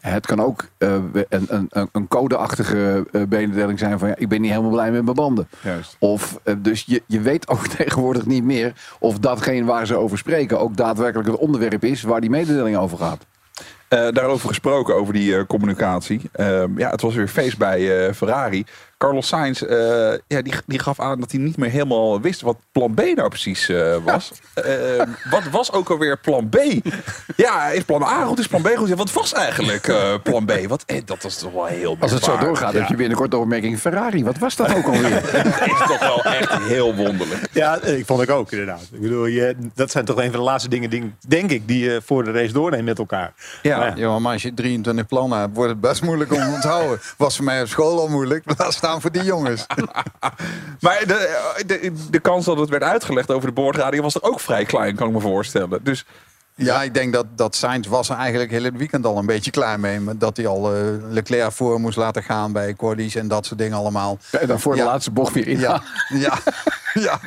Het 0.00 0.26
kan 0.26 0.40
ook 0.40 0.64
eh, 0.78 0.94
een, 1.28 1.46
een, 1.48 1.88
een- 1.92 2.08
codeachtige 2.08 3.06
eh, 3.12 3.22
bedeling 3.22 3.78
zijn 3.78 3.98
van, 3.98 4.08
ja, 4.08 4.14
ik 4.16 4.28
ben 4.28 4.40
niet 4.40 4.50
helemaal 4.50 4.70
blij 4.70 4.90
met 4.90 5.04
mijn 5.04 5.16
banden. 5.16 5.48
Juist. 5.62 5.96
Of, 5.98 6.40
eh, 6.42 6.54
dus 6.58 6.84
je, 6.86 7.02
je 7.06 7.20
weet 7.20 7.48
ook 7.48 7.66
tegenwoordig 7.76 8.26
niet 8.26 8.44
meer 8.44 8.72
of 8.98 9.18
datgene 9.18 9.64
waar 9.64 9.86
ze 9.86 9.96
over 9.96 10.18
spreken 10.18 10.60
ook 10.60 10.76
daadwerkelijk 10.76 11.28
het 11.28 11.38
onderwerp 11.38 11.84
is 11.84 12.02
waar 12.02 12.20
die 12.20 12.30
mededeling 12.30 12.76
over 12.76 12.98
gaat. 12.98 13.26
Daarover 13.88 14.48
gesproken, 14.48 14.94
over 14.94 15.12
die 15.12 15.46
communicatie. 15.46 16.20
Ehm, 16.32 16.78
ja, 16.78 16.90
het 16.90 17.00
was 17.00 17.14
weer 17.14 17.28
feest 17.28 17.58
bij 17.58 18.14
Ferrari. 18.14 18.64
Carlos 19.00 19.26
Sainz, 19.28 19.62
eh, 19.62 20.12
ja, 20.26 20.42
die, 20.42 20.52
die 20.66 20.78
gaf 20.78 21.00
aan 21.00 21.20
dat 21.20 21.30
hij 21.30 21.40
niet 21.40 21.56
meer 21.56 21.70
helemaal 21.70 22.20
wist 22.20 22.40
wat 22.40 22.56
plan 22.72 22.94
B 22.94 23.00
nou 23.14 23.28
precies 23.28 23.68
eh, 23.68 23.96
was. 24.04 24.30
Ehm, 24.54 25.08
wat 25.30 25.42
was 25.50 25.72
ook 25.72 25.90
alweer 25.90 26.18
plan 26.18 26.48
B? 26.48 26.56
Ja, 27.36 27.66
is 27.68 27.82
plan 27.82 28.02
A 28.02 28.24
goed, 28.24 28.38
is 28.38 28.46
plan 28.46 28.62
B 28.62 28.68
goed? 28.76 28.88
Ja, 28.88 28.94
wat 28.94 29.12
was 29.12 29.32
eigenlijk 29.32 29.88
eh, 29.88 30.14
plan 30.22 30.44
B? 30.44 30.52
Wat, 30.68 30.82
eh, 30.86 31.00
dat 31.04 31.22
was 31.22 31.38
toch 31.38 31.52
wel 31.52 31.64
heel 31.64 31.96
Als 32.00 32.10
het 32.10 32.24
zo 32.24 32.36
doorgaat, 32.38 32.72
heb 32.72 32.88
je 32.88 32.96
binnenkort 32.96 33.30
de 33.30 33.36
opmerking 33.36 33.78
Ferrari. 33.78 34.24
Wat 34.24 34.38
was 34.38 34.56
dat 34.56 34.74
ook 34.74 34.84
alweer? 34.86 35.10
Dat 35.32 35.68
is 35.80 35.86
toch 35.86 35.98
wel 36.00 36.22
echt 36.24 36.52
heel 36.62 36.94
wonderlijk. 36.94 37.48
Ja, 37.52 37.78
eh, 37.78 37.98
ik 37.98 38.06
vond 38.06 38.22
ik 38.22 38.30
ook 38.30 38.50
inderdaad. 38.50 38.82
Ik 38.92 39.00
bedoel, 39.00 39.26
je, 39.26 39.56
dat 39.74 39.90
zijn 39.90 40.04
toch 40.04 40.16
een 40.16 40.30
van 40.30 40.38
de 40.40 40.46
laatste 40.46 40.68
dingen, 40.68 40.90
ding- 40.90 41.12
denk 41.28 41.50
ik, 41.50 41.68
die 41.68 41.84
je 41.84 42.00
voor 42.04 42.24
de 42.24 42.30
race 42.32 42.52
doorneemt 42.52 42.84
met 42.84 42.98
elkaar. 42.98 43.32
Ja. 43.62 43.78
Maar 43.78 43.98
Ja, 43.98 44.18
maar 44.18 44.32
als 44.32 44.42
je 44.42 44.54
23 44.54 45.06
plannen 45.06 45.38
hebt, 45.38 45.54
wordt 45.54 45.70
het 45.70 45.80
best 45.80 46.02
moeilijk 46.02 46.32
om 46.32 46.38
te 46.40 46.50
onthouden. 46.54 47.00
Was 47.16 47.36
voor 47.36 47.44
mij 47.44 47.60
op 47.62 47.68
school 47.68 48.00
al 48.00 48.08
moeilijk, 48.08 48.44
maar 48.44 48.54
laat 48.58 48.72
staan 48.90 49.00
voor 49.00 49.12
die 49.12 49.24
jongens. 49.24 49.66
Maar 50.80 51.06
de, 51.06 51.62
de, 51.66 51.92
de 52.10 52.20
kans 52.20 52.44
dat 52.44 52.58
het 52.58 52.68
werd 52.68 52.82
uitgelegd 52.82 53.30
over 53.30 53.48
de 53.48 53.54
boordradio 53.54 54.02
was 54.02 54.14
er 54.14 54.22
ook 54.22 54.40
vrij 54.40 54.64
klein, 54.64 54.96
kan 54.96 55.06
ik 55.08 55.14
me 55.14 55.20
voorstellen. 55.20 55.80
Dus 55.82 56.04
Ja, 56.54 56.82
ik 56.82 56.94
denk 56.94 57.12
dat, 57.12 57.26
dat 57.36 57.54
Sainz 57.54 57.88
was 57.88 58.08
er 58.08 58.16
eigenlijk 58.16 58.50
heel 58.50 58.64
het 58.64 58.76
weekend 58.76 59.06
al 59.06 59.18
een 59.18 59.26
beetje 59.26 59.50
klaar 59.50 59.80
mee. 59.80 60.16
Dat 60.16 60.36
hij 60.36 60.46
al 60.46 60.74
eh, 60.74 60.82
Leclerc 61.08 61.52
voor 61.52 61.80
moest 61.80 61.96
laten 61.96 62.22
gaan 62.22 62.52
bij 62.52 62.74
qualies 62.74 63.14
en 63.14 63.28
dat 63.28 63.46
soort 63.46 63.58
dingen 63.58 63.76
allemaal. 63.76 64.18
En 64.30 64.46
dan 64.46 64.60
voor 64.60 64.76
de 64.76 64.82
laatste 64.82 65.10
bocht 65.10 65.34
weer 65.34 65.48
in. 65.48 65.58
Ja, 65.58 65.82
ja, 66.08 66.38
ja. 67.06 67.20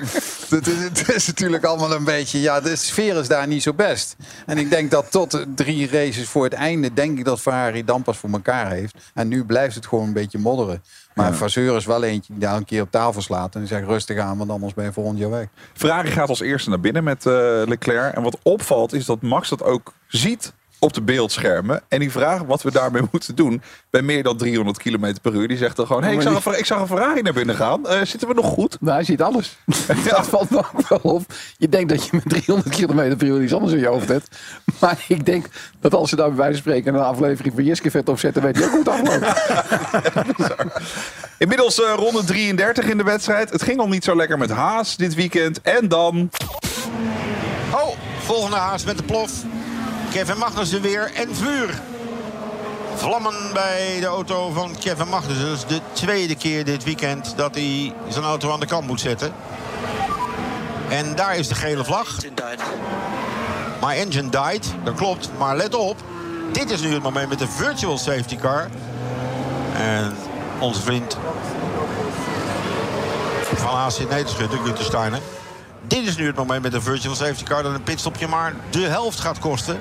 Het, 0.50 0.68
is, 0.68 0.84
het 0.84 1.16
is 1.16 1.28
natuurlijk 1.28 1.64
allemaal 1.64 1.92
een 1.92 2.04
beetje... 2.04 2.42
Ja, 2.42 2.62
de 2.62 2.76
sfeer 2.76 3.16
is 3.16 3.28
daar 3.28 3.48
niet 3.48 3.64
zo 3.64 3.74
best. 3.74 4.16
En 4.46 4.58
ik 4.58 4.70
denk 4.70 4.92
dat 4.92 5.12
tot 5.12 5.46
drie 5.56 5.90
races 5.90 6.28
voor 6.30 6.44
het 6.44 6.54
einde... 6.54 6.94
denk 6.94 7.18
ik 7.18 7.26
dat 7.26 7.42
Ferrari 7.42 7.84
dan 7.84 8.02
pas 8.02 8.18
voor 8.18 8.30
elkaar 8.30 8.72
heeft. 8.72 8.96
En 9.14 9.28
nu 9.28 9.46
blijft 9.46 9.76
het 9.76 9.88
gewoon 9.88 10.08
een 10.08 10.14
beetje 10.14 10.40
modderen. 10.40 10.84
Maar 11.14 11.34
Vasseur 11.34 11.76
is 11.76 11.86
wel 11.86 12.04
eentje 12.04 12.34
die 12.34 12.42
daar 12.42 12.56
een 12.56 12.66
keer 12.66 12.82
op 12.82 12.92
tafel 12.92 13.22
slaat. 13.22 13.54
En 13.54 13.60
die 13.60 13.70
zegt 13.70 13.86
rustig 13.86 14.18
aan, 14.20 14.38
want 14.38 14.50
anders 14.50 14.74
ben 14.74 14.86
je 14.86 14.94
volgend 14.94 15.20
jaar 15.20 15.30
weg. 15.30 15.48
Ferrari 15.74 16.12
gaat 16.12 16.30
als 16.30 16.40
eerste 16.40 16.70
naar 16.70 16.80
binnen 16.80 17.04
met 17.04 17.26
eh, 17.26 17.34
Leclerc. 17.66 18.16
En 18.16 18.24
wat 18.24 18.38
opvalt 18.44 18.94
is 18.94 19.06
dat 19.06 19.22
Max 19.22 19.50
dat 19.50 19.64
ook 19.64 19.94
ziet 20.08 20.54
op 20.84 20.94
de 20.94 21.02
beeldschermen. 21.02 21.82
En 21.88 22.00
die 22.00 22.12
vraagt 22.12 22.46
wat 22.46 22.62
we 22.62 22.72
daarmee 22.72 23.02
moeten 23.12 23.36
doen. 23.36 23.62
Bij 23.90 24.02
meer 24.02 24.24
dan 24.24 24.38
300 24.38 24.78
km 24.78 25.14
per 25.22 25.34
uur. 25.34 25.48
Die 25.48 25.58
zegt 25.58 25.76
dan 25.76 25.88
gewoon, 25.88 26.04
hey, 26.04 26.14
ik, 26.14 26.22
zag 26.22 26.46
een, 26.46 26.58
ik 26.58 26.66
zag 26.66 26.80
een 26.82 26.88
Ferrari 26.88 27.22
naar 27.22 27.34
binnen 27.34 27.56
gaan. 27.56 27.88
Eh, 27.88 28.02
zitten 28.04 28.28
we 28.28 28.34
nog 28.34 28.46
goed? 28.46 28.78
Nou, 28.80 28.96
hij 28.96 29.04
ziet 29.04 29.22
alles. 29.22 29.58
Dat 30.10 30.28
valt 30.28 30.50
me 30.50 30.58
ook 30.58 30.88
wel 30.88 31.00
op. 31.02 31.22
Je 31.58 31.70
denkt 31.70 31.90
dat 31.90 32.06
je 32.06 32.10
met 32.12 32.30
300 32.30 32.76
km 32.76 33.16
per 33.18 33.28
uur 33.28 33.44
iets 33.44 33.54
anders 33.54 33.74
in 33.74 33.80
je 33.80 33.88
hoofd 33.88 34.08
hebt. 34.08 34.38
Maar 34.80 35.06
ik 35.08 35.26
denk 35.26 35.46
dat 35.80 35.94
als 35.94 36.10
ze 36.10 36.16
daar 36.16 36.28
bij 36.28 36.38
wijze 36.38 36.52
van 36.52 36.62
spreken 36.62 36.94
een 36.94 37.02
aflevering 37.02 37.56
van 37.56 37.64
Jiske 37.64 37.92
vet 37.92 38.10
opzetten, 38.10 38.42
weet 38.42 38.58
je 38.58 38.64
ook 38.64 38.70
hoe 38.70 38.80
het 38.80 38.88
afloopt. 38.88 39.42
Inmiddels 41.38 41.82
eh, 41.82 41.94
ronde 41.96 42.24
33 42.24 42.86
in 42.86 42.98
de 42.98 43.04
wedstrijd. 43.04 43.50
Het 43.50 43.64
ging 43.64 43.80
al 43.80 43.88
niet 43.88 44.04
zo 44.04 44.16
lekker 44.16 44.38
met 44.38 44.50
Haas 44.50 44.98
dit 44.98 45.16
weekend. 45.16 45.62
En 45.62 45.88
dan... 45.88 46.30
Oh, 47.72 47.96
volgende 48.20 48.58
haas 48.58 48.84
met 48.84 48.98
de 48.98 49.04
plof. 49.04 49.32
Kevin 50.14 50.38
Magnussen 50.38 50.82
weer 50.82 51.12
en 51.14 51.36
vuur. 51.36 51.82
Vlammen 52.96 53.54
bij 53.54 53.98
de 54.00 54.06
auto 54.06 54.50
van 54.50 54.76
Kevin 54.80 55.08
Magnussen. 55.08 55.52
Is 55.52 55.66
de 55.66 55.80
tweede 55.94 56.36
keer 56.36 56.66
dit 56.66 56.84
weekend 56.84 57.34
dat 57.36 57.56
hij 57.56 57.94
zijn 58.08 58.24
auto 58.24 58.52
aan 58.52 58.60
de 58.60 58.66
kant 58.66 58.88
moet 58.88 59.00
zetten. 59.00 59.34
En 60.90 61.16
daar 61.16 61.36
is 61.36 61.48
de 61.48 61.56
gele 61.56 61.84
vlag. 61.84 62.18
My 63.82 63.94
engine 63.94 64.30
died, 64.30 64.74
dat 64.84 64.96
klopt. 64.96 65.30
Maar 65.38 65.56
let 65.56 65.76
op, 65.76 65.98
dit 66.52 66.72
is 66.72 66.82
nu 66.82 66.94
het 66.94 67.04
moment 67.04 67.30
met 67.30 67.40
de 67.40 67.48
virtual 67.48 67.98
safety 67.98 68.38
car. 68.38 68.70
En 69.78 70.16
onze 70.60 70.82
vriend 70.82 71.18
van 73.56 73.90
te 73.90 74.24
schudden, 74.26 74.60
Gunther 74.64 74.86
Steiner. 74.86 75.20
Dit 75.88 76.08
is 76.08 76.18
nu 76.18 76.26
het 76.26 76.36
moment 76.36 76.62
met 76.62 76.74
een 76.74 76.82
virtual 76.82 77.16
safety 77.16 77.44
car 77.44 77.64
dat 77.64 77.74
een 77.74 77.84
pitstopje 77.84 78.28
maar 78.28 78.54
de 78.70 78.80
helft 78.80 79.20
gaat 79.20 79.40
kosten. 79.40 79.78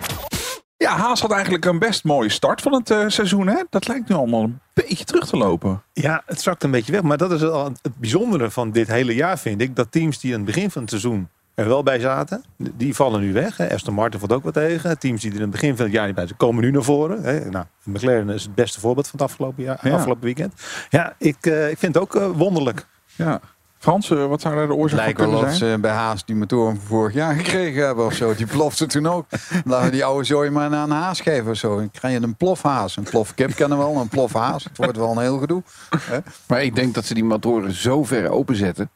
Ja, 0.76 0.96
Haas 0.96 1.20
had 1.20 1.32
eigenlijk 1.32 1.64
een 1.64 1.78
best 1.78 2.04
mooie 2.04 2.28
start 2.28 2.60
van 2.60 2.72
het 2.74 2.90
eh, 2.90 3.04
seizoen. 3.06 3.46
Hè? 3.46 3.62
Dat 3.70 3.88
lijkt 3.88 4.08
nu 4.08 4.14
allemaal 4.14 4.42
een 4.42 4.60
beetje 4.74 5.04
terug 5.04 5.26
te 5.26 5.36
lopen. 5.36 5.82
Ja, 5.92 6.22
het 6.26 6.40
zakt 6.40 6.62
een 6.64 6.70
beetje 6.70 6.92
weg. 6.92 7.02
Maar 7.02 7.16
dat 7.16 7.32
is 7.32 7.42
al 7.42 7.64
het 7.64 7.96
bijzondere 7.96 8.50
van 8.50 8.70
dit 8.70 8.88
hele 8.88 9.14
jaar, 9.14 9.38
vind 9.38 9.60
ik. 9.60 9.76
Dat 9.76 9.92
teams 9.92 10.18
die 10.20 10.30
aan 10.32 10.36
het 10.40 10.54
begin 10.54 10.70
van 10.70 10.80
het 10.82 10.90
seizoen 10.90 11.28
er 11.54 11.68
wel 11.68 11.82
bij 11.82 12.00
zaten, 12.00 12.44
die 12.56 12.94
vallen 12.94 13.20
nu 13.20 13.32
weg. 13.32 13.56
Hè. 13.56 13.74
Aston 13.74 13.94
Martin 13.94 14.18
valt 14.20 14.32
ook 14.32 14.44
wat 14.44 14.54
tegen. 14.54 14.98
Teams 14.98 15.20
die 15.20 15.30
er 15.30 15.36
in 15.36 15.42
het 15.42 15.50
begin 15.50 15.76
van 15.76 15.84
het 15.84 15.94
jaar 15.94 16.06
niet 16.06 16.14
bij 16.14 16.24
zaten, 16.24 16.38
komen 16.38 16.62
nu 16.64 16.70
naar 16.70 16.82
voren. 16.82 17.22
Hè. 17.22 17.50
Nou, 17.50 17.64
McLaren 17.84 18.28
is 18.30 18.42
het 18.42 18.54
beste 18.54 18.80
voorbeeld 18.80 19.08
van 19.08 19.18
het 19.20 19.28
afgelopen, 19.30 19.62
jaar, 19.62 19.78
Ja. 19.82 19.94
afgelopen 19.94 20.24
weekend. 20.24 20.54
Ja, 20.90 21.14
ik, 21.18 21.36
eh, 21.46 21.70
ik 21.70 21.78
vind 21.78 21.94
het 21.94 22.02
ook 22.02 22.14
eh, 22.14 22.26
wonderlijk. 22.34 22.86
Ja. 23.16 23.40
Frans, 23.82 24.10
eh, 24.10 24.26
wat 24.26 24.40
zou 24.40 24.54
daar 24.54 24.66
de 24.66 24.74
oorzaak 24.74 24.98
van 24.98 25.04
Lijkt 25.04 25.18
wel 25.18 25.28
kunnen 25.28 25.48
of 25.48 25.54
zijn? 25.56 25.72
ze 25.72 25.78
bij 25.78 25.90
Haas 25.90 26.24
die 26.24 26.36
motoren 26.36 26.76
van 26.76 26.86
vorig 26.86 27.14
jaar 27.14 27.34
gekregen 27.42 27.86
hebben 27.86 28.04
of 28.04 28.14
zo. 28.14 28.34
Die 28.34 28.46
plofte 28.46 28.86
toen 28.86 29.06
ook. 29.06 29.26
Laten 29.64 29.84
we 29.84 29.90
die 29.92 30.04
oude 30.04 30.24
zooi 30.24 30.50
maar 30.50 30.70
naar 30.70 30.82
een 30.82 30.90
haas 30.90 31.20
geven 31.20 31.50
of 31.50 31.56
zo. 31.56 31.76
Dan 31.76 31.90
krijg 31.90 32.14
je 32.18 32.22
een 32.22 32.36
plofhaas. 32.36 32.96
Een 32.96 33.02
plofkip 33.02 33.54
kennen 33.54 33.78
we 33.78 33.84
wel, 33.84 33.96
een 33.96 34.08
plofhaas. 34.08 34.64
Het 34.64 34.76
wordt 34.76 34.96
wel 34.96 35.10
een 35.10 35.18
heel 35.18 35.38
gedoe. 35.38 35.62
Hè? 35.98 36.18
Maar 36.46 36.62
ik 36.62 36.74
denk 36.74 36.94
dat 36.94 37.04
ze 37.04 37.14
die 37.14 37.24
motoren 37.24 37.72
zo 37.72 38.04
ver 38.04 38.30
openzetten... 38.30 38.90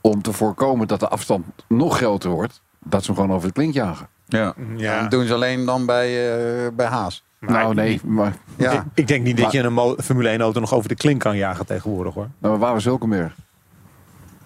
om 0.00 0.22
te 0.22 0.32
voorkomen 0.32 0.88
dat 0.88 1.00
de 1.00 1.08
afstand 1.08 1.44
nog 1.68 1.96
groter 1.96 2.30
wordt... 2.30 2.60
dat 2.84 3.04
ze 3.04 3.12
hem 3.12 3.20
gewoon 3.20 3.36
over 3.36 3.48
de 3.48 3.54
klink 3.54 3.74
jagen. 3.74 4.08
Ja. 4.26 4.54
Ja. 4.76 5.00
Dat 5.00 5.10
doen 5.10 5.26
ze 5.26 5.34
alleen 5.34 5.64
dan 5.64 5.86
bij, 5.86 6.34
eh, 6.36 6.70
bij 6.74 6.86
Haas. 6.86 7.24
nou 7.40 7.74
nee, 7.74 8.00
maar, 8.04 8.36
Ja. 8.56 8.72
Ik, 8.72 8.82
ik 8.94 9.06
denk 9.06 9.24
niet 9.24 9.36
dat 9.36 9.52
je 9.52 9.62
een 9.62 9.96
Formule 10.02 10.28
1 10.28 10.40
auto 10.40 10.60
nog 10.60 10.74
over 10.74 10.88
de 10.88 10.94
klink 10.94 11.20
kan 11.20 11.36
jagen 11.36 11.66
tegenwoordig 11.66 12.14
hoor. 12.14 12.28
maar 12.38 12.58
waar 12.58 12.72
was 12.72 12.84
Hulkenberg? 12.84 13.34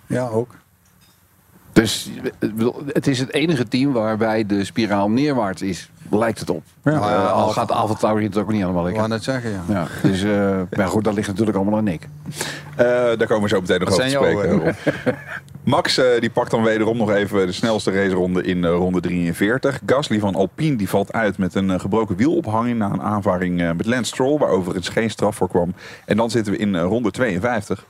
Ja, 0.09 0.29
ook. 0.29 0.55
Dus 1.73 2.11
ik 2.23 2.55
bedoel, 2.55 2.83
het 2.87 3.07
is 3.07 3.19
het 3.19 3.33
enige 3.33 3.69
team 3.69 3.93
waarbij 3.93 4.47
de 4.47 4.65
spiraal 4.65 5.11
neerwaarts 5.11 5.63
is. 5.63 5.91
Lijkt 6.11 6.39
het 6.39 6.51
op. 6.51 6.63
Ja. 6.85 6.93
Eh, 6.93 7.33
al 7.33 7.49
gaat 7.49 7.71
Alfa 7.71 7.95
Tauri 7.95 8.25
het 8.25 8.37
ook 8.37 8.51
niet 8.53 8.61
helemaal 8.61 8.89
Ik 8.89 8.95
lekker. 8.97 9.03
wou 9.09 9.15
net 9.15 9.25
zeggen, 9.25 9.51
ja. 9.51 9.63
Ja, 9.69 9.87
dus, 10.03 10.23
eh, 10.23 10.61
maar 10.79 10.89
goed, 10.89 11.05
dat 11.05 11.15
ligt 11.15 11.29
natuurlijk 11.29 11.57
allemaal 11.57 11.79
aan 11.79 11.85
Nick. 11.85 12.09
Eh, 12.77 12.87
daar 12.87 13.27
komen 13.27 13.43
we 13.43 13.49
zo 13.49 13.61
meteen 13.61 13.81
nog 13.81 13.89
Dat 13.89 14.01
over 14.01 14.11
te 14.11 14.17
spreken. 14.17 14.77
Max 15.65 15.99
eh, 15.99 16.21
die 16.21 16.31
pakt 16.31 16.51
dan 16.51 16.63
wederom 16.63 16.97
nog 16.97 17.11
even 17.11 17.47
de 17.47 17.53
snelste 17.53 17.91
raceronde 17.91 18.43
in 18.43 18.65
eh, 18.65 18.71
ronde 18.71 19.01
43. 19.01 19.81
Gasly 19.87 20.19
van 20.19 20.35
Alpine 20.35 20.77
die 20.77 20.89
valt 20.89 21.13
uit 21.13 21.39
met 21.39 21.55
een 21.55 21.71
eh, 21.71 21.81
gebroken 21.81 22.17
wielophanging... 22.17 22.79
na 22.79 22.91
een 22.93 23.03
aanvaring 23.03 23.61
eh, 23.61 23.71
met 23.73 23.87
Lance 23.87 24.05
Stroll, 24.13 24.39
waar 24.39 24.49
overigens 24.51 24.89
geen 24.89 25.11
straf 25.11 25.37
voor 25.37 25.49
kwam. 25.49 25.75
En 26.05 26.17
dan 26.17 26.31
zitten 26.31 26.53
we 26.53 26.59
in 26.59 26.75
eh, 26.75 26.83
ronde 26.83 27.11
52. 27.11 27.85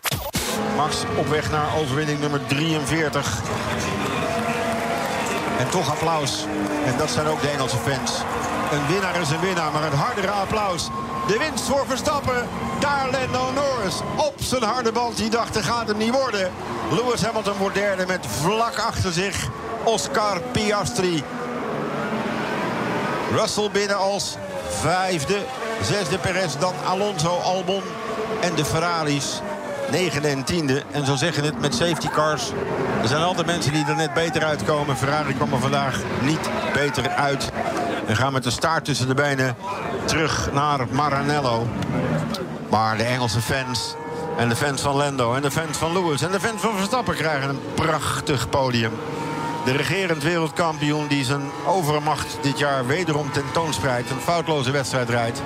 Max 0.78 0.96
op 1.16 1.28
weg 1.28 1.50
naar 1.50 1.76
overwinning 1.76 2.20
nummer 2.20 2.46
43. 2.46 3.40
En 5.58 5.68
toch 5.68 5.90
applaus. 5.90 6.44
En 6.84 6.96
dat 6.98 7.10
zijn 7.10 7.26
ook 7.26 7.40
de 7.40 7.48
Engelse 7.48 7.76
fans. 7.76 8.12
Een 8.72 8.86
winnaar 8.86 9.20
is 9.20 9.30
een 9.30 9.40
winnaar, 9.40 9.72
maar 9.72 9.82
een 9.82 9.98
hardere 9.98 10.30
applaus. 10.30 10.88
De 11.26 11.38
winst 11.38 11.64
voor 11.64 11.84
Verstappen. 11.86 12.48
Daar 12.80 13.08
Lando 13.10 13.52
Norris 13.52 13.94
op 14.16 14.34
zijn 14.36 14.62
harde 14.62 14.92
band. 14.92 15.16
Die 15.16 15.30
dacht, 15.30 15.56
er 15.56 15.64
gaat 15.64 15.88
hem 15.88 15.96
niet 15.96 16.12
worden. 16.12 16.50
Lewis 16.90 17.22
Hamilton 17.22 17.56
wordt 17.58 17.74
derde 17.74 18.06
met 18.06 18.26
vlak 18.40 18.78
achter 18.78 19.12
zich 19.12 19.48
Oscar 19.84 20.40
Piastri. 20.40 21.22
Russell 23.32 23.70
binnen 23.70 23.96
als 23.96 24.36
vijfde. 24.68 25.38
Zesde 25.82 26.18
Perez, 26.18 26.56
dan 26.58 26.74
Alonso, 26.86 27.38
Albon 27.38 27.82
en 28.40 28.54
de 28.54 28.64
Ferraris. 28.64 29.40
Negende 29.90 30.28
en 30.28 30.44
tiende. 30.44 30.82
En 30.90 31.06
zo 31.06 31.16
zeggen 31.16 31.44
het 31.44 31.60
met 31.60 31.74
safety 31.74 32.08
cars. 32.08 32.50
Er 33.02 33.08
zijn 33.08 33.22
altijd 33.22 33.46
mensen 33.46 33.72
die 33.72 33.84
er 33.84 33.96
net 33.96 34.14
beter 34.14 34.44
uitkomen. 34.44 34.96
Ferrari 34.96 35.34
kwam 35.34 35.52
er 35.52 35.60
vandaag 35.60 36.00
niet 36.22 36.50
beter 36.72 37.08
uit. 37.08 37.50
En 38.06 38.16
gaan 38.16 38.32
met 38.32 38.42
de 38.42 38.50
staart 38.50 38.84
tussen 38.84 39.06
de 39.06 39.14
benen 39.14 39.56
terug 40.04 40.52
naar 40.52 40.86
Maranello. 40.90 41.66
Maar 42.70 42.96
de 42.96 43.04
Engelse 43.04 43.40
fans 43.40 43.94
en 44.38 44.48
de 44.48 44.56
fans 44.56 44.80
van 44.80 44.96
Lando 44.96 45.34
en 45.34 45.42
de 45.42 45.50
fans 45.50 45.78
van 45.78 45.92
Lewis 45.92 46.22
en 46.22 46.30
de 46.30 46.40
fans 46.40 46.60
van 46.60 46.76
Verstappen 46.76 47.14
krijgen 47.14 47.48
een 47.48 47.60
prachtig 47.74 48.48
podium. 48.48 48.92
De 49.64 49.72
regerend 49.72 50.22
wereldkampioen 50.22 51.06
die 51.06 51.24
zijn 51.24 51.50
overmacht 51.66 52.38
dit 52.42 52.58
jaar 52.58 52.86
wederom 52.86 53.32
tentoonspreidt. 53.32 54.10
Een 54.10 54.20
foutloze 54.20 54.70
wedstrijd 54.70 55.08
rijdt. 55.10 55.42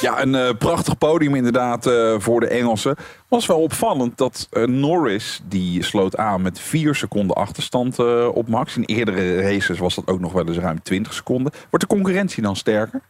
Ja, 0.00 0.22
een 0.22 0.34
eh, 0.34 0.54
prachtig 0.58 0.98
podium 0.98 1.34
inderdaad 1.34 1.86
eh, 1.86 2.14
voor 2.18 2.40
de 2.40 2.46
Engelsen. 2.48 2.96
Was 3.28 3.46
wel 3.46 3.62
opvallend 3.62 4.18
dat 4.18 4.46
eh, 4.50 4.64
Norris, 4.64 5.40
die 5.44 5.82
sloot 5.84 6.16
aan 6.16 6.42
met 6.42 6.60
4 6.60 6.94
seconden 6.94 7.36
achterstand 7.36 7.98
eh, 7.98 8.28
op 8.34 8.48
Max. 8.48 8.76
In 8.76 8.84
eerdere 8.84 9.40
races 9.42 9.78
was 9.78 9.94
dat 9.94 10.06
ook 10.06 10.20
nog 10.20 10.32
wel 10.32 10.46
eens 10.46 10.58
ruim 10.58 10.82
20 10.82 11.12
seconden. 11.12 11.52
Wordt 11.70 11.88
de 11.88 11.94
concurrentie 11.94 12.42
dan 12.42 12.56
sterker? 12.56 13.00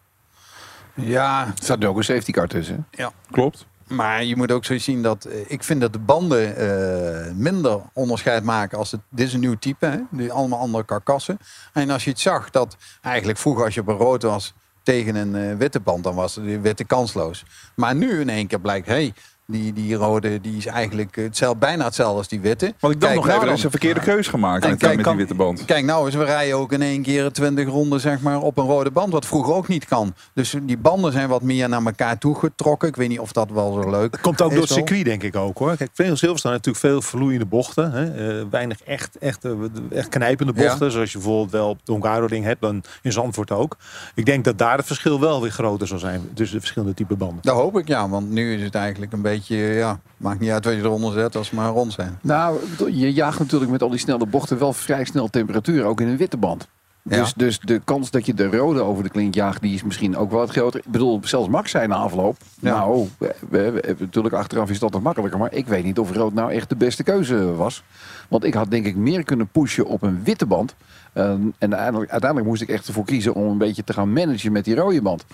Ja, 0.95 1.47
Er 1.47 1.53
staat 1.63 1.85
ook 1.85 1.97
een 1.97 2.05
safety 2.05 2.33
car 2.33 2.49
tussen. 2.49 2.87
ja. 2.91 3.13
Klopt. 3.31 3.67
Maar 3.87 4.25
je 4.25 4.37
moet 4.37 4.53
ook 4.53 4.65
zo 4.65 4.79
zien 4.79 5.03
dat 5.03 5.29
ik 5.47 5.65
vind 5.65 5.81
dat 5.81 5.93
de 5.93 5.99
banden 5.99 6.57
eh, 6.57 7.33
minder 7.35 7.81
onderscheid 7.93 8.45
maken 8.45 8.79
als 8.79 8.91
het. 8.91 9.01
Dit 9.09 9.27
is 9.27 9.33
een 9.35 9.41
nieuw 9.41 9.59
type, 9.59 9.87
hè? 9.87 9.99
Die 10.11 10.33
allemaal 10.33 10.59
andere 10.59 10.85
karkassen. 10.85 11.39
En 11.73 11.91
als 11.91 12.05
je 12.05 12.11
het 12.11 12.21
zag 12.21 12.51
dat 12.51 12.77
eigenlijk 13.03 13.39
vroeger 13.39 13.65
als 13.65 13.75
je 13.75 13.81
op 13.81 13.89
een 13.89 13.97
rood 13.97 14.23
was 14.23 14.55
tegen 14.91 15.15
een 15.15 15.35
eh, 15.35 15.57
witte 15.57 15.81
band, 15.81 16.05
dan 16.05 16.15
was 16.15 16.35
de 16.35 16.61
witte 16.61 16.85
kansloos. 16.85 17.45
Maar 17.75 17.95
nu 17.95 18.21
in 18.21 18.29
één 18.29 18.47
keer 18.47 18.61
blijkt, 18.61 18.87
hé, 18.87 18.93
hey, 18.93 19.15
die, 19.51 19.73
die 19.73 19.95
rode 19.95 20.41
die 20.41 20.57
is 20.57 20.67
eigenlijk 20.67 21.17
hetzelfde, 21.17 21.59
bijna 21.59 21.85
hetzelfde 21.85 22.17
als 22.19 22.29
die 22.29 22.41
witte. 22.41 22.75
Want 22.81 22.95
ik 22.95 23.01
dacht 23.01 23.13
Kijk 23.13 23.25
nog 23.25 23.35
nou 23.35 23.43
even, 23.45 23.55
is 23.57 23.65
een 23.65 23.71
verkeerde 23.71 24.01
keuze 24.01 24.31
gemaakt 24.31 24.65
En 24.65 24.71
met, 24.71 24.79
kijk, 24.79 24.95
met 24.97 25.05
kan- 25.05 25.17
die 25.17 25.27
witte 25.27 25.43
band. 25.43 25.65
Kijk 25.65 25.85
nou 25.85 26.07
eens, 26.07 26.15
we 26.15 26.25
rijden 26.25 26.57
ook 26.57 26.73
in 26.73 26.83
één 26.83 27.03
keer 27.03 27.33
20 27.33 27.69
ronden 27.69 28.01
zeg 28.01 28.21
maar, 28.21 28.41
op 28.41 28.59
een 28.59 28.67
rode 28.67 28.91
band. 28.91 29.13
Wat 29.13 29.27
vroeger 29.27 29.55
ook 29.55 29.69
niet 29.69 29.85
kan. 29.85 30.15
Dus 30.35 30.55
die 30.63 30.79
banden 30.79 31.13
zijn 31.13 31.29
wat 31.29 31.43
meer 31.43 31.69
naar 31.69 31.85
elkaar 31.85 32.19
toe 32.19 32.35
getrokken. 32.39 32.89
Ik 32.89 32.97
weet 32.97 33.09
niet 33.09 33.19
of 33.21 33.33
dat 33.33 33.51
wel 33.51 33.73
zo 33.83 33.91
leuk 33.91 34.19
Komt 34.23 34.43
ook 34.43 34.49
is 34.49 34.55
door 34.55 34.65
het 34.65 34.73
circuit, 34.73 35.05
denk 35.05 35.23
ik 35.23 35.37
ook 35.37 35.59
hoor. 35.59 35.77
Kijk, 35.77 35.91
Verenigd 35.93 36.19
Silverstone 36.21 36.55
heeft 36.55 36.67
natuurlijk 36.67 36.95
veel 36.95 37.11
verloeiende 37.11 37.47
bochten. 37.47 37.93
Hè. 37.93 38.39
Eh, 38.39 38.45
weinig 38.51 38.83
echt, 38.83 39.19
echt, 39.19 39.45
eh, 39.45 39.53
echt 39.91 40.09
knijpende 40.09 40.53
Ja. 40.57 40.67
bochten. 40.67 40.91
Zoals 40.93 41.13
je 41.13 41.19
bijvoorbeeld 41.19 41.51
wel 41.51 41.69
op 41.69 41.79
de 41.85 41.93
Hungaroring 41.93 42.45
hebt. 42.45 42.61
Dan 42.61 42.83
in 43.03 43.13
Zandvoort 43.13 43.51
ook. 43.51 43.77
Ik 44.15 44.27
denk 44.27 44.45
dat 44.45 44.59
daar 44.59 44.77
het 44.77 44.87
verschil 44.87 45.21
wel 45.21 45.41
weer 45.43 45.51
groter 45.51 45.87
zal 45.87 45.99
zijn. 45.99 46.21
Tussen 46.35 46.55
de 46.55 46.61
verschillende 46.61 46.95
type 46.95 47.17
banden. 47.17 47.39
Dat 47.43 47.55
hoop 47.57 47.79
ik 47.79 47.89
ja, 47.89 48.09
want 48.09 48.31
nu 48.31 48.55
is 48.55 48.63
het 48.63 48.75
eigenlijk 48.75 49.13
een 49.13 49.23
beetje, 49.23 49.40
ja, 49.49 50.01
maakt 50.17 50.41
niet 50.41 50.51
uit 50.51 50.65
wat 50.65 50.75
je 50.75 50.81
eronder 50.81 51.13
zet 51.13 51.37
als 51.37 51.49
ze 51.49 51.55
maar 51.55 51.71
rond 51.71 51.93
zijn. 51.93 52.19
Nou, 52.23 52.59
je 52.91 53.13
jaagt 53.13 53.39
natuurlijk 53.39 53.71
met 53.71 53.83
al 53.83 53.91
die 53.91 53.99
snelle 53.99 54.27
bochten 54.27 54.59
wel 54.59 54.73
vrij 54.73 55.05
snel 55.05 55.29
temperatuur, 55.29 55.85
ook 55.85 56.01
in 56.01 56.09
een 56.09 56.17
witte 56.17 56.37
band. 56.37 56.69
Ja. 57.03 57.17
Dus, 57.17 57.35
dus 57.35 57.59
de 57.61 57.81
kans 57.85 58.11
dat 58.11 58.27
je 58.27 58.35
de 58.35 58.47
rode 58.57 58.81
over 58.81 59.03
de 59.03 59.09
klink 59.11 59.35
jaagt, 59.35 59.61
die 59.63 59.75
is 59.75 59.83
misschien 59.83 60.17
ook 60.17 60.31
wel 60.31 60.39
wat 60.41 60.51
groter. 60.51 60.81
Ik 60.85 60.91
bedoel, 60.93 61.21
zelfs 61.23 61.49
Max 61.49 61.73
na 61.73 61.87
afloop. 61.95 62.37
Ja. 62.59 62.75
Nou, 62.77 63.09
we, 63.19 63.35
we- 63.49 63.71
we- 63.71 63.95
natuurlijk 63.99 64.35
achteraf 64.35 64.71
is 64.71 64.79
dat 64.79 64.93
nog 64.93 65.03
makkelijker. 65.03 65.39
Maar 65.39 65.53
ik 65.53 65.67
weet 65.67 65.85
niet 65.85 65.99
of 65.99 66.13
rood 66.13 66.33
nou 66.35 66.53
echt 66.53 66.69
de 66.69 66.77
beste 66.77 67.03
keuze 67.03 67.55
was. 67.55 67.83
Want 68.29 68.45
ik 68.45 68.55
had 68.55 68.71
denk 68.71 68.87
ik 68.87 68.97
meer 68.97 69.25
kunnen 69.25 69.49
pushen 69.49 69.87
op 69.87 70.03
een 70.03 70.21
witte 70.25 70.47
band. 70.47 70.75
En 71.13 71.55
uiteindelijk, 71.59 72.11
uiteindelijk 72.11 72.51
moest 72.51 72.63
ik 72.63 72.69
echt 72.69 72.87
ervoor 72.87 73.05
kiezen 73.05 73.35
om 73.35 73.51
een 73.51 73.59
beetje 73.59 73.85
te 73.85 73.93
gaan 73.93 74.13
managen 74.13 74.53
met 74.53 74.65
die 74.65 74.75
rode 74.75 75.03
band. 75.03 75.25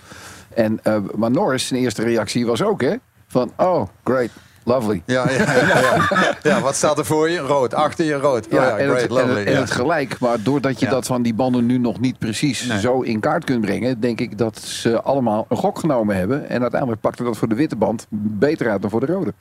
En, 0.54 0.78
eh, 0.82 0.96
maar 1.14 1.30
Norris, 1.30 1.66
zijn 1.66 1.80
eerste 1.80 2.02
reactie 2.02 2.46
was 2.46 2.62
ook 2.62 2.80
hè, 2.82 2.94
van 3.36 3.52
oh, 3.56 3.86
great, 4.04 4.28
lovely. 4.64 5.02
Ja, 5.06 5.30
ja, 5.30 5.52
ja, 5.52 5.80
ja. 5.80 6.36
ja, 6.42 6.60
wat 6.60 6.74
staat 6.74 6.98
er 6.98 7.04
voor 7.04 7.30
je? 7.30 7.38
Rood, 7.38 7.74
achter 7.74 8.04
je 8.04 8.14
rood. 8.14 8.46
Ja, 8.50 8.62
ja, 8.62 8.76
en, 8.78 8.84
great, 8.88 9.00
het, 9.00 9.10
en, 9.10 9.16
lovely. 9.16 9.38
het- 9.38 9.46
en 9.46 9.52
ja. 9.52 9.58
het 9.60 9.70
gelijk. 9.70 10.18
Maar 10.20 10.42
doordat 10.42 10.80
je 10.80 10.86
Ja. 10.86 10.92
dat 10.92 11.06
van 11.06 11.22
die 11.22 11.34
banden 11.34 11.66
nu 11.66 11.78
nog 11.78 12.00
niet 12.00 12.18
precies 12.18 12.66
Nee. 12.66 12.80
zo 12.80 13.00
in 13.00 13.20
kaart 13.20 13.44
kunt 13.44 13.60
brengen, 13.60 14.00
denk 14.00 14.20
ik 14.20 14.38
dat 14.38 14.58
ze 14.58 15.02
allemaal 15.02 15.46
een 15.48 15.56
gok 15.56 15.78
genomen 15.78 16.16
hebben. 16.16 16.48
En 16.48 16.60
uiteindelijk 16.62 17.00
pakte 17.00 17.24
dat 17.24 17.36
voor 17.36 17.48
de 17.48 17.54
witte 17.54 17.76
band 17.76 18.06
beter 18.10 18.70
uit 18.70 18.80
dan 18.82 18.90
voor 18.90 19.00
de 19.00 19.12
rode. 19.12 19.32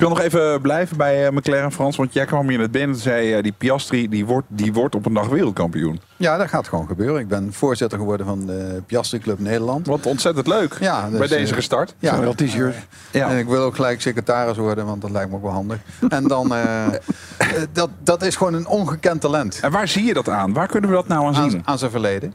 Ik 0.00 0.06
wil 0.06 0.14
nog 0.14 0.24
even 0.24 0.60
blijven 0.60 0.96
bij 0.96 1.26
eh, 1.26 1.32
McLaren 1.32 1.72
Frans, 1.72 1.96
want 1.96 2.12
jij 2.12 2.24
kwam 2.24 2.48
hier 2.48 2.58
net 2.58 2.70
binnen 2.70 2.96
en 2.96 3.02
zei 3.02 3.34
eh, 3.34 3.42
die 3.42 3.52
Piastri 3.52 4.08
die 4.08 4.26
wordt, 4.26 4.46
die 4.48 4.72
wordt 4.72 4.94
op 4.94 5.06
een 5.06 5.12
dag 5.14 5.28
wereldkampioen. 5.28 6.00
ja, 6.16 6.36
dat 6.36 6.48
gaat 6.48 6.68
gewoon 6.68 6.86
gebeuren. 6.86 7.20
Ik 7.20 7.28
ben 7.28 7.52
voorzitter 7.52 7.98
geworden 7.98 8.26
van 8.26 8.46
de 8.46 8.82
Piastri 8.86 9.18
Club 9.18 9.38
Nederland. 9.38 9.86
Wat 9.86 10.06
ontzettend 10.06 10.46
leuk 10.46 10.76
Ja, 10.80 11.10
dus, 11.10 11.18
bij 11.18 11.28
deze 11.28 11.50
eh, 11.50 11.56
gestart. 11.56 11.94
Ja, 11.98 12.20
Wel 12.20 12.34
t-shirt. 12.34 12.76
Ja. 13.10 13.30
En 13.30 13.38
ik 13.38 13.46
wil 13.46 13.62
ook 13.62 13.74
gelijk 13.74 14.00
secretaris 14.00 14.56
worden, 14.56 14.86
want 14.86 15.00
dat 15.00 15.10
lijkt 15.10 15.30
me 15.30 15.36
ook 15.36 15.42
wel 15.42 15.52
handig. 15.52 15.78
En 16.08 16.28
dan, 16.28 16.54
eh, 16.54 16.86
eh, 16.86 16.92
dat, 17.72 17.90
dat 18.02 18.22
is 18.22 18.36
gewoon 18.36 18.54
een 18.54 18.66
ongekend 18.66 19.20
talent. 19.20 19.58
En 19.62 19.70
waar 19.70 19.88
zie 19.88 20.04
je 20.04 20.14
dat 20.14 20.28
aan? 20.28 20.52
Waar 20.52 20.66
kunnen 20.66 20.90
we 20.90 20.96
dat 20.96 21.08
nou 21.08 21.26
aan 21.26 21.34
zien? 21.34 21.52
Aan, 21.58 21.62
aan 21.64 21.78
zijn 21.78 21.90
verleden. 21.90 22.34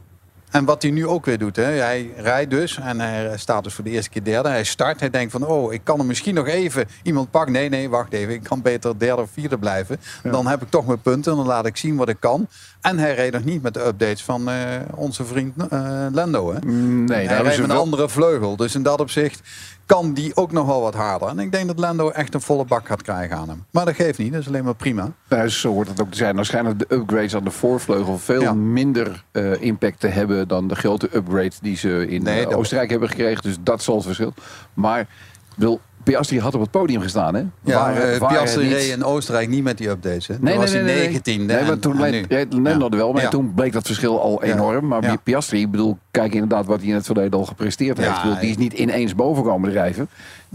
En 0.52 0.66
wat 0.66 0.82
hij 0.82 0.92
nu 0.92 1.08
ook 1.08 1.26
weer 1.26 1.38
doet, 1.38 1.56
hè, 1.56 1.64
hij 1.64 2.12
rijdt 2.18 2.50
dus 2.52 2.78
en 2.80 3.00
hij 3.00 3.38
staat 3.38 3.64
dus 3.64 3.74
voor 3.74 3.84
de 3.84 3.90
eerste 3.90 4.10
keer 4.10 4.24
derde. 4.24 4.50
Hij 4.50 4.64
start, 4.64 5.00
hij 5.00 5.10
denkt 5.10 5.32
van, 5.32 5.46
oh, 5.46 5.74
ik 5.74 5.82
kan 5.84 6.00
er 6.00 6.06
misschien 6.06 6.34
nog 6.36 6.48
even 6.48 6.88
iemand 7.04 7.32
pakken. 7.32 7.54
Nee, 7.54 7.70
nee, 7.70 7.90
wacht 7.90 8.14
even, 8.14 8.34
ik 8.34 8.44
kan 8.44 8.62
beter 8.62 9.00
derde 9.00 9.22
of 9.22 9.30
vierde 9.34 9.58
blijven. 9.58 10.00
Dan 10.24 10.48
heb 10.48 10.62
ik 10.62 10.70
toch 10.70 10.86
mijn 10.86 11.02
punten 11.02 11.32
en 11.32 11.38
dan 11.38 11.48
laat 11.48 11.66
ik 11.66 11.78
zien 11.78 11.96
wat 11.96 12.10
ik 12.10 12.18
kan. 12.20 12.48
En 12.82 12.98
hij 13.00 13.16
reed 13.16 13.32
nog 13.34 13.44
niet 13.44 13.62
met 13.62 13.74
de 13.74 13.86
updates 13.86 14.24
van 14.24 14.50
eh, 14.50 14.56
onze 14.96 15.26
vriend 15.26 15.54
eh, 15.70 16.06
Lendo. 16.12 16.54
Hè? 16.54 16.60
Nee, 16.60 17.28
hij 17.28 17.44
met 17.44 17.58
een 17.58 17.68
wel- 17.68 17.80
andere 17.80 18.10
vleugel. 18.10 18.56
Dus 18.56 18.76
in 18.76 18.84
dat 18.84 19.00
opzicht 19.00 19.42
kan 19.86 20.14
die 20.14 20.36
ook 20.36 20.52
nog 20.52 20.66
wel 20.68 20.82
wat 20.82 20.94
harder. 20.94 21.28
En 21.28 21.40
ik 21.40 21.52
denk 21.52 21.68
dat 21.68 21.80
Lando 21.80 22.10
echt 22.10 22.34
een 22.34 22.42
volle 22.42 22.66
bak 22.66 22.88
gaat 22.88 23.02
krijgen 23.02 23.38
aan 23.38 23.50
hem. 23.50 23.66
Maar 23.72 23.86
dat 23.86 23.96
geeft 23.96 24.18
niet, 24.18 24.32
dat 24.32 24.42
is 24.42 24.48
alleen 24.48 24.64
maar 24.64 24.76
prima. 24.76 25.12
Nou, 25.30 25.50
zo 25.50 25.72
hoort 25.74 25.88
het 25.88 26.02
ook 26.02 26.12
te 26.12 26.18
zijn. 26.18 26.36
Waarschijnlijk 26.36 26.80
de 26.80 26.86
upgrades 26.96 27.36
aan 27.36 27.44
de 27.44 27.52
voorvleugel 27.52 28.18
veel 28.18 28.42
Ja. 28.42 28.54
minder 28.54 29.24
eh, 29.32 29.62
impact 29.62 30.00
te 30.00 30.08
hebben 30.08 30.48
dan 30.48 30.68
de 30.68 30.76
grote 30.76 31.10
upgrades 31.16 31.60
die 31.60 31.78
ze 31.78 32.08
in 32.08 32.24
Nee, 32.24 32.48
eh, 32.48 32.58
Oostenrijk 32.58 32.90
hebben 32.90 33.10
gekregen. 33.10 33.42
Dus 33.44 33.58
dat 33.60 33.84
zal 33.84 33.96
het 33.96 34.04
verschil. 34.06 34.34
Maar 34.74 35.08
bedoel, 35.56 35.80
Piastri 36.06 36.40
had 36.40 36.54
op 36.56 36.62
het 36.62 36.72
podium 36.72 37.02
gestaan, 37.02 37.36
hè? 37.36 37.44
Ja, 37.64 37.94
eh, 37.94 38.28
Piastri 38.28 38.74
reed 38.74 38.90
in 38.92 39.04
Oostenrijk 39.04 39.50
niet 39.50 39.64
met 39.64 39.78
die 39.78 39.90
updates. 39.90 40.28
Hè? 40.28 40.34
Nee, 40.34 40.44
nee, 40.44 40.58
was 40.58 40.72
nee, 40.72 40.82
hij 40.84 40.94
nee, 40.94 41.22
nee. 41.24 41.40
19e. 41.40 41.46
Nee, 41.46 41.62
maar 41.62 41.72
en- 41.72 41.80
toen 41.80 41.92
en 41.92 41.98
bleek 41.98 42.12
wel. 42.96 43.12
Maar 43.14 43.22
Ja. 43.22 43.30
toen 43.30 43.54
bleek 43.54 43.74
dat 43.74 43.86
verschil 43.86 44.22
al 44.22 44.44
enorm. 44.44 44.88
Maar 44.88 45.04
Ja. 45.04 45.16
Piastri, 45.24 45.60
ik 45.62 45.72
bedoel, 45.72 45.98
kijk 46.12 46.34
inderdaad 46.34 46.66
wat 46.66 46.80
hij 46.80 46.88
in 46.88 46.94
het 46.94 47.06
verleden 47.06 47.40
al 47.40 47.46
gepresteerd 47.46 47.98
heeft. 47.98 48.22
Bedoel, 48.22 48.40
die 48.40 48.50
is 48.50 48.58
niet 48.58 48.74
ineens 48.74 49.16
boven 49.16 49.44
komen 49.44 49.70
drijven. 49.72 50.08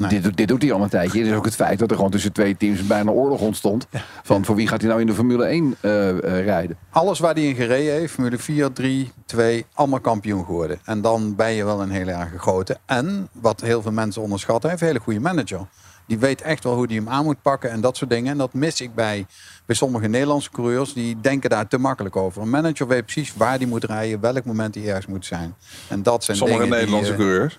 Dit, 0.09 0.23
doet- 0.23 0.37
dit 0.37 0.49
doet 0.49 0.63
hij 0.63 0.73
al 0.73 0.83
een 0.83 0.89
tijdje. 0.89 1.19
Het 1.19 1.29
is 1.29 1.35
ook 1.35 1.45
het 1.45 1.55
feit 1.55 1.79
dat 1.79 1.91
er 1.91 1.97
gewoon 1.97 2.11
tussen 2.11 2.33
twee 2.33 2.57
teams 2.57 2.87
bijna 2.87 3.11
oorlog 3.11 3.41
ontstond. 3.41 3.87
Van 4.23 4.45
voor 4.45 4.55
wie 4.55 4.69
gaat 4.69 4.81
hij 4.81 4.89
nou 4.89 5.01
in 5.01 5.07
de 5.07 5.15
Formule 5.15 5.45
1 5.45 5.77
eh, 5.81 6.09
eh, 6.09 6.45
rijden? 6.45 6.77
Alles 6.91 7.19
waar 7.19 7.35
hij 7.35 7.43
in 7.43 7.55
gereden 7.55 7.93
heeft, 7.93 8.13
Formule 8.13 8.39
4, 8.39 8.73
3, 8.73 9.13
2, 9.27 9.67
allemaal 9.75 10.01
kampioen 10.01 10.45
geworden. 10.45 10.79
En 10.85 11.01
dan 11.01 11.35
ben 11.37 11.51
je 11.53 11.65
wel 11.65 11.83
een 11.83 11.91
hele 11.91 12.13
erg 12.13 12.29
grote. 12.37 12.77
En, 12.87 13.29
wat 13.33 13.61
heel 13.61 13.83
veel 13.83 13.93
mensen 13.93 14.23
onderschatten, 14.23 14.71
hij 14.71 14.71
heeft 14.71 14.83
een 14.83 14.89
hele 14.89 15.01
goede 15.05 15.35
manager. 15.35 15.67
Die 16.07 16.19
weet 16.19 16.43
echt 16.43 16.65
wel 16.65 16.75
hoe 16.75 16.87
hij 16.87 16.95
hem 16.95 17.09
aan 17.09 17.25
moet 17.25 17.43
pakken 17.43 17.71
en 17.71 17.81
dat 17.81 17.97
soort 17.97 18.11
dingen. 18.11 18.33
En 18.33 18.39
dat 18.39 18.53
mis 18.53 18.81
ik 18.81 18.95
bij, 18.95 19.27
bij 19.67 19.77
sommige 19.77 20.07
Nederlandse 20.07 20.51
coureurs. 20.51 20.93
Die 20.93 21.21
denken 21.21 21.51
daar 21.51 21.69
te 21.69 21.79
makkelijk 21.79 22.17
over. 22.17 22.43
Een 22.43 22.51
manager 22.51 22.87
weet 22.87 23.05
precies 23.05 23.35
waar 23.37 23.57
hij 23.57 23.67
moet 23.67 23.85
rijden, 23.85 24.21
welk 24.21 24.45
moment 24.45 24.75
hij 24.75 24.87
ergens 24.87 25.07
moet 25.07 25.27
zijn. 25.27 25.55
En 25.89 26.03
dat 26.03 26.25
zijn 26.25 26.37
Sommige 26.37 26.63
die, 26.63 26.71
Nederlandse 26.71 27.13
eh, 27.13 27.19
coureurs. 27.19 27.59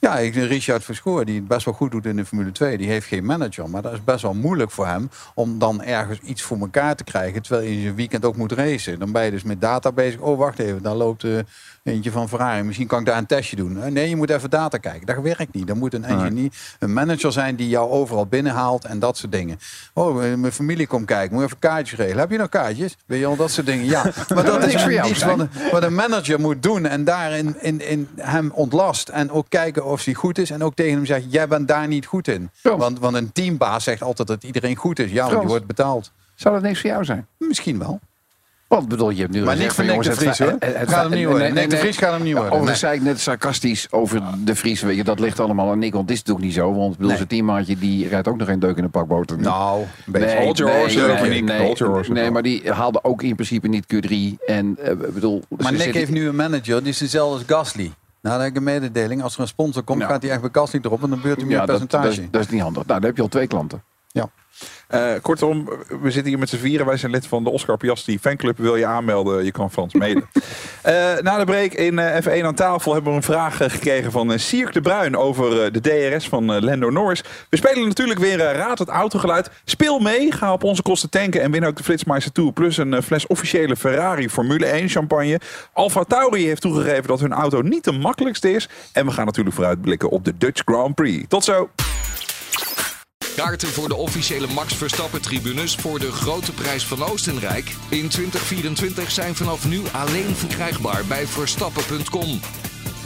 Ja, 0.00 0.14
Richard 0.14 0.84
Verschoor, 0.84 1.24
die 1.24 1.34
het 1.34 1.48
best 1.48 1.64
wel 1.64 1.74
goed 1.74 1.90
doet 1.90 2.06
in 2.06 2.16
de 2.16 2.24
Formule 2.24 2.52
2, 2.52 2.78
die 2.78 2.88
heeft 2.88 3.06
geen 3.06 3.24
manager. 3.24 3.70
Maar 3.70 3.82
dat 3.82 3.92
is 3.92 4.04
best 4.04 4.22
wel 4.22 4.34
moeilijk 4.34 4.70
voor 4.70 4.86
hem 4.86 5.10
om 5.34 5.58
dan 5.58 5.82
ergens 5.82 6.20
iets 6.20 6.42
voor 6.42 6.58
elkaar 6.58 6.96
te 6.96 7.04
krijgen. 7.04 7.42
Terwijl 7.42 7.66
je 7.66 7.74
in 7.74 7.82
zijn 7.82 7.94
weekend 7.94 8.24
ook 8.24 8.36
moet 8.36 8.52
racen. 8.52 8.98
Dan 8.98 9.12
ben 9.12 9.24
je 9.24 9.30
dus 9.30 9.42
met 9.42 9.60
data 9.60 9.92
bezig. 9.92 10.20
Oh, 10.20 10.38
wacht 10.38 10.58
even, 10.58 10.82
daar 10.82 10.94
loopt 10.94 11.24
eh, 11.24 11.38
eentje 11.82 12.10
van 12.10 12.28
Ferrari. 12.28 12.62
Misschien 12.62 12.86
kan 12.86 13.00
ik 13.00 13.06
daar 13.06 13.18
een 13.18 13.26
testje 13.26 13.56
doen. 13.56 13.92
Nee, 13.92 14.08
je 14.08 14.16
moet 14.16 14.30
even 14.30 14.50
data 14.50 14.78
kijken. 14.78 15.06
Dat 15.06 15.22
werkt 15.22 15.54
niet. 15.54 15.66
Dan 15.66 15.78
moet 15.78 15.94
een 15.94 16.04
engineer, 16.04 16.50
een 16.78 16.92
manager 16.92 17.32
zijn 17.32 17.56
die 17.56 17.68
jou 17.68 17.90
overal 17.90 18.26
binnenhaalt 18.26 18.84
en 18.84 18.98
dat 18.98 19.16
soort 19.16 19.32
dingen. 19.32 19.58
Oh, 19.94 20.24
eh, 20.24 20.34
mijn 20.34 20.52
familie 20.52 20.86
komt 20.86 21.06
kijken. 21.06 21.34
Moet 21.34 21.44
even 21.44 21.58
kaartjes 21.58 21.98
regelen. 21.98 22.20
Heb 22.20 22.30
je 22.30 22.38
nog 22.38 22.48
kaartjes? 22.48 22.96
Weet 23.06 23.20
je 23.20 23.26
al 23.26 23.36
dat 23.36 23.50
soort 23.50 23.66
dingen? 23.66 23.84
Ja, 23.84 24.02
maar 24.34 24.44
dat 24.44 24.58
is 24.58 24.66
niks 24.66 24.82
voor 24.82 24.92
jou 24.92 25.10
iets 25.10 25.24
wat, 25.24 25.46
wat 25.70 25.82
een 25.82 25.94
manager 25.94 26.40
moet 26.40 26.62
doen. 26.62 26.86
En 26.86 27.04
daarin 27.04 27.56
in, 27.60 27.88
in 27.88 28.08
hem 28.16 28.50
ontlast. 28.54 29.08
En 29.08 29.30
ook 29.30 29.46
kijken 29.48 29.84
of 29.84 30.04
hij 30.04 30.14
goed 30.14 30.38
is. 30.38 30.50
En 30.50 30.62
ook 30.62 30.74
tegen 30.74 30.94
hem 30.94 31.06
zegt, 31.06 31.24
jij 31.28 31.48
bent 31.48 31.68
daar 31.68 31.88
niet 31.88 32.06
goed 32.06 32.28
in. 32.28 32.50
Want, 32.62 32.98
want 32.98 33.16
een 33.16 33.32
teambaas 33.32 33.84
zegt 33.84 34.02
altijd 34.02 34.28
dat 34.28 34.42
iedereen 34.42 34.76
goed 34.76 34.98
is. 34.98 35.10
Ja, 35.10 35.26
want 35.26 35.38
die 35.38 35.48
wordt 35.48 35.66
betaald. 35.66 36.12
Zou 36.34 36.54
dat 36.54 36.62
niks 36.62 36.80
voor 36.80 36.90
jou 36.90 37.04
zijn? 37.04 37.26
Misschien 37.38 37.78
wel. 37.78 38.00
Want 38.70 38.88
bedoel, 38.88 39.10
je 39.10 39.20
hebt 39.20 39.32
nu 39.32 39.42
Maar 39.42 39.56
voor 39.56 39.70
van, 39.70 39.86
Nick 39.86 40.02
de 40.02 40.12
Vries, 40.12 40.38
het- 40.38 40.48
hoor. 40.50 40.58
Gaat 40.60 40.88
hem 40.88 41.02
niet 41.02 41.10
nee, 41.10 41.26
worden. 41.28 41.42
nee, 41.42 41.52
Nick 41.52 41.62
de 41.62 41.70
nee. 41.70 41.78
Vries 41.84 41.96
gaat 41.96 42.12
hem 42.12 42.22
niet 42.22 42.32
worden. 42.34 42.52
Overigens 42.52 42.82
Nee. 42.82 42.90
zei 42.90 43.02
ik 43.02 43.06
net 43.12 43.20
sarcastisch 43.20 43.86
over 43.90 44.22
de 44.44 44.54
Vries. 44.54 44.82
Weet 44.82 44.96
je, 44.96 45.04
dat 45.04 45.18
ligt 45.20 45.40
allemaal 45.40 45.70
aan 45.70 45.78
Nick. 45.78 45.92
Want 45.92 46.08
het 46.08 46.12
is 46.18 46.18
natuurlijk 46.24 46.46
niet 46.46 46.54
zo. 46.54 46.74
Want 46.74 46.90
bedoel, 46.90 47.06
Nee. 47.06 47.16
zijn 47.16 47.28
teammaatje 47.28 47.76
die 47.78 48.08
rijdt 48.08 48.28
ook 48.28 48.36
nog 48.36 48.46
geen 48.48 48.58
deuk 48.58 48.76
in 48.76 48.84
een 48.84 48.90
pakboter. 48.90 49.38
Nou, 49.38 49.80
een 50.06 50.12
beetje. 50.12 50.36
Hold 50.36 50.58
your 50.58 52.12
nee, 52.12 52.30
maar 52.30 52.42
die 52.42 52.72
haalde 52.72 53.04
ook 53.04 53.22
in 53.22 53.34
principe 53.34 53.68
niet 53.68 53.84
Q3. 53.94 54.44
En 54.46 54.76
eh, 54.82 54.90
ik 54.90 55.14
bedoel, 55.14 55.42
Maar 55.48 55.72
Nick 55.72 55.80
zitten- 55.80 55.98
heeft 56.00 56.12
nu 56.12 56.28
een 56.28 56.36
manager, 56.36 56.78
die 56.80 56.88
is 56.92 56.98
dezelfde 56.98 57.34
als 57.34 57.42
Gasly. 57.46 57.82
Nou, 58.22 58.34
dan 58.34 58.40
heb 58.40 58.50
ik 58.50 58.56
een 58.56 58.62
mededeling. 58.62 59.22
Als 59.22 59.34
er 59.34 59.40
een 59.40 59.46
sponsor 59.48 59.82
komt, 59.82 60.00
Ja. 60.00 60.06
gaat 60.06 60.22
hij 60.22 60.30
echt 60.30 60.40
bij 60.40 60.50
Gasly 60.52 60.80
erop. 60.82 61.02
En 61.02 61.10
dan 61.10 61.20
beurt 61.20 61.36
hij 61.36 61.46
meer 61.46 61.56
ja, 61.56 61.66
dat, 61.66 61.78
dat, 61.78 61.88
percentage. 61.88 62.22
is, 62.22 62.28
dat 62.30 62.40
is 62.40 62.48
niet 62.48 62.60
handig. 62.60 62.86
Nou, 62.86 63.00
dan 63.00 63.08
heb 63.08 63.16
je 63.16 63.22
al 63.22 63.28
twee 63.28 63.46
klanten. 63.46 63.82
ja. 64.08 64.28
Eh, 64.88 65.12
kortom, 65.22 65.68
we 66.02 66.10
zitten 66.10 66.30
hier 66.30 66.38
met 66.38 66.48
z'n 66.48 66.56
vieren. 66.56 66.86
Wij 66.86 66.96
zijn 66.96 67.12
lid 67.12 67.26
van 67.26 67.44
de 67.44 67.50
Oscar 67.50 67.76
Piastri 67.76 68.18
fanclub. 68.18 68.58
Wil 68.58 68.76
je 68.76 68.86
aanmelden? 68.86 69.44
Je 69.44 69.52
kan 69.52 69.70
Frans 69.70 69.94
mailen. 69.94 70.28
Eh, 70.82 71.18
na 71.20 71.38
de 71.38 71.44
break 71.44 71.72
in 71.72 71.98
eh, 71.98 72.40
F1 72.40 72.44
aan 72.44 72.54
tafel 72.54 72.92
hebben 72.92 73.10
we 73.10 73.16
een 73.16 73.24
vraag 73.24 73.60
eh, 73.60 73.70
gekregen 73.70 74.12
van 74.12 74.38
Sierk 74.38 74.72
de 74.72 74.80
Bruin 74.80 75.16
over 75.16 75.64
eh, 75.64 75.72
de 75.72 75.80
DRS 75.80 76.28
van 76.28 76.52
eh, 76.52 76.62
Lando 76.62 76.90
Norris. 76.90 77.24
We 77.48 77.56
spelen 77.56 77.88
natuurlijk 77.88 78.18
weer 78.18 78.40
eh, 78.40 78.56
Raad 78.56 78.78
het 78.78 78.88
Autogeluid. 78.88 79.50
Speel 79.64 79.98
mee, 79.98 80.32
ga 80.32 80.52
op 80.52 80.64
onze 80.64 80.82
kosten 80.82 81.10
tanken 81.10 81.40
en 81.42 81.50
win 81.50 81.64
ook 81.66 81.76
de 81.76 81.82
Flitsmeister 81.82 82.32
Tour. 82.32 82.52
Plus 82.52 82.76
een 82.76 82.94
eh, 82.94 83.02
fles 83.02 83.26
officiële 83.26 83.76
Ferrari 83.76 84.28
Formule 84.28 84.66
1 84.66 84.88
champagne. 84.88 85.40
Alfa 85.72 86.04
Tauri 86.04 86.46
heeft 86.46 86.60
toegegeven 86.60 87.06
dat 87.06 87.20
hun 87.20 87.32
auto 87.32 87.60
niet 87.62 87.84
de 87.84 87.92
makkelijkste 87.92 88.52
is. 88.52 88.68
En 88.92 89.06
we 89.06 89.12
gaan 89.12 89.24
natuurlijk 89.24 89.56
vooruitblikken 89.56 90.10
op 90.10 90.24
de 90.24 90.36
Dutch 90.38 90.62
Grand 90.64 90.94
Prix. 90.94 91.24
Tot 91.28 91.44
zo! 91.44 91.68
Kaarten 93.36 93.68
voor 93.68 93.88
de 93.88 93.94
officiële 93.94 94.46
Max 94.46 94.74
Verstappen 94.74 95.22
tribunes 95.22 95.74
voor 95.74 95.98
de 95.98 96.12
grote 96.12 96.52
prijs 96.52 96.86
van 96.86 97.02
Oostenrijk 97.02 97.74
in 97.88 98.08
2024 98.08 99.10
zijn 99.10 99.34
vanaf 99.34 99.68
nu 99.68 99.80
alleen 99.92 100.36
verkrijgbaar 100.36 101.04
bij 101.04 101.26
verstappen.com. 101.26 102.40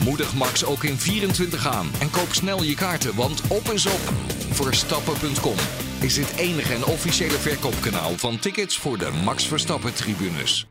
Moedig 0.05 0.35
Max 0.35 0.65
ook 0.65 0.85
in 0.85 0.99
24 0.99 1.67
aan 1.67 1.91
en 2.01 2.11
koop 2.11 2.33
snel 2.33 2.63
je 2.63 2.75
kaarten, 2.75 3.15
want 3.15 3.41
op 3.49 3.73
is 3.73 3.87
op. 3.87 4.13
Verstappen.com 4.51 5.57
is 6.01 6.17
het 6.17 6.37
enige 6.37 6.75
en 6.75 6.85
officiële 6.85 7.39
verkoopkanaal 7.39 8.13
van 8.17 8.39
tickets 8.39 8.79
voor 8.79 8.99
de 8.99 9.11
Max 9.25 9.47
Verstappen 9.47 9.95
tribunes. 9.95 10.67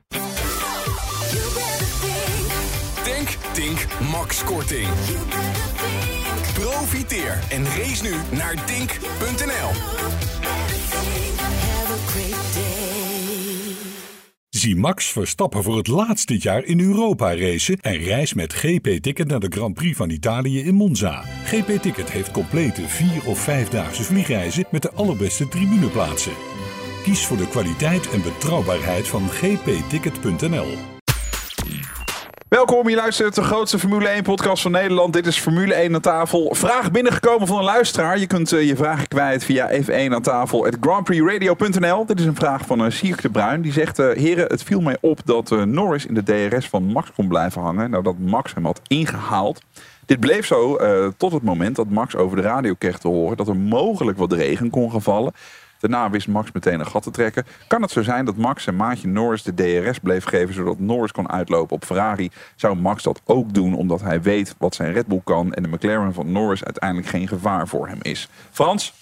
Denk, 3.04 3.30
Tink, 3.54 3.88
Max 4.12 4.44
Korting. 4.44 4.88
Profiteer 6.54 7.40
en 7.50 7.66
race 7.66 8.04
nu 8.04 8.38
naar 8.38 8.66
dink.nl. 8.66 9.70
Zie 14.50 14.76
Max 14.76 15.12
Verstappen 15.12 15.64
voor 15.64 15.78
het 15.78 15.88
laatst 15.88 16.28
dit 16.28 16.44
jaar 16.44 16.64
in 16.64 16.80
Europa 16.80 17.36
racen 17.36 17.78
en 17.78 17.98
reis 17.98 18.34
met 18.34 18.54
GP 18.54 18.88
Ticket 19.02 19.28
naar 19.28 19.40
de 19.40 19.48
Grand 19.50 19.74
Prix 19.74 19.98
van 19.98 20.10
Italië 20.10 20.60
in 20.60 20.76
Monza. 20.76 21.24
GP 21.46 21.82
Ticket 21.82 22.12
heeft 22.12 22.32
complete 22.32 22.88
vier- 22.88 23.26
of 23.26 23.40
vijfdaagse 23.40 24.04
vliegreizen 24.04 24.66
met 24.72 24.82
de 24.82 24.92
allerbeste 24.92 25.48
tribuneplaatsen. 25.48 26.34
Kies 27.04 27.26
voor 27.26 27.38
de 27.38 27.48
kwaliteit 27.48 28.10
en 28.10 28.22
betrouwbaarheid 28.22 29.08
van 29.08 29.30
gpticket.nl. 29.30 30.78
Welkom, 32.54 32.90
je 32.90 32.96
luistert 32.96 33.36
de 33.36 33.44
grootste 33.44 33.80
Formule 33.80 34.08
1 34.08 34.24
podcast 34.24 34.62
van 34.62 34.72
Nederland. 34.72 35.14
Dit 35.14 35.28
is 35.28 35.40
Formule 35.40 35.74
1 35.74 35.96
aan 35.96 36.02
tafel. 36.02 36.56
Vraag 36.56 36.92
binnengekomen 36.92 37.48
van 37.48 37.58
een 37.58 37.64
luisteraar. 37.64 38.20
Je 38.20 38.28
kunt 38.28 38.52
eh, 38.52 38.68
je 38.68 38.76
vragen 38.76 39.08
kwijt 39.08 39.44
via 39.44 39.72
F1 39.82 40.14
aan 40.14 40.22
tafel 40.22 40.68
grandprixradio.nl. 40.82 42.06
Dit 42.06 42.20
is 42.20 42.26
een 42.26 42.36
vraag 42.36 42.66
van 42.66 42.86
uh, 42.86 43.16
de 43.22 43.30
Bruin. 43.30 43.62
Die 43.62 43.72
zegt, 43.72 44.00
eh, 44.00 44.10
heren, 44.12 44.46
het 44.48 44.64
viel 44.64 44.82
mij 44.82 44.98
op 45.02 45.20
dat 45.26 45.50
Norris 45.66 46.06
in 46.06 46.14
de 46.14 46.24
DRS 46.24 46.70
van 46.70 46.84
Max 46.84 47.12
kon 47.16 47.28
blijven 47.28 47.62
hangen. 47.62 47.90
Nou, 47.90 48.04
dat 48.04 48.18
Max 48.18 48.54
hem 48.54 48.66
had 48.66 48.82
ingehaald. 48.88 49.62
Dit 50.06 50.20
bleef 50.20 50.46
zo 50.46 50.80
tot 51.18 51.32
het 51.32 51.44
moment 51.44 51.76
dat 51.76 51.90
Max 51.90 52.16
over 52.16 52.38
de 52.38 52.44
radio 52.44 52.74
kreeg 52.78 52.98
te 52.98 53.08
horen 53.08 53.38
dat 53.38 53.48
er 53.48 53.56
mogelijk 53.56 54.18
wat 54.18 54.34
regen 54.34 54.70
kon 54.70 54.92
gaan 54.92 55.02
vallen. 55.02 55.34
Daarna 55.90 56.10
wist 56.10 56.28
Max 56.28 56.52
meteen 56.52 56.80
een 56.80 56.88
gat 56.88 57.04
te 57.04 57.12
trekken. 57.12 57.46
Kan 57.68 57.82
het 57.82 57.92
zo 57.92 58.04
zijn 58.04 58.26
dat 58.26 58.36
Max 58.36 58.64
zijn 58.64 58.76
maatje 58.76 59.08
Norris 59.08 59.44
de 59.44 59.54
DRS 59.54 60.00
bleef 60.00 60.26
geven 60.26 60.54
zodat 60.54 60.80
Norris 60.80 61.12
kon 61.12 61.30
uitlopen 61.30 61.76
op 61.76 61.86
Ferrari? 61.86 62.32
Zou 62.56 62.76
Max 62.76 63.04
dat 63.04 63.22
ook 63.26 63.54
doen 63.54 63.76
omdat 63.76 64.02
hij 64.02 64.22
weet 64.22 64.56
wat 64.58 64.76
zijn 64.76 64.94
Red 64.94 65.08
Bull 65.08 65.22
kan 65.24 65.54
en 65.54 65.64
de 65.64 65.70
McLaren 65.70 66.14
van 66.14 66.32
Norris 66.32 66.64
uiteindelijk 66.64 67.10
geen 67.10 67.28
gevaar 67.28 67.68
voor 67.68 67.88
hem 67.88 68.00
is? 68.02 68.30
Frans? 68.52 68.94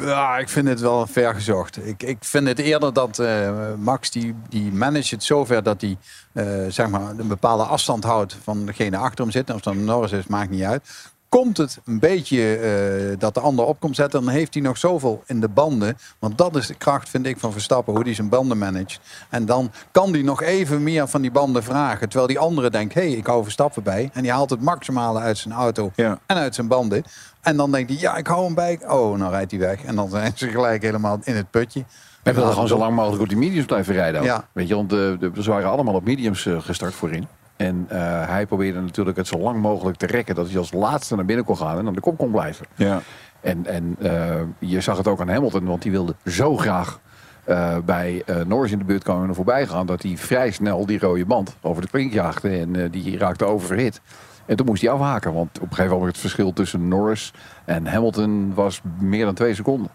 Ja, 0.00 0.38
ik 0.38 0.48
vind 0.48 0.68
het 0.68 0.80
wel 0.80 1.06
ver 1.06 1.34
gezocht. 1.34 1.86
Ik, 1.86 2.02
ik 2.02 2.16
vind 2.20 2.46
het 2.48 2.58
eerder 2.58 2.92
dat 2.92 3.18
eh, 3.18 3.74
Max 3.78 4.10
die, 4.10 4.34
die 4.48 4.72
managt 4.72 5.10
het 5.10 5.24
zover 5.24 5.62
dat 5.62 5.80
hij 5.80 5.96
eh, 6.32 6.46
zeg 6.68 6.88
maar 6.88 7.10
een 7.18 7.28
bepaalde 7.28 7.64
afstand 7.64 8.04
houdt 8.04 8.36
van 8.42 8.66
degene 8.66 8.96
achter 8.96 9.24
hem 9.24 9.32
zit. 9.32 9.50
Of 9.50 9.60
dat 9.60 9.74
Norris 9.74 10.12
is, 10.12 10.26
maakt 10.26 10.50
niet 10.50 10.62
uit. 10.62 11.10
Komt 11.38 11.56
het 11.56 11.78
een 11.84 11.98
beetje 11.98 12.56
eh, 12.56 13.18
dat 13.18 13.34
de 13.34 13.40
ander 13.40 13.64
op 13.64 13.80
komt 13.80 13.96
zetten, 13.96 14.24
dan 14.24 14.32
heeft 14.32 14.54
hij 14.54 14.62
nog 14.62 14.78
zoveel 14.78 15.22
in 15.26 15.40
de 15.40 15.48
banden. 15.48 15.96
Want 16.18 16.38
dat 16.38 16.56
is 16.56 16.66
de 16.66 16.74
kracht, 16.74 17.08
vind 17.08 17.26
ik, 17.26 17.38
van 17.38 17.52
Verstappen, 17.52 17.94
hoe 17.94 18.02
hij 18.02 18.14
zijn 18.14 18.28
banden 18.28 18.58
managt. 18.58 19.00
En 19.28 19.46
dan 19.46 19.70
kan 19.90 20.12
hij 20.12 20.22
nog 20.22 20.42
even 20.42 20.82
meer 20.82 21.08
van 21.08 21.20
die 21.20 21.30
banden 21.30 21.62
vragen. 21.62 22.08
Terwijl 22.08 22.26
die 22.28 22.38
andere 22.38 22.70
denkt, 22.70 22.94
hé, 22.94 23.00
hey, 23.00 23.10
ik 23.12 23.26
hou 23.26 23.42
Verstappen 23.42 23.82
bij. 23.82 24.10
En 24.12 24.22
die 24.22 24.30
haalt 24.30 24.50
het 24.50 24.60
maximale 24.60 25.20
uit 25.20 25.38
zijn 25.38 25.54
auto 25.54 25.90
Ja. 25.96 26.18
en 26.26 26.36
uit 26.36 26.54
zijn 26.54 26.68
banden. 26.68 27.04
En 27.40 27.56
dan 27.56 27.70
denkt 27.70 27.90
hij, 27.90 28.00
ja, 28.00 28.16
ik 28.16 28.26
hou 28.26 28.44
hem 28.44 28.54
bij. 28.54 28.78
Oh, 28.88 29.18
nou 29.18 29.30
rijdt 29.30 29.50
hij 29.50 29.60
weg. 29.60 29.84
En 29.84 29.96
dan 29.96 30.10
zijn 30.10 30.32
ze 30.34 30.48
gelijk 30.48 30.82
helemaal 30.82 31.18
in 31.24 31.36
het 31.36 31.50
putje. 31.50 31.84
Hij 32.22 32.34
wilde 32.34 32.52
gewoon 32.52 32.68
zo 32.68 32.78
lang 32.78 32.94
mogelijk 32.94 33.22
op 33.22 33.28
die 33.28 33.38
mediums 33.38 33.66
blijven 33.66 33.94
rijden. 33.94 34.20
ook. 34.20 34.26
Ja. 34.26 34.48
Weet 34.52 34.68
je, 34.68 34.74
want 34.74 34.90
de, 34.90 35.16
de, 35.20 35.42
ze 35.42 35.50
waren 35.50 35.70
allemaal 35.70 35.94
op 35.94 36.04
mediums 36.04 36.46
eh, 36.46 36.60
gestart 36.60 36.94
voorin. 36.94 37.26
En 37.62 37.86
eh, 37.88 38.28
hij 38.28 38.46
probeerde 38.46 38.80
natuurlijk 38.80 39.16
het 39.16 39.26
zo 39.26 39.38
lang 39.38 39.60
mogelijk 39.60 39.96
te 39.96 40.06
rekken 40.06 40.34
dat 40.34 40.48
hij 40.48 40.58
als 40.58 40.72
laatste 40.72 41.14
naar 41.16 41.24
binnen 41.24 41.44
kon 41.44 41.56
gaan 41.56 41.78
en 41.78 41.86
aan 41.86 41.94
de 41.94 42.00
kop 42.00 42.18
kon 42.18 42.30
blijven. 42.30 42.66
Ja. 42.74 43.00
En, 43.40 43.66
en 43.66 43.96
eh, 44.00 44.40
je 44.58 44.80
zag 44.80 44.96
het 44.96 45.08
ook 45.08 45.20
aan 45.20 45.28
Hamilton, 45.28 45.64
want 45.64 45.82
die 45.82 45.90
wilde 45.90 46.14
zo 46.26 46.56
graag 46.56 47.00
eh, 47.44 47.76
bij 47.84 48.24
Norris 48.46 48.72
in 48.72 48.78
de 48.78 48.84
buurt 48.84 49.02
komen 49.02 49.22
en 49.22 49.28
er 49.28 49.34
voorbij 49.34 49.66
gaan, 49.66 49.86
dat 49.86 50.02
hij 50.02 50.16
vrij 50.16 50.50
snel 50.50 50.86
die 50.86 50.98
rode 50.98 51.26
band 51.26 51.56
over 51.60 51.82
de 51.82 51.88
klink 51.88 52.12
jaagde 52.12 52.48
en 52.48 52.90
die 52.90 53.18
raakte 53.18 53.44
overhit. 53.44 54.00
En 54.46 54.56
toen 54.56 54.66
moest 54.66 54.82
hij 54.82 54.90
afhaken, 54.90 55.32
want 55.32 55.56
op 55.56 55.62
een 55.62 55.74
gegeven 55.74 55.90
moment 55.90 56.12
het 56.12 56.20
verschil 56.20 56.52
tussen 56.52 56.88
Norris 56.88 57.32
en 57.64 57.86
Hamilton 57.86 58.54
was 58.54 58.80
meer 58.98 59.24
dan 59.24 59.34
twee 59.34 59.54
seconden. 59.54 59.90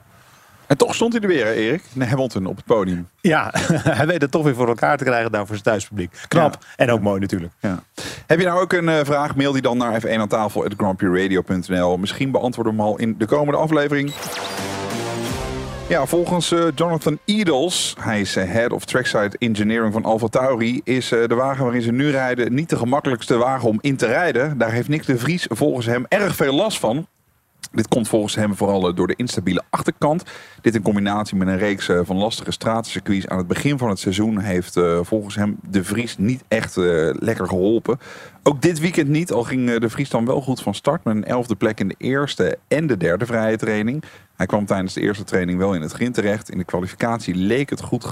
En 0.67 0.77
toch 0.77 0.95
stond 0.95 1.13
hij 1.13 1.21
er 1.21 1.27
weer, 1.27 1.47
Erik. 1.47 1.83
Nee, 1.93 2.07
Hamilton 2.07 2.45
op 2.45 2.55
het 2.55 2.65
podium. 2.65 3.07
Ja, 3.21 3.51
hij 3.99 4.07
weet 4.07 4.21
het 4.21 4.31
toch 4.31 4.43
weer 4.43 4.55
voor 4.55 4.67
elkaar 4.67 4.97
te 4.97 5.03
krijgen 5.03 5.31
daar 5.31 5.45
voor 5.45 5.55
zijn 5.55 5.63
thuispubliek. 5.63 6.11
Knap. 6.27 6.57
En 6.75 6.91
ook 6.91 7.01
mooi 7.01 7.19
natuurlijk. 7.19 7.53
Ja. 7.59 7.83
Heb 8.27 8.39
je 8.39 8.45
nou 8.45 8.61
ook 8.61 8.73
een 8.73 8.89
eh, 8.89 8.99
vraag? 9.03 9.35
Mail 9.35 9.51
die 9.51 9.61
dan 9.61 9.77
naar 9.77 10.01
F1 10.01 10.09
aan 10.09 10.27
tafel. 10.27 10.63
Misschien 11.97 12.31
beantwoorden 12.31 12.75
we 12.75 12.81
hem 12.81 12.87
al 12.87 12.97
in 12.97 13.15
de 13.17 13.25
komende 13.25 13.59
aflevering. 13.59 14.13
Ja, 15.89 16.05
volgens 16.05 16.51
eh, 16.51 16.65
Jonathan 16.75 17.19
Edels, 17.25 17.95
hij 17.99 18.19
is 18.19 18.35
eh, 18.35 18.49
Head 18.49 18.71
of 18.71 18.85
Trackside 18.85 19.37
Engineering 19.37 19.93
van 19.93 20.03
Alfa 20.03 20.27
Tauri, 20.27 20.81
is 20.83 21.09
de 21.09 21.35
wagen 21.35 21.63
waarin 21.63 21.81
ze 21.81 21.91
nu 21.91 22.09
rijden 22.09 22.53
niet 22.53 22.69
de 22.69 22.77
gemakkelijkste 22.77 23.37
wagen 23.37 23.69
om 23.69 23.77
in 23.81 23.95
te 23.95 24.05
rijden. 24.05 24.57
Daar 24.57 24.71
heeft 24.71 24.87
Nick 24.87 25.05
de 25.05 25.17
Vries 25.17 25.45
volgens 25.49 25.85
hem 25.85 26.05
erg 26.07 26.35
veel 26.35 26.53
last 26.53 26.79
van. 26.79 27.07
Dit 27.71 27.87
komt 27.87 28.07
volgens 28.07 28.35
hem 28.35 28.55
vooral 28.55 28.87
eh, 28.87 28.95
door 28.95 29.07
de 29.07 29.15
instabiele 29.15 29.63
achterkant. 29.69 30.23
Dit 30.61 30.75
in 30.75 30.81
combinatie 30.81 31.37
met 31.37 31.47
een 31.47 31.57
reeks 31.57 31.89
eh, 31.89 31.99
van 32.03 32.15
lastige 32.15 32.51
stratencircuits 32.51 33.27
aan 33.27 33.37
het 33.37 33.47
begin 33.47 33.77
van 33.77 33.89
het 33.89 33.99
seizoen 33.99 34.39
heeft 34.39 34.77
eh, 34.77 34.99
volgens 35.01 35.35
hem 35.35 35.57
de 35.69 35.83
Vries 35.83 36.17
niet 36.17 36.43
echt 36.47 36.75
lekker 37.19 37.47
geholpen. 37.47 37.99
Ook 38.43 38.61
dit 38.61 38.79
weekend 38.79 39.07
niet, 39.07 39.31
al 39.31 39.43
ging 39.43 39.77
de 39.77 39.89
Vries 39.89 40.09
dan 40.09 40.25
wel 40.25 40.41
goed 40.41 40.61
van 40.61 40.73
start 40.73 41.03
met 41.03 41.15
een 41.15 41.25
elfde 41.25 41.55
plek 41.55 41.79
in 41.79 41.87
de 41.87 41.95
eerste 41.97 42.57
en 42.67 42.87
de 42.87 42.97
derde 42.97 43.25
vrije 43.25 43.57
training. 43.57 44.03
Hij 44.35 44.45
kwam 44.45 44.65
tijdens 44.65 44.93
de 44.93 45.01
eerste 45.01 45.23
training 45.23 45.57
wel 45.57 45.73
in 45.73 45.81
het 45.81 45.91
grind 45.91 46.13
terecht. 46.13 46.49
In 46.49 46.57
de 46.57 46.63
kwalificatie 46.63 47.35
leek 47.35 47.69
het 47.69 47.81
goed, 47.81 48.05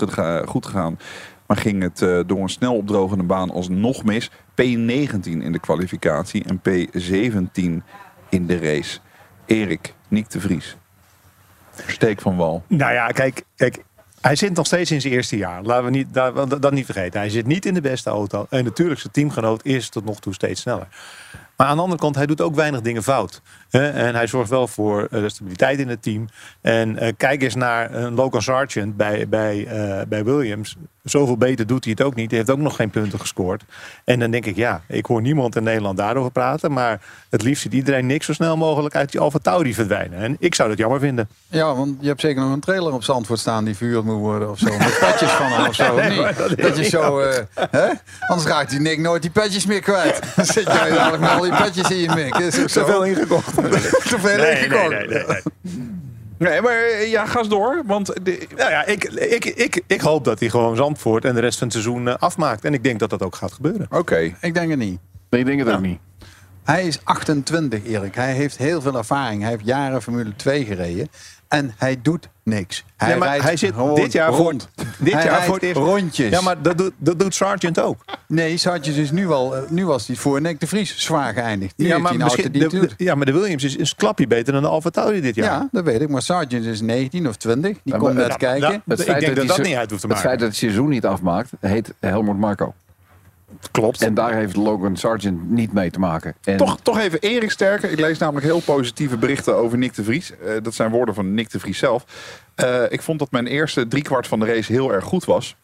goed 0.46 0.66
gegaan. 0.66 1.00
Maar 1.48 1.58
ging 1.58 1.82
het 1.82 2.28
door 2.28 2.42
een 2.42 2.50
snel 2.50 2.76
opdrogende 2.76 3.24
baan 3.24 3.52
alsnog 3.52 4.04
mis. 4.04 4.30
P19 4.30 5.24
in 5.24 5.52
de 5.52 5.60
kwalificatie 5.60 6.44
en 6.44 6.62
P17 6.70 7.84
in 8.30 8.46
de 8.48 8.60
race. 8.60 9.00
Erik, 9.46 9.94
Nick 10.08 10.30
de 10.30 10.40
Vries. 10.40 10.76
Steek 11.88 12.22
van 12.22 12.36
wal. 12.36 12.64
Nou 12.68 12.94
ja, 12.94 13.08
kijk, 13.08 13.44
kijk, 13.56 13.84
hij 14.22 14.36
zit 14.36 14.54
nog 14.54 14.66
steeds 14.66 14.92
in 14.92 15.02
zijn 15.02 15.14
eerste 15.14 15.38
jaar. 15.38 15.64
Laten 15.64 15.86
we 15.86 15.90
niet, 15.90 16.14
dat, 16.14 16.62
dat 16.62 16.72
niet 16.72 16.86
vergeten. 16.86 17.20
Hij 17.20 17.30
zit 17.30 17.46
niet 17.46 17.66
in 17.66 17.74
de 17.74 17.82
beste 17.82 18.10
auto. 18.10 18.46
En 18.50 18.64
natuurlijk, 18.64 19.00
zijn 19.00 19.14
teamgenoot 19.14 19.66
is 19.66 19.90
tot 19.90 20.06
nog 20.06 20.20
toe 20.20 20.34
steeds 20.34 20.62
sneller. 20.62 20.88
Maar 21.56 21.68
aan 21.68 21.76
de 21.76 21.82
andere 21.82 22.02
kant, 22.02 22.16
hij 22.16 22.26
doet 22.26 22.42
ook 22.42 22.56
weinig 22.56 22.82
dingen 22.82 23.04
fout. 23.04 23.42
En 23.82 24.16
hij 24.16 24.28
zorgt 24.28 24.50
wel 24.50 24.68
voor 24.68 25.08
eh, 25.12 25.24
stabiliteit 25.26 25.80
in 25.80 25.90
het 25.90 26.02
team. 26.02 26.28
En 26.62 26.98
eh, 26.98 27.14
kijk 27.18 27.44
eens 27.44 27.56
naar 27.56 27.94
een 27.94 28.14
Logan 28.14 28.42
Sargent 28.42 28.98
bij, 28.98 29.28
bij, 29.28 29.66
eh, 29.66 30.06
bij 30.08 30.24
Williams. 30.24 30.76
Zoveel 31.04 31.38
beter 31.38 31.68
doet 31.68 31.84
hij 31.84 31.94
het 31.98 32.08
ook 32.08 32.16
niet. 32.16 32.30
Hij 32.30 32.40
heeft 32.40 32.52
ook 32.52 32.58
nog 32.58 32.76
geen 32.76 32.90
punten 32.90 33.20
gescoord. 33.20 33.64
En 34.04 34.20
dan 34.20 34.32
denk 34.32 34.46
ik, 34.46 34.56
ja, 34.56 34.82
ik 34.88 35.06
hoor 35.06 35.22
niemand 35.22 35.56
in 35.56 35.64
Nederland 35.64 35.98
daarover 35.98 36.32
praten. 36.32 36.72
Maar 36.72 37.02
het 37.30 37.42
liefst 37.42 37.62
ziet 37.62 37.74
iedereen 37.74 38.06
niks 38.06 38.26
zo 38.26 38.34
snel 38.34 38.58
mogelijk 38.58 38.96
uit 38.96 39.12
die 39.12 39.22
Alfa 39.22 39.40
Tauri 39.42 39.74
verdwijnen. 39.74 40.20
En 40.20 40.36
ik 40.40 40.56
zou 40.56 40.70
dat 40.70 40.78
jammer 40.78 41.00
vinden. 41.00 41.30
Ja, 41.48 41.76
want 41.76 41.98
je 42.00 42.08
hebt 42.08 42.22
zeker 42.22 42.42
nog 42.42 42.54
een 42.54 42.60
trailer 42.60 42.94
op 42.94 43.04
Zandvoort 43.04 43.40
staan 43.40 43.66
die 43.66 43.76
vuurd 43.76 44.04
moet 44.04 44.20
worden 44.20 44.50
of 44.50 44.60
zo. 44.60 44.78
Met 44.78 44.98
petjes 45.00 45.32
van 45.32 45.46
hem 45.46 45.68
of 45.68 45.76
zo. 45.76 45.96
Nee, 46.06 46.56
dat 46.56 46.78
je 46.78 46.84
zo, 46.84 47.22
hè? 47.72 47.88
Anders 48.28 48.48
raakt 48.48 48.70
die 48.70 48.80
Nick 48.80 49.00
nooit 49.00 49.22
die 49.22 49.32
petjes 49.32 49.66
meer 49.66 49.82
kwijt. 49.82 50.20
Dan 50.36 50.46
zit 50.46 50.66
jij 50.66 50.90
dadelijk 50.90 51.22
met 51.22 51.30
al 51.30 51.42
die 51.42 51.56
petjes 51.56 51.90
in 51.90 51.98
je 51.98 52.10
mik. 52.16 52.38
Is 52.38 52.60
ook 52.60 52.70
zo. 52.80 52.86
Veel 52.86 53.04
ingekocht. 53.04 53.65
Te 54.10 54.20
veel 54.20 54.38
Nee, 54.38 54.68
nee, 54.68 54.90
nee, 54.90 55.08
nee, 55.08 55.24
nee. 55.28 55.42
Nee, 56.38 56.62
maar 56.62 56.78
eh, 56.78 57.12
ja, 57.12 57.26
ga 57.26 57.40
eens 57.40 57.50
door. 57.50 57.84
Want 57.86 58.06
de, 58.24 58.48
Nou 58.58 58.70
ja, 58.70 58.86
ik, 58.86 59.04
ik, 59.04 59.46
ik, 59.46 59.82
ik 59.88 60.02
hoop 60.02 60.24
dat 60.24 60.40
hij 60.40 60.50
gewoon 60.50 60.76
Zandvoort 60.76 61.26
en 61.26 61.36
de 61.36 61.42
rest 61.42 61.58
van 61.58 61.68
het 61.68 61.76
seizoen 61.76 62.08
eh, 62.08 62.16
afmaakt. 62.20 62.66
En 62.66 62.74
ik 62.74 62.84
denk 62.84 63.00
dat 63.00 63.10
dat 63.10 63.22
ook 63.24 63.36
gaat 63.36 63.52
gebeuren. 63.52 63.88
Oké. 63.90 64.34
Ik 64.42 64.54
denk 64.54 64.70
het 64.70 64.80
niet. 64.80 65.00
Nee, 65.30 65.42
ik 65.42 65.48
denk 65.48 65.60
het 65.60 65.76
ook 65.76 65.82
niet. 65.82 66.00
Hij 66.64 66.88
is 66.88 67.00
28, 67.04 67.86
Erik. 67.86 68.16
Hij 68.16 68.34
heeft 68.34 68.58
heel 68.58 68.82
veel 68.82 68.98
ervaring. 68.98 69.42
Hij 69.42 69.52
heeft 69.52 69.66
jaren 69.66 70.02
Formule 70.02 70.36
2 70.36 70.66
gereden. 70.66 71.08
En 71.48 71.74
hij 71.78 72.00
doet 72.02 72.30
niks. 72.44 72.84
Hij, 72.98 73.10
Nee, 73.10 73.18
maar 73.18 73.28
rijdt 73.28 73.44
hij 73.44 73.58
zit 73.58 73.74
gewoon 73.74 73.96
dit 73.96 74.12
jaar 74.12 74.34
voor, 74.34 74.46
rond. 74.46 74.70
dit 74.76 75.14
Hij 75.14 75.24
jaar 75.24 75.32
rijdt 75.32 75.46
voor 75.46 75.60
het 75.60 75.76
rondjes. 75.78 76.30
Ja, 76.30 76.42
maar 76.42 76.62
dat 76.62 76.78
doet, 76.78 76.92
dat 76.98 77.20
doet 77.20 77.36
Sargent 77.36 77.80
ook. 77.80 78.06
Nee, 78.28 78.58
Sargent 78.58 78.98
is 78.98 79.12
nu 79.12 79.30
al, 79.30 79.56
eh, 79.56 79.62
nu 79.70 79.86
was 79.86 80.08
hij 80.08 80.16
voor 80.16 80.42
Nick 80.42 80.60
de 80.60 80.68
Vries 80.68 80.98
zwaar 80.98 81.34
geëindigd. 81.34 81.74
Nu 81.78 81.88
ja, 81.88 81.98
maar 81.98 82.16
misschien, 82.18 82.52
die 82.52 82.68
de, 82.68 82.78
het 82.80 82.94
ja, 82.98 83.16
maar 83.16 83.26
de 83.26 83.32
Williams 83.34 83.64
is 83.64 83.78
een 83.78 83.88
klapje 83.98 84.28
beter 84.28 84.54
dan 84.54 84.62
de 84.62 84.68
Alfa 84.68 84.90
Tauri 84.90 85.22
dit 85.22 85.36
jaar. 85.36 85.46
Ja, 85.46 85.70
dat 85.72 85.84
weet 85.84 86.02
ik. 86.02 86.10
Maar 86.10 86.22
Sargent 86.22 86.66
is 86.66 86.82
19 86.82 87.28
of 87.28 87.36
20. 87.36 87.72
Die 87.72 87.94
Ja, 87.94 88.00
komt 88.00 88.14
maar- 88.14 88.22
net 88.22 88.32
ja, 88.32 88.38
kijken. 88.38 88.72
ja, 88.72 88.82
Het 88.86 89.00
Ik 89.00 89.06
feit 89.06 89.20
denk 89.20 89.36
dat 89.36 89.38
hij 89.38 89.46
dat 89.48 89.56
zo- 89.56 89.62
niet 89.72 89.76
uit 89.76 89.90
hoeft 89.90 90.02
te 90.02 90.08
Het 90.08 90.16
maken. 90.16 90.30
feit 90.30 90.40
dat 90.40 90.48
het 90.48 90.58
seizoen 90.58 90.90
niet 90.90 91.06
afmaakt, 91.06 91.50
heet 91.60 91.94
Helmut 92.00 92.38
Marco. 92.38 92.74
Klopt. 93.72 94.02
En 94.02 94.14
daar 94.14 94.34
heeft 94.34 94.56
Logan 94.56 94.98
Sargent 94.98 95.50
niet 95.50 95.74
mee 95.74 95.92
te 95.92 96.00
maken. 96.00 96.36
En 96.44 96.58
Toch, 96.58 96.80
toch 96.82 97.00
even 97.00 97.20
Erik 97.20 97.52
Sterker. 97.52 97.92
Ik 97.92 98.00
lees 98.00 98.18
namelijk 98.18 98.46
heel 98.46 98.60
positieve 98.60 99.18
berichten 99.18 99.56
over 99.56 99.78
Nick 99.78 99.96
de 99.96 100.04
Vries. 100.04 100.32
Eh, 100.32 100.54
dat 100.62 100.74
zijn 100.74 100.92
woorden 100.92 101.16
van 101.16 101.34
Nick 101.34 101.50
de 101.50 101.60
Vries 101.60 101.78
zelf. 101.78 102.06
Eh, 102.56 102.84
ik 102.90 103.02
vond 103.02 103.20
dat 103.20 103.32
mijn 103.32 103.48
eerste 103.48 103.88
driekwart 103.88 104.28
van 104.28 104.40
de 104.40 104.46
race 104.46 104.72
heel 104.72 104.94
erg 104.94 105.04
goed 105.04 105.26
was. 105.26 105.56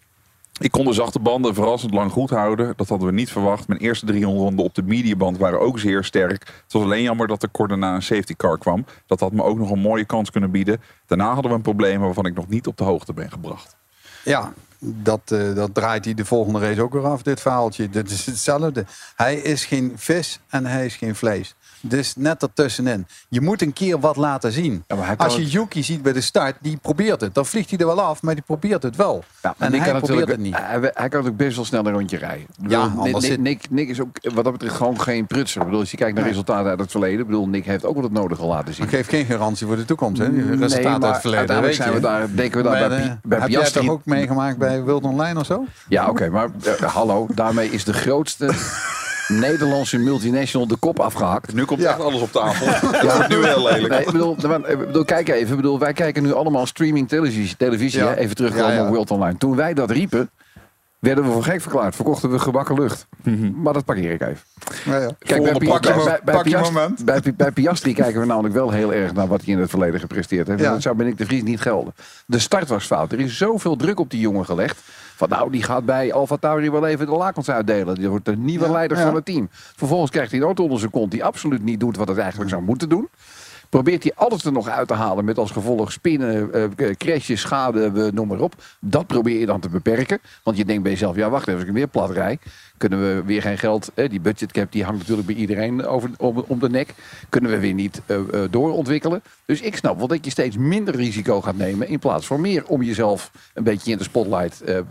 Ik 0.59 0.71
kon 0.71 0.85
de 0.85 0.93
zachte 0.93 1.19
banden 1.19 1.53
verrassend 1.53 1.93
lang 1.93 2.11
goed 2.11 2.29
houden. 2.29 2.73
Dat 2.75 2.89
hadden 2.89 3.07
we 3.07 3.13
niet 3.13 3.31
verwacht. 3.31 3.67
Mijn 3.67 3.79
eerste 3.79 4.05
300 4.05 4.43
ronden 4.43 4.65
op 4.65 4.75
de 4.75 4.83
mediaband 4.83 5.37
waren 5.37 5.59
ook 5.59 5.79
zeer 5.79 6.03
sterk. 6.03 6.47
Het 6.63 6.73
was 6.73 6.83
alleen 6.83 7.01
jammer 7.01 7.27
dat 7.27 7.43
er 7.43 7.49
kort 7.49 7.69
daarna 7.69 7.95
een 7.95 8.01
safety 8.01 8.35
car 8.35 8.57
kwam. 8.57 8.85
Dat 9.05 9.19
had 9.19 9.31
me 9.31 9.43
ook 9.43 9.57
nog 9.57 9.71
een 9.71 9.79
mooie 9.79 10.05
kans 10.05 10.31
kunnen 10.31 10.51
bieden. 10.51 10.81
Daarna 11.05 11.33
hadden 11.33 11.51
we 11.51 11.57
een 11.57 11.63
probleem 11.63 11.99
waarvan 11.99 12.25
ik 12.25 12.33
nog 12.33 12.47
niet 12.47 12.67
op 12.67 12.77
de 12.77 12.83
hoogte 12.83 13.13
ben 13.13 13.31
gebracht. 13.31 13.75
Ja, 14.23 14.53
dat, 14.83 15.21
eh, 15.25 15.55
dat 15.55 15.73
draait 15.73 16.05
hij 16.05 16.13
de 16.13 16.25
volgende 16.25 16.59
race 16.59 16.81
ook 16.81 16.93
weer 16.93 17.05
af, 17.05 17.21
dit 17.21 17.41
verhaaltje. 17.41 17.89
Dit 17.89 18.11
is 18.11 18.25
hetzelfde. 18.25 18.85
Hij 19.15 19.35
is 19.35 19.65
geen 19.65 19.93
vis 19.95 20.39
en 20.49 20.65
hij 20.65 20.85
is 20.85 20.95
geen 20.95 21.15
vlees. 21.15 21.55
Dus 21.81 22.15
net 22.15 22.41
ertussenin. 22.41 23.07
Je 23.29 23.41
moet 23.41 23.61
een 23.61 23.73
keer 23.73 23.99
wat 23.99 24.15
laten 24.15 24.51
zien. 24.51 24.83
Ja, 24.87 25.15
Als 25.17 25.35
je 25.35 25.45
Yuki 25.45 25.83
ziet 25.83 26.01
bij 26.01 26.13
de 26.13 26.21
start, 26.21 26.55
die 26.59 26.77
probeert 26.77 27.21
het. 27.21 27.33
Dan 27.33 27.45
vliegt 27.45 27.69
hij 27.69 27.79
er 27.79 27.85
wel 27.85 28.01
af, 28.01 28.21
maar 28.21 28.33
die 28.33 28.43
probeert 28.43 28.83
het 28.83 28.95
wel. 28.95 29.23
Ja, 29.41 29.55
en 29.57 29.71
Nick 29.71 29.81
hij 29.81 29.91
kan 29.91 30.01
probeert 30.01 30.27
het 30.27 30.39
niet. 30.39 30.55
Hij, 30.57 30.91
hij 30.93 31.09
kan 31.09 31.27
ook 31.27 31.35
best 31.35 31.55
wel 31.55 31.65
snel 31.65 31.85
een 31.85 31.93
rondje 31.93 32.17
rijden. 32.17 32.41
Ik 32.41 32.47
bedoel, 32.57 33.21
Ja, 33.21 33.37
Nick, 33.69 33.89
is 33.89 34.01
ook 34.01 34.17
wat 34.33 34.43
dat 34.43 34.53
betreft 34.53 34.75
gewoon 34.75 35.01
geen 35.01 35.27
prutser. 35.27 35.59
Ik 35.59 35.65
bedoel, 35.65 35.79
als 35.81 35.91
je 35.91 35.97
kijkt 35.97 36.15
naar 36.17 36.27
resultaten 36.27 36.69
uit 36.69 36.79
het 36.79 36.91
verleden. 36.91 37.19
Ik 37.19 37.25
bedoel, 37.25 37.47
Nick 37.47 37.65
heeft 37.65 37.85
ook 37.85 37.93
wel 37.93 38.03
het 38.03 38.11
nodige 38.11 38.45
laten 38.45 38.73
zien. 38.73 38.85
Dat 38.85 38.93
geeft 38.93 39.09
geen 39.09 39.25
garantie 39.25 39.67
voor 39.67 39.75
de 39.75 39.85
toekomst. 39.85 40.21
Hè? 40.21 40.29
Nee, 40.29 40.57
resultaten 40.57 40.83
maar 40.83 40.93
uit 40.93 41.03
het 41.03 41.21
verleden. 41.21 41.61
weet 41.61 41.75
zijn 41.75 41.93
we 41.93 41.99
daar, 41.99 42.35
denken 42.35 42.57
we 42.63 42.69
daar 42.69 42.89
bij, 42.89 43.01
eh, 43.01 43.11
bij 43.23 43.39
heb 43.39 43.49
jij 43.49 43.71
toch 43.71 43.89
ook 43.89 44.05
meegemaakt 44.05 44.57
bij 44.57 44.83
Wild 44.83 45.03
Online 45.03 45.39
of 45.39 45.45
zo? 45.45 45.65
Ja, 45.87 46.09
oké, 46.09 46.29
maar 46.29 46.49
eh, 46.63 46.93
hallo, 46.93 47.27
daarmee 47.33 47.69
is 47.71 47.83
de 47.83 47.93
grootste 47.93 48.45
Nederlandse 49.39 49.97
multinational 49.97 50.67
de 50.67 50.75
kop 50.75 50.99
afgehakt. 50.99 51.53
Nu 51.53 51.65
komt 51.65 51.81
Ja. 51.81 51.89
echt 51.89 51.99
alles 51.99 52.21
op 52.21 52.31
tafel. 52.31 52.65
Dat 53.01 53.15
wordt 53.15 53.29
nu 53.29 53.45
heel 53.45 53.63
lelijk. 53.63 53.89
Nee, 53.89 53.99
ik 53.99 54.11
bedoel, 54.11 54.35
maar, 54.47 54.69
ik 54.69 54.77
bedoel, 54.85 55.05
kijk 55.05 55.29
even. 55.29 55.49
Ik 55.49 55.55
bedoel, 55.55 55.79
wij 55.79 55.93
kijken 55.93 56.23
nu 56.23 56.33
allemaal 56.33 56.65
streaming 56.65 57.07
televisie. 57.09 57.57
televisie 57.57 57.99
Ja. 57.99 58.07
hè? 58.07 58.15
Even 58.15 58.35
terugkomen 58.35 58.67
Ja, 58.67 58.73
ja. 58.73 58.83
op 58.83 58.89
World 58.89 59.11
Online. 59.11 59.37
Toen 59.37 59.55
wij 59.55 59.73
dat 59.73 59.91
riepen, 59.91 60.29
werden 61.01 61.23
we 61.23 61.31
voor 61.31 61.43
gek 61.43 61.61
verklaard. 61.61 61.95
Verkochten 61.95 62.31
we 62.31 62.39
gebakken 62.39 62.75
lucht. 62.79 63.07
Maar 63.55 63.73
dat 63.73 63.85
parkeer 63.85 64.11
ik 64.11 64.21
even. 64.21 64.39
Ja, 64.85 64.97
ja. 64.97 65.09
Kijk, 65.19 65.41
bij, 67.37 67.51
Piastri 67.51 67.93
kijken 67.93 68.19
we 68.19 68.25
namelijk 68.25 68.53
wel 68.53 68.71
heel 68.71 68.93
erg 68.93 69.13
naar 69.13 69.27
wat 69.27 69.41
hij 69.41 69.53
in 69.53 69.59
het 69.59 69.69
verleden 69.69 69.99
gepresteerd 69.99 70.47
heeft. 70.47 70.59
En 70.59 70.65
Ja. 70.65 70.71
Dat 70.71 70.81
zou 70.81 70.95
ben 70.95 71.07
ik 71.07 71.17
de 71.17 71.25
Vries 71.25 71.43
niet 71.43 71.61
gelden. 71.61 71.93
De 72.25 72.39
start 72.39 72.67
was 72.67 72.85
fout. 72.85 73.11
Er 73.11 73.19
is 73.19 73.37
zoveel 73.37 73.75
druk 73.75 73.99
op 73.99 74.09
die 74.09 74.19
jongen 74.19 74.45
gelegd. 74.45 74.79
Van 75.15 75.29
nou, 75.29 75.51
die 75.51 75.63
gaat 75.63 75.85
bij 75.85 76.13
Alfa 76.13 76.37
Tauri 76.37 76.71
wel 76.71 76.85
even 76.87 77.05
de 77.05 77.11
lakens 77.11 77.49
uitdelen. 77.49 77.95
Die 77.95 78.09
wordt 78.09 78.25
de 78.25 78.37
nieuwe 78.37 78.65
Ja, 78.65 78.71
leider 78.71 78.97
ja. 78.97 79.03
van 79.03 79.15
het 79.15 79.25
team. 79.25 79.47
Vervolgens 79.51 80.11
krijgt 80.11 80.31
hij 80.31 80.39
een 80.39 80.45
auto 80.45 80.63
onder 80.63 80.79
zijn 80.79 80.91
kont 80.91 81.11
die 81.11 81.23
absoluut 81.23 81.63
niet 81.63 81.79
doet 81.79 81.97
wat 81.97 82.07
het 82.07 82.17
eigenlijk 82.17 82.49
zou 82.49 82.61
moeten 82.61 82.89
doen. 82.89 83.09
Probeert 83.71 84.03
hij 84.03 84.11
alles 84.15 84.45
er 84.45 84.51
nog 84.51 84.67
uit 84.67 84.87
te 84.87 84.93
halen 84.93 85.25
met 85.25 85.37
als 85.37 85.51
gevolg 85.51 85.91
spinnen, 85.91 86.53
eh, 86.53 86.89
crashes, 86.97 87.41
schade, 87.41 87.91
eh, 87.95 88.11
noem 88.11 88.27
maar 88.27 88.39
op. 88.39 88.53
Dat 88.79 89.07
probeer 89.07 89.39
je 89.39 89.45
dan 89.45 89.59
te 89.59 89.69
beperken. 89.69 90.19
Want 90.43 90.57
je 90.57 90.65
denkt 90.65 90.83
bij 90.83 90.91
jezelf, 90.91 91.15
ja 91.15 91.29
wacht 91.29 91.47
even, 91.47 91.59
als 91.59 91.69
ik 91.69 91.75
weer 91.75 91.87
plat 91.87 92.11
rij, 92.11 92.39
kunnen 92.77 92.99
we 92.99 93.23
weer 93.25 93.41
geen 93.41 93.57
geld. 93.57 93.91
Eh, 93.93 94.09
die 94.09 94.19
budgetcap 94.19 94.71
die 94.71 94.83
hangt 94.83 94.99
natuurlijk 94.99 95.27
bij 95.27 95.35
iedereen 95.35 95.85
over, 95.85 96.09
om, 96.47 96.59
de 96.59 96.69
nek. 96.69 96.93
Kunnen 97.29 97.51
we 97.51 97.59
weer 97.59 97.73
niet 97.73 98.01
eh, 98.05 98.15
eh, 98.17 98.51
doorontwikkelen. 98.51 99.21
Dus 99.51 99.61
ik 99.61 99.75
snap 99.75 99.97
wel 99.97 100.07
dat 100.07 100.25
je 100.25 100.31
steeds 100.31 100.57
minder 100.57 100.95
risico 100.95 101.41
gaat 101.41 101.55
nemen 101.55 101.87
in 101.87 101.99
plaats 101.99 102.25
van 102.25 102.41
meer 102.41 102.65
om 102.65 102.83
jezelf 102.83 103.31
een 103.53 103.63
beetje 103.63 103.91
in 103.91 103.97
de 103.97 104.03
spotlight 104.03 104.61
eh, 104.61 104.77
eh, 104.77 104.85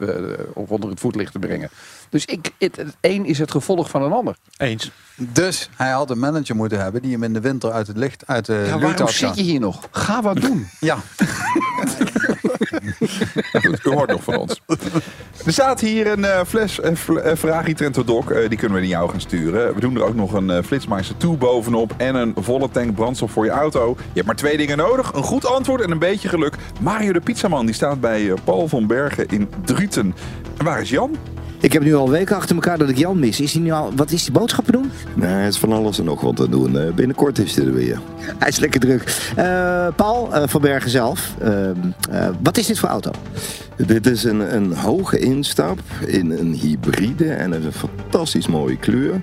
of 0.53 0.71
onder 0.71 0.91
het 0.91 1.01
voetlicht 1.01 1.33
te 1.33 1.39
brengen. 1.39 1.71
Dus 2.11 2.25
ik, 2.25 2.51
het, 2.59 2.77
het 2.77 2.97
een 3.01 3.25
is 3.27 3.39
het 3.39 3.51
gevolg 3.51 3.91
van 3.91 4.03
een 4.03 4.13
ander. 4.13 4.37
Eens. 4.57 4.91
Dus 5.17 5.69
hij 5.77 5.91
had 5.91 6.11
een 6.11 6.19
manager 6.19 6.57
moeten 6.57 6.81
hebben 6.83 7.03
die 7.03 7.13
hem 7.13 7.23
in 7.23 7.33
de 7.33 7.41
winter 7.41 7.73
uit 7.73 7.87
het 7.87 7.97
licht, 7.97 8.23
uit 8.27 8.47
de 8.47 8.53
Ja, 8.53 8.59
lucht 8.61 8.81
waarom 8.81 8.97
had 9.01 9.11
zit 9.11 9.37
je 9.37 9.43
hier 9.43 9.61
nog? 9.61 9.89
Ga 9.91 10.23
wat 10.23 10.41
doen. 10.47 10.69
Ja. 10.81 10.97
U 13.83 13.91
hoort 13.91 14.11
nog 14.11 14.23
van 14.25 14.37
ons. 14.37 14.61
Er 15.47 15.53
staat 15.53 15.81
hier 15.81 16.07
een 16.07 16.25
eh, 16.25 16.41
fles 16.47 16.79
Fl- 16.95 17.19
Ferrari 17.37 17.75
Trento 17.75 18.05
Doc. 18.05 18.31
Eh, 18.31 18.49
die 18.49 18.59
kunnen 18.59 18.77
we 18.77 18.83
naar 18.83 18.93
jou 18.97 19.11
gaan 19.11 19.21
sturen. 19.21 19.75
We 19.75 19.81
doen 19.81 19.97
er 19.97 20.05
ook 20.05 20.15
nog 20.15 20.33
een 20.33 20.49
uh, 20.49 20.59
Flitsmeister 20.65 21.17
2 21.17 21.31
bovenop. 21.33 21.95
En 21.97 22.15
een 22.15 22.35
volle 22.39 22.71
tank 22.71 22.95
brandstof 22.95 23.31
voor 23.33 23.45
je 23.45 23.51
auto. 23.51 23.97
Je 23.99 24.05
hebt 24.15 24.27
maar 24.27 24.37
twee 24.37 24.57
dingen 24.57 24.77
nodig. 24.77 25.13
Een 25.13 25.23
goed 25.23 25.47
antwoord 25.47 25.81
en 25.81 25.91
een 25.91 25.99
beetje 25.99 26.29
geluk. 26.29 26.55
Mario 26.81 27.13
de 27.13 27.21
Pizzaman 27.21 27.67
die 27.67 27.75
staat 27.75 28.01
bij 28.01 28.33
Paul 28.45 28.69
van 28.69 28.87
Bergen 28.87 29.27
in 29.29 29.49
Druten. 29.65 30.15
En 30.59 30.65
waar 30.65 30.81
is 30.81 30.91
Jan? 30.91 31.17
Ik 31.61 31.73
heb 31.73 31.83
nu 31.83 31.95
al 31.95 32.11
weken 32.11 32.37
achter 32.37 32.55
elkaar 32.55 32.79
dat 32.79 32.89
ik 32.89 32.97
Jan 32.97 33.19
mis. 33.19 33.41
Is 33.41 33.53
hij 33.53 33.63
nu 33.63 33.71
al, 33.71 33.93
wat 33.97 34.11
is 34.11 34.25
die 34.25 34.33
boodschappen 34.33 34.73
doen? 34.73 34.91
Nee, 35.15 35.31
hij 35.31 35.47
is 35.47 35.59
van 35.59 35.73
alles 35.73 35.99
en 35.99 36.05
nog 36.05 36.21
wat 36.21 36.37
te 36.37 36.49
doen. 36.49 36.93
Binnenkort 36.95 37.39
is 37.39 37.57
hij 37.57 37.67
er 37.67 37.75
weer. 37.75 38.01
Hij 38.39 38.49
is 38.49 38.59
lekker 38.59 38.81
druk. 38.81 39.33
Eh, 39.37 39.87
Paul 39.97 40.35
eh, 40.35 40.43
van 40.49 40.61
Bergen 40.61 40.91
zelf, 40.91 41.35
ehm, 41.41 41.75
eh, 42.11 42.29
wat 42.43 42.57
is 42.57 42.67
dit 42.67 42.79
voor 42.79 42.89
auto? 42.89 43.11
Dit 43.77 44.07
is 44.07 44.25
een, 44.25 44.55
een 44.55 44.73
hoge 44.73 45.19
instap 45.19 45.81
in 46.07 46.31
een 46.31 46.53
hybride 46.53 47.33
en 47.33 47.53
een 47.53 47.73
fantastisch 47.73 48.47
mooie 48.47 48.77
kleur. 48.77 49.23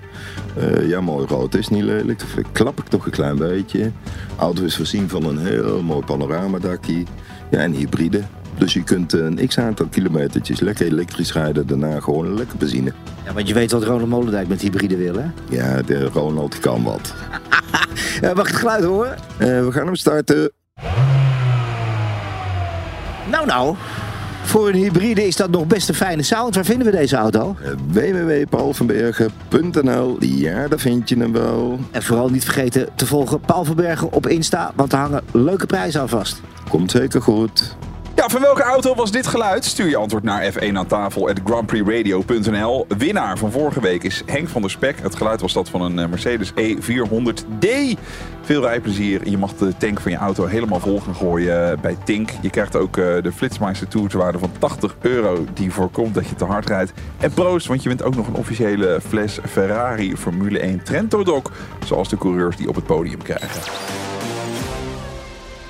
Ja, 0.81 1.01
mooi 1.01 1.27
rood 1.27 1.55
is 1.55 1.67
niet 1.67 1.83
lelijk. 1.83 2.19
Dat 2.19 2.45
klap 2.51 2.79
ik 2.79 2.87
toch 2.87 3.05
een 3.05 3.11
klein 3.11 3.37
beetje. 3.37 3.79
De 3.79 3.91
auto 4.37 4.63
is 4.63 4.75
voorzien 4.75 5.09
van 5.09 5.23
een 5.23 5.37
heel 5.37 5.81
mooi 5.83 6.05
panoramadakje. 6.05 7.03
Ja, 7.49 7.59
en 7.59 7.71
hybride. 7.71 8.21
Dus 8.57 8.73
je 8.73 8.83
kunt 8.83 9.13
een 9.13 9.47
x 9.47 9.57
aantal 9.57 9.85
kilometertjes 9.85 10.59
lekker 10.59 10.85
elektrisch 10.85 11.33
rijden. 11.33 11.67
Daarna 11.67 11.99
gewoon 11.99 12.33
lekker 12.33 12.57
benzine. 12.57 12.91
Ja, 13.25 13.33
want 13.33 13.47
je 13.47 13.53
weet 13.53 13.71
wat 13.71 13.83
Ronald 13.83 14.09
Molendijk 14.09 14.47
met 14.47 14.61
hybride 14.61 14.97
wil, 14.97 15.15
hè? 15.15 15.25
Ja, 15.49 15.81
de 15.81 16.05
Ronald 16.05 16.59
kan 16.59 16.83
wat. 16.83 17.13
Eh, 18.21 18.33
mag 18.33 18.45
ik 18.45 18.51
het 18.51 18.55
geluid 18.55 18.83
horen? 18.83 19.15
Eh, 19.37 19.47
we 19.47 19.67
gaan 19.71 19.85
hem 19.85 19.95
starten. 19.95 20.51
Nou, 23.31 23.45
nou. 23.45 23.75
Voor 24.43 24.67
een 24.67 24.75
hybride 24.75 25.27
is 25.27 25.35
dat 25.35 25.49
nog 25.49 25.67
best 25.67 25.89
een 25.89 25.95
fijne 25.95 26.23
sound. 26.23 26.55
Waar 26.55 26.65
vinden 26.65 26.91
we 26.91 26.97
deze 26.97 27.15
auto? 27.15 27.55
Eh, 27.63 27.71
www.paulvanbergen.nl 27.87 30.17
Ja, 30.19 30.67
daar 30.67 30.79
vind 30.79 31.09
je 31.09 31.17
hem 31.17 31.31
wel. 31.31 31.79
En 31.91 32.03
vooral 32.03 32.29
niet 32.29 32.43
vergeten 32.43 32.87
te 32.95 33.05
volgen 33.05 33.39
Paul 33.39 33.65
van 33.65 33.75
Bergen 33.75 34.11
op 34.11 34.27
Insta, 34.27 34.71
want 34.75 34.91
er 34.91 34.97
hangen 34.99 35.23
leuke 35.31 35.65
prijzen 35.65 36.01
aan 36.01 36.09
vast. 36.09 36.41
Komt 36.69 36.91
zeker 36.91 37.21
goed. 37.21 37.75
Ja, 38.17 38.29
van 38.29 38.41
welke 38.41 38.63
auto 38.63 38.95
was 38.95 39.11
dit 39.11 39.27
geluid? 39.27 39.65
Stuur 39.65 39.89
je 39.89 39.97
antwoord 39.97 40.23
naar 40.23 40.53
F1 40.53 40.73
aan 40.73 40.87
tafel 40.87 41.29
at 41.29 41.39
grandprixradio.nl. 41.45 42.85
Winnaar 42.97 43.37
van 43.37 43.51
vorige 43.51 43.79
week 43.79 44.03
is 44.03 44.23
Henk 44.25 44.49
van 44.49 44.61
der 44.61 44.71
Spek. 44.71 45.01
Het 45.01 45.15
geluid 45.15 45.41
was 45.41 45.53
dat 45.53 45.69
van 45.69 45.81
een 45.81 45.99
eh, 45.99 46.07
Mercedes 46.07 46.51
E400D. 46.51 47.67
Veel 48.41 48.61
rijplezier. 48.61 49.29
Je 49.29 49.37
mag 49.37 49.53
de 49.53 49.77
tank 49.77 49.99
van 49.99 50.11
je 50.11 50.17
auto 50.17 50.45
helemaal 50.45 50.79
vol 50.79 50.99
gaan 50.99 51.15
gooien 51.15 51.71
eh, 51.71 51.77
bij 51.77 51.97
Tink. 52.03 52.29
Je 52.41 52.49
krijgt 52.49 52.75
ook 52.75 52.97
eh, 52.97 53.05
de 53.21 53.31
Flitsmeister 53.31 53.87
Tour 53.87 54.09
ter 54.09 54.19
waarde 54.19 54.39
van 54.39 54.51
80 54.59 54.95
euro. 55.01 55.45
Die 55.53 55.71
voorkomt 55.71 56.13
dat 56.13 56.27
je 56.27 56.35
te 56.35 56.45
hard 56.45 56.67
rijdt. 56.67 56.93
En 57.17 57.31
proost, 57.31 57.67
want 57.67 57.83
je 57.83 57.89
wint 57.89 58.03
ook 58.03 58.15
nog 58.15 58.27
een 58.27 58.35
officiële 58.35 58.99
fles 59.07 59.39
Ferrari 59.49 60.17
Formule 60.17 60.59
1 60.59 60.83
Trento 60.83 61.23
Doc. 61.23 61.43
Zoals 61.85 62.09
de 62.09 62.17
coureurs 62.17 62.55
die 62.57 62.69
op 62.69 62.75
het 62.75 62.85
podium 62.85 63.21
krijgen. 63.21 63.61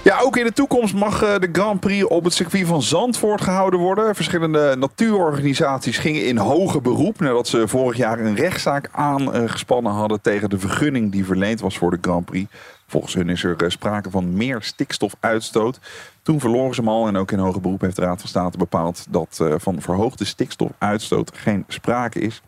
Ja, 0.07 0.19
ook 0.21 0.37
in 0.37 0.45
de 0.45 0.53
toekomst 0.53 0.93
mag 0.93 1.23
eh, 1.23 1.39
de 1.39 1.49
Grand 1.51 1.79
Prix 1.79 2.07
op 2.07 2.23
het 2.23 2.33
circuit 2.33 2.67
van 2.67 2.81
Zandvoort 2.81 3.41
gehouden 3.41 3.79
worden. 3.79 4.15
Verschillende 4.15 4.75
natuurorganisaties 4.79 5.97
gingen 5.97 6.25
in 6.25 6.37
hoger 6.37 6.81
beroep 6.81 7.19
nadat 7.19 7.47
ze 7.47 7.67
vorig 7.67 7.97
jaar 7.97 8.19
een 8.19 8.35
rechtszaak 8.35 8.89
aangespannen 8.91 9.91
hadden 9.91 10.21
tegen 10.21 10.49
de 10.49 10.59
vergunning 10.59 11.11
die 11.11 11.25
verleend 11.25 11.59
was 11.59 11.77
voor 11.77 11.91
de 11.91 11.97
Grand 12.01 12.25
Prix. 12.25 12.51
Volgens 12.87 13.13
hun 13.13 13.29
is 13.29 13.43
er 13.43 13.55
eh, 13.63 13.69
sprake 13.69 14.09
van 14.09 14.33
meer 14.33 14.61
stikstofuitstoot. 14.61 15.79
Toen 16.21 16.39
verloren 16.39 16.75
ze 16.75 16.81
hem 16.81 16.89
al 16.89 17.07
en 17.07 17.17
ook 17.17 17.31
in 17.31 17.39
hoger 17.39 17.61
beroep 17.61 17.81
heeft 17.81 17.95
de 17.95 18.01
Raad 18.01 18.19
van 18.19 18.29
State 18.29 18.57
bepaald 18.57 19.05
dat 19.09 19.37
eh, 19.41 19.53
van 19.57 19.81
verhoogde 19.81 20.25
stikstofuitstoot 20.25 21.31
geen 21.33 21.63
sprake 21.67 22.19
is. 22.19 22.41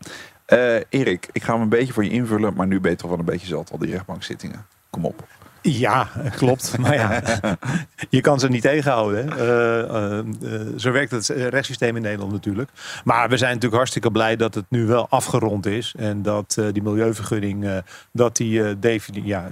Eh, 0.44 0.74
Erik, 0.88 1.28
ik 1.32 1.42
ga 1.42 1.52
hem 1.52 1.62
een 1.62 1.68
beetje 1.68 1.92
voor 1.92 2.04
je 2.04 2.10
invullen, 2.10 2.54
maar 2.54 2.66
nu 2.66 2.80
toch 2.80 3.10
wel 3.10 3.18
een 3.18 3.24
beetje 3.24 3.46
zat 3.46 3.70
al 3.70 3.78
die 3.78 3.90
rechtbankzittingen. 3.90 4.66
Kom 4.90 5.04
op. 5.04 5.39
Ja, 5.62 6.08
klopt. 6.36 6.74
Maar 6.80 6.94
ja, 6.94 7.22
je 8.10 8.20
kan 8.20 8.40
ze 8.40 8.48
niet 8.48 8.62
tegenhouden. 8.62 9.38
Eh, 9.38 9.78
eh, 9.78 10.18
eh, 10.18 10.24
zo 10.76 10.90
werkt 10.90 11.10
het 11.10 11.26
rechtssysteem 11.26 11.96
in 11.96 12.02
Nederland 12.02 12.32
natuurlijk. 12.32 12.70
Maar 13.04 13.28
we 13.28 13.36
zijn 13.36 13.48
natuurlijk 13.50 13.76
hartstikke 13.76 14.10
blij 14.10 14.36
dat 14.36 14.54
het 14.54 14.64
nu 14.68 14.86
wel 14.86 15.06
afgerond 15.08 15.66
is. 15.66 15.94
En 15.98 16.22
dat 16.22 16.56
die 16.72 16.82
milieuvergunning 16.82 17.82
dat 18.12 18.36
die, 18.36 18.62
ja, 19.24 19.50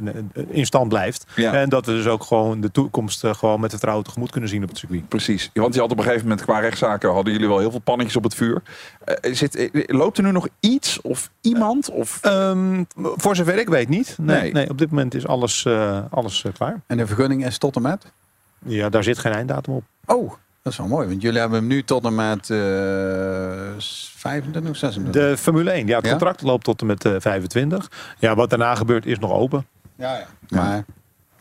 in 0.49 0.67
stand 0.67 0.89
blijft. 0.89 1.27
Ja. 1.35 1.53
En 1.53 1.69
dat 1.69 1.87
we 1.87 1.93
dus 1.93 2.07
ook 2.07 2.25
gewoon 2.25 2.61
de 2.61 2.71
toekomst 2.71 3.27
gewoon 3.27 3.61
met 3.61 3.71
vertrouwen 3.71 4.05
tegemoet 4.05 4.31
kunnen 4.31 4.51
zien 4.51 4.63
op 4.63 4.69
het 4.69 4.79
circuit. 4.79 5.09
Precies. 5.09 5.51
Want 5.55 5.75
je 5.75 5.81
had 5.81 5.91
op 5.91 5.99
een 5.99 6.05
gegeven 6.05 6.29
moment 6.29 6.47
qua 6.47 6.59
rechtszaken 6.59 7.13
hadden 7.13 7.33
jullie 7.33 7.49
wel 7.49 7.59
heel 7.59 7.71
veel 7.71 7.81
pannetjes 7.81 8.17
op 8.17 8.23
het 8.23 8.35
vuur. 8.35 8.63
Zit, 9.21 9.71
loopt 9.87 10.19
er 10.19 10.25
nu 10.25 10.33
nog 10.33 10.49
iets 10.61 11.01
of 11.01 11.31
iemand? 11.41 11.91
Of... 11.91 12.19
Ehm, 12.23 12.85
voor 12.95 13.37
zover 13.37 13.59
ik 13.59 13.69
weet 13.69 13.89
niet. 13.89 14.17
Nee, 14.19 14.41
Nee. 14.41 14.53
nee. 14.53 14.71
op 14.71 14.79
dit 14.79 14.91
moment 14.91 15.15
is 15.15 15.27
alles, 15.27 15.63
alles 16.11 16.45
eh, 16.45 16.53
klaar. 16.53 16.81
En 16.87 16.97
de 16.97 17.07
vergunning 17.07 17.47
is 17.47 17.59
tot 17.59 17.77
en 17.77 17.83
met? 17.83 18.13
Ja, 18.65 18.89
daar 18.89 19.03
zit 19.05 19.19
geen 19.19 19.33
einddatum 19.33 19.75
op. 19.75 19.85
Oh, 20.07 20.33
dat 20.63 20.73
is 20.73 20.79
wel 20.79 20.87
mooi. 20.89 21.09
Want 21.09 21.23
jullie 21.23 21.41
hebben 21.41 21.59
hem 21.59 21.69
nu 21.69 21.83
tot 21.83 22.05
en 22.05 22.15
met 22.15 22.51
eh 22.51 22.59
25 23.79 24.71
of 24.71 24.77
26. 24.77 25.23
De 25.23 25.37
Formule 25.37 25.71
1, 25.71 25.87
ja, 25.87 25.97
het 25.97 26.05
Ja? 26.05 26.11
contract 26.11 26.43
loopt 26.43 26.65
tot 26.65 26.81
en 26.81 26.87
met 26.87 27.05
eh, 27.05 27.15
25. 27.19 27.91
Ja, 28.19 28.35
wat 28.35 28.51
daarna 28.51 28.75
gebeurt 28.75 29.07
is 29.07 29.19
nog 29.19 29.31
open. 29.33 29.67
Ja, 29.97 30.13
ja. 30.17 30.27
Maar 30.49 30.85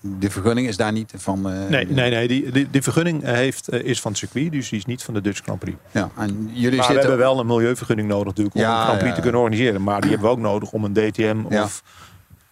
de 0.02 0.30
vergunning 0.30 0.67
is 0.67 0.78
daar 0.78 0.91
niet 0.91 1.13
van... 1.15 1.50
eh, 1.50 1.70
Nee, 1.70 1.86
nee, 1.88 2.10
nee 2.10 2.28
die, 2.28 2.52
die, 2.52 2.67
die 2.70 2.82
vergunning 2.82 3.24
eh, 3.24 3.34
heeft, 3.34 3.67
eh, 3.67 3.84
is 3.84 4.02
van 4.02 4.12
het 4.12 4.20
circuit, 4.20 4.52
dus 4.52 4.70
die 4.70 4.80
is 4.80 4.86
niet 4.86 5.04
van 5.04 5.13
de 5.13 5.22
Dutch 5.22 5.41
Grand 5.43 5.60
Prix. 5.60 5.78
Ja, 5.91 6.10
en 6.17 6.50
jullie 6.54 6.78
maar 6.80 6.88
we 6.88 6.93
hebben 7.00 7.17
wel 7.17 7.39
een 7.39 7.46
milieuvergunning 7.48 8.08
nodig 8.08 8.26
natuurlijk 8.26 8.56
om 8.56 8.62
Ja, 8.62 8.78
een 8.78 8.84
Grand 8.84 9.00
Prix 9.00 9.15
te 9.15 9.22
kunnen 9.22 9.39
organiseren. 9.41 9.84
Maar 9.84 10.02
die 10.02 10.10
hebben 10.10 10.28
we 10.28 10.34
ook 10.36 10.41
nodig 10.41 10.72
om 10.72 10.84
een 10.84 10.93
DTM 10.93 11.38
of 11.46 11.84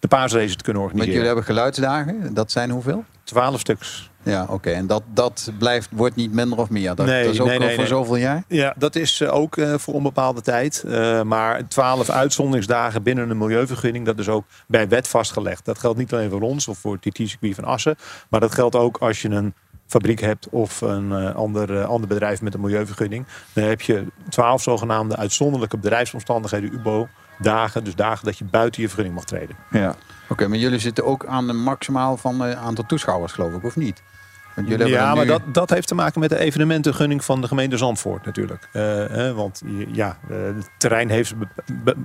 de 0.08 0.16
paasrace 0.16 0.56
te 0.56 0.64
kunnen 0.64 0.82
Want 0.82 0.94
jullie 0.94 1.08
organiseren. 1.12 1.26
hebben 1.26 1.44
geluidsdagen. 1.44 2.34
Dat 2.34 2.50
zijn 2.52 2.70
hoeveel? 2.70 3.04
12 3.24 3.60
stuks. 3.60 4.10
Ja, 4.22 4.46
oké. 4.48 4.70
En 4.70 4.86
dat, 4.86 5.02
dat 5.14 5.50
blijft, 5.58 5.88
wordt 5.92 6.16
niet 6.16 6.32
minder 6.32 6.58
of 6.58 6.70
meer? 6.70 6.94
Dat, 6.94 7.06
Nee, 7.06 7.24
dat 7.24 7.34
is 7.34 7.40
ook 7.40 7.46
nee, 7.46 7.58
nee, 7.58 7.68
voor 7.68 7.78
nee. 7.78 7.86
zoveel 7.86 8.16
jaar? 8.16 8.44
Ja, 8.48 8.74
dat 8.76 8.96
is 8.96 9.20
eh, 9.20 9.34
ook 9.34 9.56
eh, 9.56 9.74
voor 9.74 9.94
onbepaalde 9.94 10.40
tijd. 10.40 10.84
Eh, 10.86 11.22
maar 11.22 11.68
12 11.68 12.10
uitzonderingsdagen 12.10 13.02
binnen 13.02 13.30
een 13.30 13.38
milieuvergunning, 13.38 14.06
dat 14.06 14.18
is 14.18 14.28
ook 14.28 14.44
bij 14.66 14.88
wet 14.88 15.08
vastgelegd. 15.08 15.64
Dat 15.64 15.78
geldt 15.78 15.98
niet 15.98 16.12
alleen 16.12 16.30
voor 16.30 16.40
ons 16.40 16.68
of 16.68 16.78
voor 16.78 16.98
het 17.00 17.14
TT-circuit 17.14 17.54
van 17.54 17.64
Assen. 17.64 17.96
Maar 18.28 18.40
dat 18.40 18.54
geldt 18.54 18.74
ook 18.74 18.96
als 18.96 19.22
je 19.22 19.28
een 19.28 19.54
fabriek 19.86 20.20
hebt 20.20 20.48
of 20.48 20.80
een 20.80 21.12
eh, 21.12 21.34
ander, 21.34 21.84
ander 21.84 22.08
bedrijf 22.08 22.42
met 22.42 22.54
een 22.54 22.60
milieuvergunning. 22.60 23.26
Dan 23.52 23.64
heb 23.64 23.80
je 23.80 24.04
12 24.28 24.62
zogenaamde 24.62 25.16
uitzonderlijke 25.16 25.78
bedrijfsomstandigheden, 25.78 26.72
UBO. 26.72 27.08
Dagen, 27.38 27.84
dus 27.84 27.94
dagen 27.94 28.24
dat 28.24 28.38
je 28.38 28.44
buiten 28.44 28.82
je 28.82 28.88
vergunning 28.88 29.16
mag 29.16 29.24
treden. 29.24 29.56
Ja. 29.70 29.94
Oké, 30.28 30.48
maar 30.48 30.58
jullie 30.58 30.78
zitten 30.78 31.04
ook 31.04 31.26
aan 31.26 31.48
een 31.48 31.62
maximaal 31.62 32.16
van 32.16 32.44
eh, 32.44 32.64
aantal 32.64 32.86
toeschouwers, 32.86 33.32
geloof 33.32 33.52
ik, 33.52 33.64
of 33.64 33.76
niet? 33.76 34.02
Want 34.54 34.68
jullie 34.68 34.86
Ja, 34.86 35.14
maar 35.14 35.26
dat, 35.26 35.42
dat 35.46 35.70
heeft 35.70 35.88
te 35.88 35.94
maken 35.94 36.20
met 36.20 36.30
de 36.30 36.38
evenementengunning 36.38 37.24
van 37.24 37.40
de 37.40 37.46
gemeente 37.46 37.76
Zandvoort 37.76 38.24
natuurlijk. 38.24 38.68
Eh, 38.72 39.32
want 39.32 39.62
ja, 39.92 40.18
eh, 40.28 40.36
het 40.36 40.70
terrein 40.76 41.08
heeft, 41.08 41.34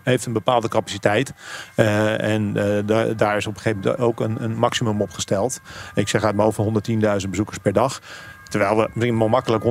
heeft 0.04 0.26
een 0.26 0.34
bepaalde 0.34 0.68
capaciteit. 0.68 1.34
En 1.76 2.54
daar, 2.86 3.16
daar 3.16 3.38
is 3.38 3.48
op 3.48 3.56
een 3.56 3.62
gegeven 3.62 3.82
moment 3.82 4.02
ook 4.02 4.20
een, 4.20 4.44
een 4.44 4.56
maximum 4.56 5.02
op 5.02 5.12
gesteld. 5.12 5.62
Ik 5.94 6.08
zeg 6.08 6.24
uit 6.24 6.36
mijn 6.36 6.52
hoofd 6.54 6.84
van 6.86 7.22
110.000 7.22 7.30
bezoekers 7.30 7.58
per 7.58 7.74
dag. 7.74 8.02
Terwijl 8.52 8.76
we 8.78 8.90
misschien 8.94 9.18
wel 9.18 9.28
makkelijk 9.28 9.64
150.000 9.64 9.70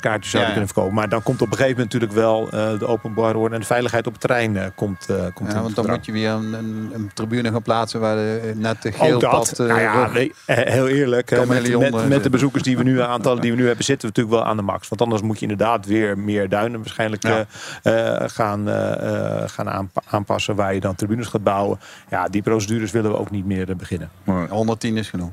kaartjes 0.00 0.30
zouden 0.30 0.30
Ja. 0.30 0.44
kunnen 0.46 0.66
verkopen. 0.66 0.94
Maar 0.94 1.08
dan 1.08 1.22
komt 1.22 1.42
op 1.42 1.50
een 1.50 1.56
gegeven 1.56 1.76
moment 1.76 1.92
natuurlijk 1.92 2.20
wel 2.20 2.48
eh, 2.50 2.78
de 2.78 2.86
openbare 2.86 3.38
orde 3.38 3.54
en 3.54 3.60
de 3.60 3.66
veiligheid 3.66 4.06
op 4.06 4.12
het 4.12 4.20
terrein 4.20 4.56
eh, 4.56 4.66
komt, 4.74 5.06
eh, 5.08 5.16
komt 5.34 5.48
in 5.48 5.54
Ja, 5.54 5.62
want 5.62 5.74
dan 5.74 5.86
moet 5.90 6.06
je 6.06 6.12
weer 6.12 6.30
een, 6.30 6.52
een, 6.52 6.90
een 6.94 7.10
tribune 7.14 7.50
gaan 7.52 7.62
plaatsen 7.62 8.00
waar 8.00 8.16
de, 8.16 8.52
net 8.56 8.82
de 8.82 8.92
geel 8.92 9.18
dat. 9.18 9.30
pad... 9.30 9.54
nou 9.58 9.80
ja, 9.80 10.08
nee, 10.12 10.32
heel 10.46 10.88
eerlijk. 10.88 11.30
Met, 11.46 11.78
met, 11.78 12.08
met 12.08 12.22
de 12.22 12.30
bezoekers 12.30 12.62
die 12.62 12.76
we 12.76 12.82
nu 12.82 13.00
aantallen 13.12 13.40
die 13.42 13.50
we 13.50 13.56
nu 13.56 13.66
hebben, 13.66 13.84
zitten 13.84 14.08
we 14.08 14.14
natuurlijk 14.16 14.42
wel 14.44 14.50
aan 14.52 14.56
de 14.56 14.62
max. 14.72 14.88
Want 14.88 15.00
anders 15.02 15.22
moet 15.22 15.36
je 15.36 15.42
inderdaad 15.42 15.86
weer 15.86 16.18
meer 16.18 16.48
duinen 16.48 16.78
waarschijnlijk 16.80 17.22
Ja. 17.22 17.46
gaan, 18.28 18.68
eh, 18.68 19.42
eh, 19.42 19.48
gaan 19.48 19.68
aanpa- 19.70 20.02
aanpassen 20.10 20.54
waar 20.56 20.74
je 20.74 20.80
dan 20.80 20.94
tribunes 20.94 21.26
gaat 21.26 21.42
bouwen. 21.42 21.80
Ja, 22.10 22.28
die 22.28 22.42
procedures 22.42 22.90
willen 22.90 23.10
we 23.10 23.18
ook 23.18 23.30
niet 23.30 23.44
meer 23.46 23.76
beginnen. 23.76 24.10
110 24.48 24.96
is 24.96 25.08
genoeg. 25.10 25.30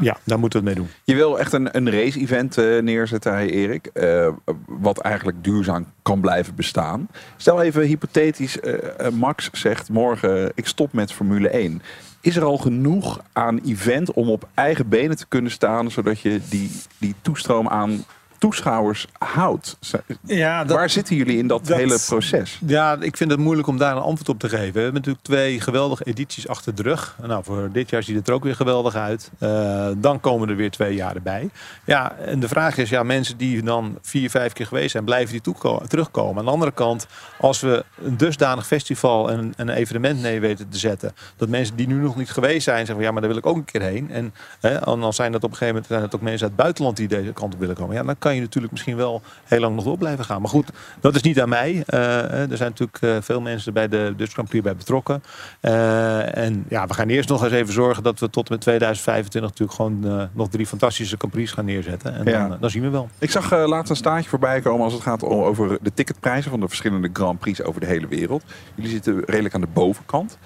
Ja, 0.00 0.16
daar 0.24 0.38
moeten 0.38 0.62
we 0.62 0.68
het 0.68 0.76
mee 0.76 0.86
doen. 0.86 0.94
Je 1.04 1.14
wil 1.14 1.38
echt 1.38 1.52
een, 1.52 1.76
een 1.76 1.90
race-event 1.90 2.58
eh, 2.58 2.78
neerzetten, 2.78 3.32
hij 3.32 3.50
Erik. 3.50 3.86
eh, 3.86 4.28
wat 4.66 4.98
eigenlijk 4.98 5.44
duurzaam 5.44 5.86
kan 6.02 6.20
blijven 6.20 6.54
bestaan. 6.54 7.08
Stel 7.36 7.62
even 7.62 7.82
hypothetisch, 7.82 8.60
eh, 8.60 9.08
Max 9.10 9.50
zegt 9.52 9.88
morgen 9.88 10.52
ik 10.54 10.66
stop 10.66 10.92
met 10.92 11.12
Formule 11.12 11.48
1. 11.48 11.82
Is 12.20 12.36
er 12.36 12.44
al 12.44 12.58
genoeg 12.58 13.20
aan 13.32 13.58
event 13.58 14.12
om 14.12 14.30
op 14.30 14.48
eigen 14.54 14.88
benen 14.88 15.16
te 15.16 15.26
kunnen 15.28 15.50
staan, 15.50 15.90
zodat 15.90 16.20
je 16.20 16.40
die, 16.48 16.70
die 16.98 17.14
toestroom 17.22 17.68
aan 17.68 18.04
toeschouwers 18.38 19.06
houdt. 19.18 19.78
Ja, 20.22 20.64
dat- 20.64 20.76
Waar 20.76 20.90
zitten 20.90 21.16
jullie 21.16 21.38
in 21.38 21.46
dat, 21.46 21.66
dat- 21.66 21.76
hele 21.76 21.98
proces? 22.06 22.58
Ja, 22.66 22.96
ik 23.00 23.16
vind 23.16 23.30
het 23.30 23.40
moeilijk 23.40 23.68
om 23.68 23.78
daar 23.78 23.96
een 23.96 24.02
antwoord 24.02 24.28
op 24.28 24.38
te 24.38 24.48
geven. 24.48 24.72
We 24.72 24.80
hebben 24.80 24.94
natuurlijk 24.94 25.24
twee 25.24 25.60
geweldige 25.60 26.04
edities 26.04 26.48
achter 26.48 26.74
de 26.74 26.82
rug. 26.82 27.16
Nou, 27.26 27.44
voor 27.44 27.68
dit 27.72 27.90
jaar 27.90 28.02
ziet 28.02 28.16
het 28.16 28.28
er 28.28 28.34
ook 28.34 28.44
weer 28.44 28.54
geweldig 28.54 28.94
uit. 28.94 29.30
Eh, 29.38 29.88
dan 29.96 30.20
komen 30.20 30.48
er 30.48 30.56
weer 30.56 30.70
twee 30.70 30.94
jaren 30.94 31.22
bij. 31.22 31.50
Ja, 31.84 32.16
en 32.16 32.40
de 32.40 32.48
vraag 32.48 32.76
is, 32.76 32.90
ja, 32.90 33.02
mensen 33.02 33.36
die 33.36 33.62
dan 33.62 33.98
vier, 34.02 34.30
vijf 34.30 34.52
keer 34.52 34.66
geweest 34.66 34.90
zijn, 34.90 35.04
blijven 35.04 35.32
die 35.42 35.54
terugkomen? 35.88 36.38
Aan 36.38 36.44
de 36.44 36.50
andere 36.50 36.72
kant, 36.72 37.06
als 37.40 37.60
we 37.60 37.84
een 38.04 38.16
dusdanig 38.16 38.66
festival 38.66 39.30
en 39.30 39.52
een 39.56 39.68
evenement 39.68 40.20
neer 40.20 40.40
weten 40.40 40.68
te 40.68 40.78
zetten, 40.78 41.12
dat 41.36 41.48
mensen 41.48 41.76
die 41.76 41.86
nu 41.86 41.94
nog 41.94 42.16
niet 42.16 42.30
geweest 42.30 42.62
zijn, 42.64 42.76
zeggen 42.76 42.94
van 42.94 43.04
ja, 43.04 43.10
maar 43.10 43.20
daar 43.20 43.30
wil 43.30 43.38
ik 43.38 43.46
ook 43.46 43.56
een 43.56 43.64
keer 43.64 43.82
heen. 43.82 44.10
En, 44.10 44.34
hè, 44.60 44.74
en 44.74 45.00
dan 45.00 45.12
zijn 45.12 45.32
dat 45.32 45.44
op 45.44 45.50
een 45.50 45.56
gegeven 45.56 45.74
moment 45.74 45.86
zijn 45.92 46.02
het 46.02 46.14
ook 46.14 46.20
mensen 46.20 46.42
uit 46.42 46.50
het 46.52 46.60
buitenland 46.60 46.96
die 46.96 47.08
deze 47.08 47.32
kant 47.32 47.54
op 47.54 47.60
willen 47.60 47.74
komen. 47.74 47.94
Ja, 47.94 48.02
dan 48.02 48.18
kan 48.18 48.27
je 48.34 48.40
natuurlijk 48.40 48.72
misschien 48.72 48.96
wel 48.96 49.22
heel 49.44 49.60
lang 49.60 49.74
nog 49.74 49.84
door 49.84 49.98
blijven 49.98 50.24
gaan. 50.24 50.40
Maar 50.40 50.50
goed, 50.50 50.70
dat 51.00 51.14
is 51.14 51.22
niet 51.22 51.40
aan 51.40 51.48
mij. 51.48 51.82
Eh, 51.86 52.50
er 52.50 52.56
zijn 52.56 52.70
natuurlijk 52.70 52.98
eh, 53.00 53.16
veel 53.20 53.40
mensen 53.40 53.72
bij 53.72 53.88
de 53.88 54.12
Dutch 54.16 54.32
Grand 54.32 54.48
Prix 54.48 54.64
bij 54.64 54.76
betrokken. 54.76 55.22
Eh, 55.60 56.36
en 56.36 56.64
ja, 56.68 56.86
we 56.86 56.94
gaan 56.94 57.08
eerst 57.08 57.28
nog 57.28 57.42
eens 57.44 57.52
even 57.52 57.72
zorgen 57.72 58.02
dat 58.02 58.20
we 58.20 58.30
tot 58.30 58.46
en 58.48 58.52
met 58.52 58.60
2025 58.60 59.50
natuurlijk 59.50 59.78
gewoon 59.78 60.20
eh, 60.20 60.26
nog 60.32 60.48
drie 60.48 60.66
fantastische 60.66 61.16
Grand 61.16 61.34
Prix 61.34 61.52
gaan 61.52 61.64
neerzetten. 61.64 62.14
En 62.14 62.24
Ja. 62.24 62.42
dan, 62.42 62.52
eh, 62.54 62.60
dan 62.60 62.70
zien 62.70 62.82
we 62.82 62.88
wel. 62.88 63.08
Ik 63.18 63.30
zag 63.30 63.52
eh, 63.52 63.66
laatst 63.66 63.90
een 63.90 63.96
staartje 63.96 64.28
voorbij 64.30 64.60
komen 64.60 64.84
als 64.84 64.92
het 64.92 65.02
gaat 65.02 65.22
over 65.24 65.78
de 65.82 65.92
ticketprijzen 65.94 66.50
van 66.50 66.60
de 66.60 66.68
verschillende 66.68 67.10
Grand 67.12 67.38
Prix 67.38 67.62
over 67.62 67.80
de 67.80 67.86
hele 67.86 68.06
wereld. 68.06 68.42
Jullie 68.74 68.90
zitten 68.90 69.22
redelijk 69.26 69.54
aan 69.54 69.60
de 69.60 69.66
bovenkant. 69.72 70.38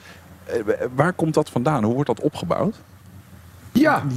Eh, 0.45 0.55
wa- 0.67 0.75
waar 0.95 1.13
komt 1.13 1.35
dat 1.35 1.51
vandaan? 1.51 1.85
Hoe 1.85 1.95
wordt 1.95 2.09
dat 2.09 2.21
opgebouwd? 2.21 2.77
Ja. 3.83 4.03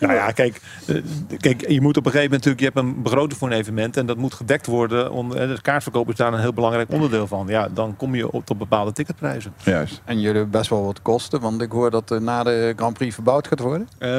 Nou 0.00 0.14
ja, 0.14 0.30
kijk, 0.30 0.60
eh, 0.86 0.96
kijk, 1.38 1.68
je 1.68 1.80
moet 1.80 1.96
op 1.96 2.06
een 2.06 2.10
gegeven 2.10 2.30
moment 2.30 2.44
natuurlijk, 2.44 2.60
je 2.60 2.64
hebt 2.64 2.76
een 2.76 3.02
begroting 3.02 3.38
voor 3.38 3.48
een 3.48 3.56
evenement 3.56 3.96
en 3.96 4.06
dat 4.06 4.16
moet 4.16 4.34
gedekt 4.34 4.66
worden. 4.66 5.12
Om, 5.12 5.34
eh, 5.34 5.48
de 5.48 5.60
kaartverkoop 5.62 6.08
is 6.08 6.16
daar 6.16 6.32
een 6.32 6.40
heel 6.40 6.52
belangrijk 6.52 6.92
onderdeel 6.92 7.26
van. 7.26 7.46
Ja, 7.46 7.68
dan 7.68 7.96
kom 7.96 8.14
je 8.14 8.30
op 8.30 8.46
tot 8.46 8.58
bepaalde 8.58 8.92
ticketprijzen. 8.92 9.54
Juist. 9.64 10.00
En 10.04 10.14
jullie 10.20 10.36
hebben 10.36 10.50
best 10.50 10.70
wel 10.70 10.84
wat 10.84 11.02
kosten, 11.02 11.40
want 11.40 11.62
ik 11.62 11.70
hoor 11.70 11.90
dat 11.90 12.10
er 12.10 12.22
na 12.22 12.42
de 12.42 12.72
Grand 12.76 12.94
Prix 12.94 13.14
verbouwd 13.14 13.48
gaat 13.48 13.60
worden. 13.60 13.88
Eh, 13.98 14.10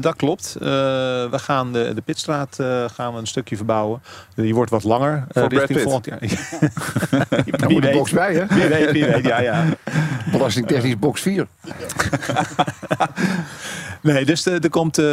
dat 0.00 0.16
klopt. 0.16 0.56
Eh, 0.60 0.68
we 1.30 1.38
gaan 1.38 1.72
de, 1.72 1.92
de 1.94 2.00
Pitstraat 2.00 2.58
eh, 2.58 2.84
gaan 2.94 3.12
we 3.12 3.18
een 3.18 3.26
stukje 3.26 3.56
verbouwen. 3.56 4.02
Die 4.34 4.54
wordt 4.54 4.70
wat 4.70 4.84
langer. 4.84 5.24
Voor 5.28 5.48
Brad 5.48 5.52
richting 5.52 5.80
volgend 5.80 6.06
jaar. 6.06 6.18
De 7.80 7.90
box 7.92 8.10
bij, 8.10 8.34
hè? 8.34 8.46
Wie 8.46 8.68
weet, 8.68 8.92
wie 8.92 9.04
weet. 9.04 9.24
Ja, 9.24 9.40
ja. 9.40 9.64
Belastingtechnisch 10.32 10.98
box 10.98 11.20
4. 11.20 11.46
Nee, 14.02 14.24
dus 14.24 14.46
eh, 14.46 14.64
er 14.64 14.70
komt, 14.70 14.98
eh, 14.98 15.04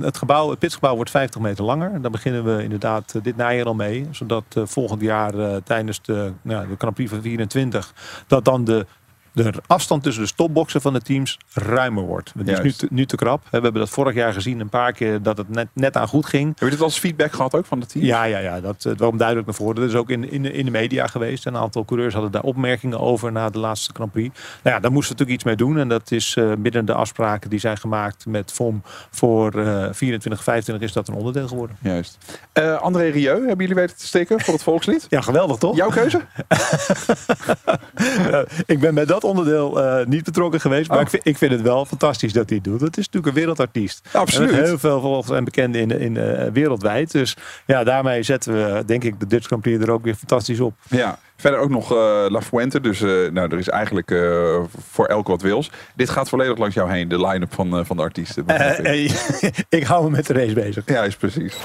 het, 0.00 0.18
gebouw, 0.18 0.50
het 0.50 0.58
pitsgebouw 0.58 0.94
wordt 0.94 1.10
50 1.10 1.40
meter 1.40 1.64
langer. 1.64 2.00
Daar 2.00 2.10
beginnen 2.10 2.56
we 2.56 2.62
inderdaad 2.62 3.14
eh, 3.14 3.22
dit 3.22 3.36
najaar 3.36 3.66
al 3.66 3.74
mee. 3.74 4.08
Zodat 4.10 4.44
volgend 4.64 5.00
jaar 5.00 5.62
tijdens 5.62 6.02
de, 6.02 6.32
nou, 6.42 6.68
de 6.68 6.74
Grand 6.78 7.00
van 7.04 7.22
24... 7.22 7.92
dat 8.26 8.44
dan 8.44 8.64
de, 8.64 8.86
de 9.34 9.52
afstand 9.66 10.02
tussen 10.02 10.22
de 10.22 10.28
stopboxen 10.28 10.80
van 10.80 10.92
de 10.92 11.00
teams 11.00 11.38
ruimer 11.52 12.02
wordt. 12.02 12.32
Het 12.38 12.48
is 12.48 12.60
nu 12.60 12.72
te, 12.72 12.86
nu 12.90 13.06
te 13.06 13.16
krap. 13.16 13.42
We 13.42 13.48
hebben 13.50 13.74
dat 13.74 13.90
vorig 13.90 14.14
jaar 14.14 14.32
gezien 14.32 14.60
een 14.60 14.68
paar 14.68 14.92
keer 14.92 15.22
dat 15.22 15.36
het 15.36 15.48
net, 15.48 15.68
net 15.72 15.96
aan 15.96 16.08
goed 16.08 16.26
ging. 16.26 16.48
Heb 16.48 16.58
je 16.68 16.70
dit 16.70 16.80
als 16.80 16.98
feedback 16.98 17.32
gehad 17.32 17.54
ook 17.54 17.66
van 17.66 17.80
de 17.80 17.86
team? 17.86 18.04
Ja, 18.04 18.24
ja, 18.24 18.38
ja, 18.38 18.60
dat 18.60 18.84
eh, 18.84 18.96
kwam 18.96 19.16
duidelijk 19.16 19.46
naar 19.46 19.56
voren. 19.56 19.74
Dat 19.74 19.88
is 19.88 19.94
ook 19.94 20.10
in, 20.10 20.30
in, 20.30 20.42
de- 20.42 20.52
in 20.52 20.64
de 20.64 20.70
media 20.70 21.06
geweest. 21.06 21.46
Een 21.46 21.56
aantal 21.56 21.84
coureurs 21.84 22.12
hadden 22.12 22.30
daar 22.32 22.42
opmerkingen 22.42 23.00
over 23.00 23.32
na 23.32 23.50
de 23.50 23.58
laatste 23.58 23.90
Grand 23.94 24.12
Prix. 24.12 24.38
Nou 24.62 24.76
ja, 24.76 24.80
daar 24.82 24.92
moesten 24.92 25.16
we 25.16 25.22
natuurlijk 25.22 25.30
iets 25.30 25.44
mee 25.44 25.68
doen. 25.68 25.78
En 25.78 25.88
dat 25.88 26.10
is 26.10 26.36
eh, 26.36 26.52
binnen 26.58 26.84
de 26.84 26.94
afspraken 26.94 27.50
die 27.50 27.58
zijn 27.58 27.76
gemaakt 27.76 28.26
met 28.26 28.52
FOM 28.52 28.82
voor 29.10 29.52
eh 29.54 29.88
24, 29.92 30.42
25 30.44 30.88
is 30.88 30.94
dat 30.94 31.08
een 31.08 31.14
onderdeel 31.14 31.48
geworden. 31.48 31.76
Juist. 31.80 32.18
Eh, 32.52 32.76
André 32.80 33.08
Rieu, 33.08 33.30
hebben 33.38 33.56
jullie 33.56 33.74
weten 33.74 33.96
te 33.96 34.06
steken 34.06 34.40
voor 34.40 34.54
het 34.54 34.62
volkslied? 34.62 35.06
Ja, 35.08 35.20
geweldig 35.20 35.56
toch? 35.56 35.76
Jouw 35.76 35.90
keuze? 35.90 36.20
Eh, 38.30 38.40
ik 38.66 38.80
ben 38.80 38.94
bij 38.94 39.04
dat 39.04 39.23
onderdeel 39.24 39.82
eh, 39.82 40.06
niet 40.06 40.24
betrokken 40.24 40.60
geweest. 40.60 40.88
Maar 40.88 40.96
Oh. 40.96 41.02
ik, 41.02 41.08
vind, 41.08 41.26
ik 41.26 41.36
vind 41.38 41.52
het 41.52 41.62
wel 41.62 41.84
fantastisch 41.84 42.32
dat 42.32 42.48
hij 42.48 42.58
het 42.62 42.70
doet. 42.70 42.80
Het 42.80 42.96
is 42.96 43.04
natuurlijk 43.06 43.26
een 43.26 43.40
wereldartiest. 43.40 44.08
Ja, 44.12 44.20
absoluut. 44.20 44.50
En 44.50 44.64
heel 44.64 44.78
veel 44.78 45.00
volgers 45.00 45.36
en 45.36 45.44
bekenden 45.44 45.80
in, 45.80 46.00
in, 46.00 46.16
eh, 46.16 46.50
wereldwijd. 46.52 47.10
Dus 47.10 47.36
ja, 47.66 47.84
daarmee 47.84 48.22
zetten 48.22 48.52
we 48.52 48.84
denk 48.84 49.04
ik 49.04 49.20
de 49.20 49.26
Dutch 49.26 49.46
Grand 49.46 49.66
er 49.66 49.90
ook 49.90 50.04
weer 50.04 50.14
fantastisch 50.14 50.60
op. 50.60 50.74
Ja, 50.88 51.18
verder 51.36 51.60
ook 51.60 51.70
nog 51.70 51.92
eh, 51.92 52.24
La 52.28 52.42
Fuente. 52.42 52.80
Dus 52.80 53.00
eh, 53.00 53.08
nou, 53.08 53.50
er 53.50 53.58
is 53.58 53.68
eigenlijk 53.68 54.08
voor 54.90 55.06
elk 55.06 55.26
wat 55.26 55.42
wils. 55.42 55.70
Dit 55.94 56.10
gaat 56.10 56.28
volledig 56.28 56.58
langs 56.58 56.74
jou 56.74 56.90
heen, 56.90 57.08
de 57.08 57.26
line-up 57.26 57.54
van, 57.54 57.86
van 57.86 57.96
de 57.96 58.02
artiesten. 58.02 58.44
ik 59.68 59.84
hou 59.84 60.04
me 60.04 60.10
met 60.10 60.26
de 60.26 60.32
race 60.32 60.54
bezig. 60.54 60.82
Ja, 60.86 61.02
is 61.02 61.16
precies. 61.16 61.56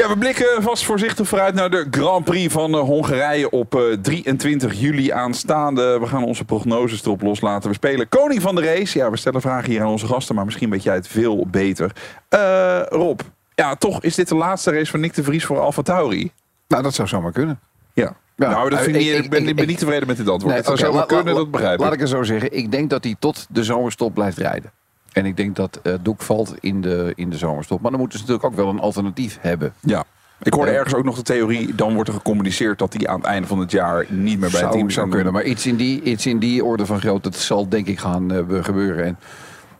Ja, 0.00 0.08
we 0.08 0.18
blikken 0.18 0.62
vast 0.62 0.84
voorzichtig 0.84 1.28
vooruit 1.28 1.54
naar 1.54 1.70
de 1.70 1.86
Grand 1.90 2.24
Prix 2.24 2.52
van 2.52 2.74
eh, 2.74 2.80
Hongarije 2.80 3.50
op 3.50 3.74
eh, 3.74 3.82
23 4.02 4.74
juli 4.80 5.10
aanstaande. 5.10 5.98
We 6.00 6.06
gaan 6.06 6.24
onze 6.24 6.44
prognoses 6.44 7.04
erop 7.04 7.22
loslaten. 7.22 7.68
We 7.68 7.74
spelen 7.74 8.08
koning 8.08 8.42
van 8.42 8.54
de 8.54 8.62
race. 8.62 8.98
Ja, 8.98 9.10
we 9.10 9.16
stellen 9.16 9.40
vragen 9.40 9.70
hier 9.70 9.80
aan 9.80 9.88
onze 9.88 10.06
gasten, 10.06 10.34
maar 10.34 10.44
misschien 10.44 10.70
weet 10.70 10.82
jij 10.82 10.94
het 10.94 11.08
veel 11.08 11.46
beter. 11.46 11.92
Eh, 12.28 12.80
Rob, 12.88 13.20
ja, 13.54 13.74
toch 13.74 14.02
is 14.02 14.14
dit 14.14 14.28
de 14.28 14.34
laatste 14.34 14.70
race 14.70 14.90
van 14.90 15.00
Nick 15.00 15.14
de 15.14 15.22
Vries 15.22 15.44
voor 15.44 15.58
Alfa 15.58 15.82
Tauri? 15.82 16.32
Nou, 16.68 16.82
dat 16.82 16.94
zou 16.94 17.08
zomaar 17.08 17.32
kunnen. 17.32 17.60
Ja. 17.92 18.16
Ja, 18.36 18.50
nou, 18.50 18.70
dat 18.70 18.78
eh, 18.78 18.84
vind 18.84 18.96
ik, 18.96 19.02
ik- 19.02 19.24
ik, 19.24 19.30
ben, 19.30 19.48
ik- 19.48 19.66
niet 19.66 19.78
tevreden 19.78 20.06
met 20.06 20.16
dit 20.16 20.28
antwoord. 20.28 20.54
het 20.54 20.64
zou 20.64 20.76
zomaar 20.76 21.06
kunnen, 21.06 21.34
dat 21.34 21.50
begrijp 21.50 21.78
Laat 21.78 21.88
ik. 21.88 21.94
ik 21.94 22.00
het 22.00 22.08
zo 22.08 22.22
zeggen. 22.22 22.56
Ik 22.56 22.70
denk 22.70 22.90
dat 22.90 23.04
hij 23.04 23.16
tot 23.18 23.46
de 23.50 23.64
zomerstop 23.64 24.14
blijft 24.14 24.38
rijden. 24.38 24.70
En 25.12 25.26
ik 25.26 25.36
denk 25.36 25.56
dat 25.56 25.78
eh 25.82 25.94
Doek 26.02 26.22
valt 26.22 26.54
in 26.60 26.80
de, 26.80 27.12
in 27.16 27.30
de 27.30 27.36
zomerstop. 27.36 27.80
Maar 27.80 27.90
dan 27.90 28.00
moeten 28.00 28.18
ze 28.18 28.24
natuurlijk 28.24 28.52
ook 28.52 28.64
wel 28.64 28.72
een 28.72 28.80
alternatief 28.80 29.38
hebben. 29.40 29.72
Ja. 29.80 30.04
Ik 30.42 30.52
hoorde 30.52 30.70
Eh, 30.70 30.76
ergens 30.76 30.94
ook 30.94 31.04
nog 31.04 31.16
de 31.16 31.22
theorie, 31.22 31.74
dan 31.74 31.94
wordt 31.94 32.08
er 32.08 32.14
gecommuniceerd 32.14 32.78
dat 32.78 32.92
hij 32.92 33.06
aan 33.06 33.18
het 33.18 33.26
einde 33.26 33.48
van 33.48 33.58
het 33.58 33.70
jaar 33.70 34.06
niet 34.08 34.40
meer 34.40 34.50
bij 34.50 34.60
het 34.60 34.72
team 34.72 34.90
Zou, 34.90 35.08
kunnen, 35.08 35.32
maar 35.32 35.44
iets 35.44 35.66
in, 35.66 35.76
die, 35.76 36.02
iets 36.02 36.26
in 36.26 36.38
die 36.38 36.64
orde 36.64 36.86
van 36.86 37.00
grootte 37.00 37.30
dat 37.30 37.38
zal 37.38 37.68
denk 37.68 37.86
ik 37.86 37.98
gaan 37.98 38.32
eh, 38.32 38.64
gebeuren. 38.64 39.04
En 39.04 39.18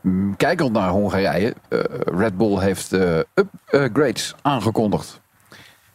mm, 0.01 0.37
kijkend 0.37 0.73
naar 0.73 0.89
Hongarije, 0.89 1.55
Red 2.05 2.37
Bull 2.37 2.59
heeft 2.59 2.97
upgrades 3.71 4.35
aangekondigd. 4.43 5.20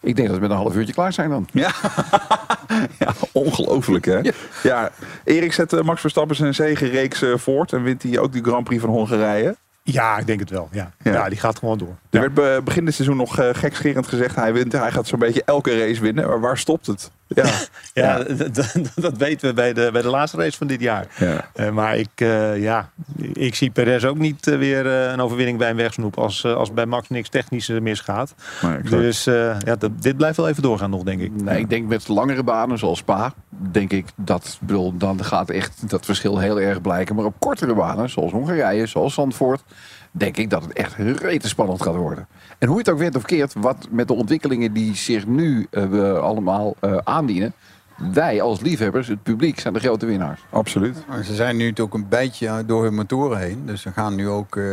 Ik 0.06 0.16
denk 0.16 0.28
dat 0.28 0.36
we 0.38 0.42
met 0.42 0.52
een 0.52 0.58
half 0.58 0.76
uurtje 0.76 0.94
klaar 0.94 1.14
zijn 1.14 1.30
dan. 1.30 1.48
Ja, 1.52 1.72
ja 3.00 3.14
ongelooflijk 3.32 4.06
hè. 4.06 4.20
Ja. 4.64 4.92
Erik 5.24 5.54
zet 5.54 5.74
eh, 5.74 5.82
Max 5.82 6.02
Verstappen 6.02 6.36
zijn 6.36 6.54
zegenreeks 6.54 7.22
eh, 7.22 7.34
voort 7.38 7.74
en 7.74 7.84
wint 7.84 8.04
hij 8.04 8.20
ook 8.20 8.32
die 8.34 8.44
Grand 8.44 8.64
Prix 8.64 8.82
van 8.82 8.90
Hongarije. 8.90 9.56
Ja, 9.84 10.18
ik 10.18 10.28
denk 10.28 10.40
het 10.40 10.50
wel. 10.50 10.70
Ja, 10.72 10.92
Ja. 11.04 11.12
ja. 11.14 11.30
die 11.30 11.40
gaat 11.40 11.60
gewoon 11.60 11.78
door. 11.78 11.96
Er 12.10 12.20
werd 12.20 12.34
be- 12.34 12.62
begin 12.64 12.86
dit 12.86 12.94
seizoen 12.94 13.18
nog 13.18 13.40
eh, 13.40 13.50
gekscherend 13.52 14.08
gezegd, 14.08 14.36
hij, 14.36 14.54
wint, 14.54 14.72
hij 14.72 14.92
gaat 14.92 15.08
zo'n 15.08 15.20
beetje 15.20 15.44
elke 15.46 15.80
race 15.80 16.02
winnen. 16.02 16.28
Maar 16.28 16.40
waar 16.40 16.58
stopt 16.58 16.86
het? 16.88 17.12
Ja, 17.28 17.52
Ja, 17.94 18.24
dat 18.96 19.18
weten 19.18 19.48
we 19.48 19.54
bij 19.54 19.74
de, 19.74 19.90
bij 19.92 20.02
de 20.02 20.08
laatste 20.10 20.38
race 20.38 20.58
van 20.58 20.68
dit 20.68 20.82
jaar. 20.82 21.08
Ja. 21.20 21.50
Eh, 21.54 21.70
maar 21.70 21.98
ik, 21.98 22.10
eh, 22.16 22.62
ja, 22.62 22.90
ik 23.34 23.56
zie 23.56 23.70
Perez 23.70 24.04
ook 24.04 24.18
niet 24.18 24.48
eh, 24.48 24.58
weer 24.58 24.86
eh, 24.86 25.12
een 25.12 25.22
overwinning 25.22 25.58
bij 25.58 25.70
een 25.70 25.76
wegsnoep 25.76 26.18
als, 26.18 26.46
als 26.46 26.74
bij 26.74 26.86
Max 26.86 27.10
niks 27.10 27.30
technisch 27.30 27.68
misgaat. 27.68 28.36
Dus 28.90 29.28
eh, 29.28 29.60
ja, 29.60 29.76
dat, 29.76 30.02
dit 30.02 30.18
blijft 30.18 30.38
wel 30.38 30.48
even 30.48 30.64
doorgaan 30.64 30.90
nog, 30.90 31.04
denk 31.04 31.22
ik. 31.22 31.42
Nee, 31.42 31.60
ik 31.60 31.70
denk 31.70 31.88
met 31.88 32.08
langere 32.08 32.44
banen 32.44 32.78
zoals 32.78 32.98
Spa, 32.98 33.34
denk 33.50 33.92
ik 33.92 34.06
dat 34.16 34.58
bedoel, 34.62 34.98
dan 34.98 35.24
gaat 35.24 35.50
echt 35.50 35.90
dat 35.90 36.06
verschil 36.06 36.40
heel 36.40 36.60
erg 36.60 36.82
blijken. 36.82 37.16
Maar 37.16 37.26
op 37.26 37.36
kortere 37.40 37.74
banen, 37.76 38.10
zoals 38.10 38.32
Hongarije, 38.32 38.86
zoals 38.86 39.14
Zandvoort, 39.14 39.64
denk 40.18 40.38
ik 40.38 40.50
dat 40.50 40.64
het 40.64 40.74
echt 40.74 40.96
rete 40.96 41.48
spannend 41.48 41.82
gaat 41.82 41.96
worden. 41.96 42.28
En 42.58 42.68
hoe 42.68 42.78
je 42.78 42.84
het 42.84 42.92
ook 42.92 43.00
went 43.00 43.16
of 43.16 43.24
keert, 43.24 43.54
wat 43.54 43.88
met 43.90 44.08
de 44.08 44.14
ontwikkelingen 44.14 44.74
die 44.74 44.96
zich 44.96 45.28
nu 45.28 45.68
we 45.70 46.20
allemaal 46.22 46.76
eh, 46.80 46.98
aandienen, 47.04 47.54
wij 48.14 48.42
als 48.42 48.60
liefhebbers, 48.60 49.08
het 49.08 49.24
publiek, 49.24 49.60
zijn 49.60 49.74
de 49.74 49.80
grote 49.80 50.06
winnaars. 50.06 50.42
Absoluut. 50.50 51.04
Maar 51.08 51.24
Ze 51.24 51.36
zijn 51.36 51.58
nu 51.58 51.74
ook 51.82 51.94
een 51.94 52.08
beetje 52.10 52.64
door 52.66 52.84
hun 52.84 52.96
motoren 52.96 53.38
heen. 53.38 53.66
Dus 53.66 53.82
ze 53.82 53.92
gaan 53.92 54.16
nu 54.16 54.28
ook 54.30 54.56
eh, 54.56 54.64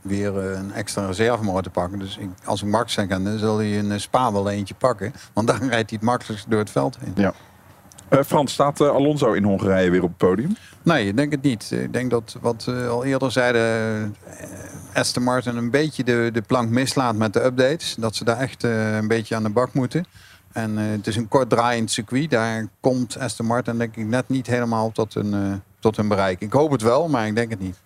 weer 0.00 0.36
een 0.36 0.72
extra 0.72 1.06
reservemotor 1.06 1.72
pakken. 1.72 1.98
Dus 1.98 2.16
ik, 2.16 2.28
als 2.44 2.62
ik 2.62 2.68
Max 2.68 2.92
zeg, 2.92 3.06
dan 3.06 3.38
zal 3.38 3.56
hij 3.58 3.78
een 3.78 4.00
Spa 4.00 4.32
wel 4.32 4.50
eentje 4.50 4.74
pakken. 4.74 5.12
Want 5.32 5.46
dan 5.46 5.58
rijdt 5.74 5.90
hij 5.90 5.98
het 6.00 6.02
makkelijkst 6.02 6.50
door 6.50 6.58
het 6.58 6.70
veld 6.70 6.98
heen. 7.00 7.12
Ja. 7.16 7.32
Eh, 8.12 8.20
Frans, 8.26 8.52
staat 8.52 8.80
eh, 8.80 8.88
Alonso 8.88 9.32
in 9.32 9.44
Hongarije 9.44 9.90
weer 9.90 10.02
op 10.02 10.08
het 10.08 10.16
podium? 10.16 10.56
Nee, 10.82 11.06
ik 11.06 11.16
denk 11.16 11.32
het 11.32 11.42
niet. 11.42 11.70
Ik 11.70 11.92
denk 11.92 12.10
dat 12.10 12.36
wat 12.40 12.64
we 12.64 12.86
al 12.86 13.04
eerder 13.04 13.32
zeiden, 13.32 13.62
eh, 14.24 14.46
Aston 14.94 15.22
Martin 15.22 15.56
een 15.56 15.70
beetje 15.70 16.04
de, 16.04 16.30
de 16.32 16.42
plank 16.42 16.70
mislaat 16.70 17.16
met 17.16 17.32
de 17.32 17.44
updates. 17.44 17.94
Dat 17.98 18.16
ze 18.16 18.24
daar 18.24 18.38
echt 18.38 18.64
eh, 18.64 18.96
een 18.96 19.08
beetje 19.08 19.34
aan 19.34 19.42
de 19.42 19.50
bak 19.50 19.74
moeten. 19.74 20.04
En 20.52 20.78
eh, 20.78 20.84
het 20.90 21.06
is 21.06 21.16
een 21.16 21.28
kort 21.28 21.50
draaiend 21.50 21.90
circuit. 21.90 22.30
Daar 22.30 22.66
komt 22.80 23.18
Aston 23.18 23.46
Martin 23.46 23.78
denk 23.78 23.96
ik 23.96 24.06
net 24.06 24.28
niet 24.28 24.46
helemaal 24.46 24.90
tot 24.90 25.14
hun, 25.14 25.34
eh, 25.34 25.52
tot 25.78 25.96
hun 25.96 26.08
bereik. 26.08 26.40
Ik 26.40 26.52
hoop 26.52 26.70
het 26.70 26.82
wel, 26.82 27.08
maar 27.08 27.26
ik 27.26 27.34
denk 27.34 27.50
het 27.50 27.60
niet. 27.60 27.76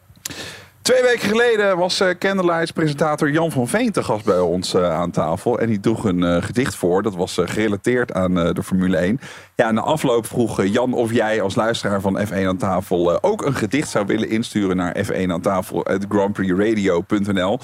Twee 0.86 1.02
weken 1.02 1.28
geleden 1.28 1.76
was 1.76 2.00
eh 2.00 2.08
Candlelights 2.18 2.70
presentator 2.70 3.30
Jan 3.30 3.52
van 3.52 3.68
Veen 3.68 3.92
te 3.92 4.02
gast 4.02 4.24
bij 4.24 4.38
ons 4.38 4.74
eh, 4.74 4.90
aan 4.90 5.10
tafel. 5.10 5.58
En 5.58 5.66
die 5.66 5.80
droeg 5.80 6.04
een 6.04 6.22
eh, 6.22 6.42
gedicht 6.42 6.74
voor. 6.74 7.02
Dat 7.02 7.14
was 7.14 7.40
gerelateerd 7.44 8.12
aan 8.12 8.34
de 8.34 8.62
Formule 8.62 8.96
1. 8.96 9.20
Ja, 9.54 9.70
na 9.70 9.80
afloop 9.80 10.26
vroeg 10.26 10.64
Jan 10.64 10.94
of 10.94 11.12
jij 11.12 11.42
als 11.42 11.54
luisteraar 11.54 12.00
van 12.00 12.20
F1 12.26 12.46
aan 12.46 12.56
tafel 12.56 13.22
ook 13.22 13.44
een 13.44 13.54
gedicht 13.54 13.88
zou 13.88 14.06
willen 14.06 14.28
insturen 14.28 14.76
naar 14.76 14.96
F1 15.04 15.30
aan 15.30 15.40
tafel 15.40 15.86
Grandprixradio.nl. 16.08 17.58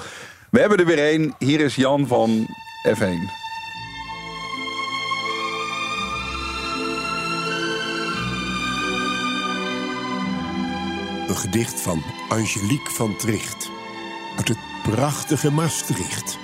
We 0.49 0.59
hebben 0.59 0.77
er 0.77 0.85
weer 0.85 0.99
één. 0.99 1.35
Hier 1.39 1.59
is 1.59 1.75
Jan 1.75 2.07
van 2.07 2.47
F1. 2.87 3.42
Een 11.27 11.37
gedicht 11.37 11.81
van 11.81 12.03
Angelique 12.29 12.91
van 12.93 13.15
Tricht. 13.15 13.69
Uit 14.37 14.47
het 14.47 14.57
prachtige 14.83 15.51
Maastricht. 15.51 16.37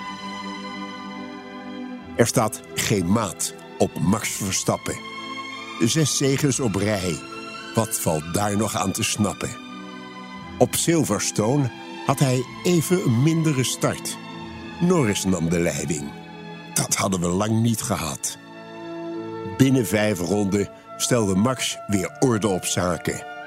Er 2.15 2.27
staat 2.27 2.61
geen 2.73 3.11
maat 3.11 3.53
op 3.77 3.99
Max 3.99 4.29
Verstappen. 4.29 4.97
Zes 5.79 6.17
zegens 6.17 6.59
op 6.59 6.75
rij. 6.75 7.19
Wat 7.75 7.99
valt 7.99 8.33
daar 8.33 8.57
nog 8.57 8.75
aan 8.75 8.91
te 8.91 9.03
snappen? 9.03 9.49
Op 10.57 10.75
Silverstone 10.75 11.71
had 12.05 12.19
hij 12.19 12.43
even 12.63 13.03
een 13.03 13.23
mindere 13.23 13.63
start. 13.63 14.17
Norris 14.79 15.23
nam 15.23 15.49
de 15.49 15.59
leiding. 15.59 16.11
Dat 16.73 16.95
hadden 16.95 17.19
we 17.19 17.27
lang 17.27 17.61
niet 17.61 17.81
gehad. 17.81 18.37
Binnen 19.57 19.87
vijf 19.87 20.19
ronden 20.19 20.69
stelde 20.97 21.35
Max 21.35 21.77
weer 21.87 22.17
orde 22.19 22.47
op 22.47 22.65
zaken. 22.65 23.38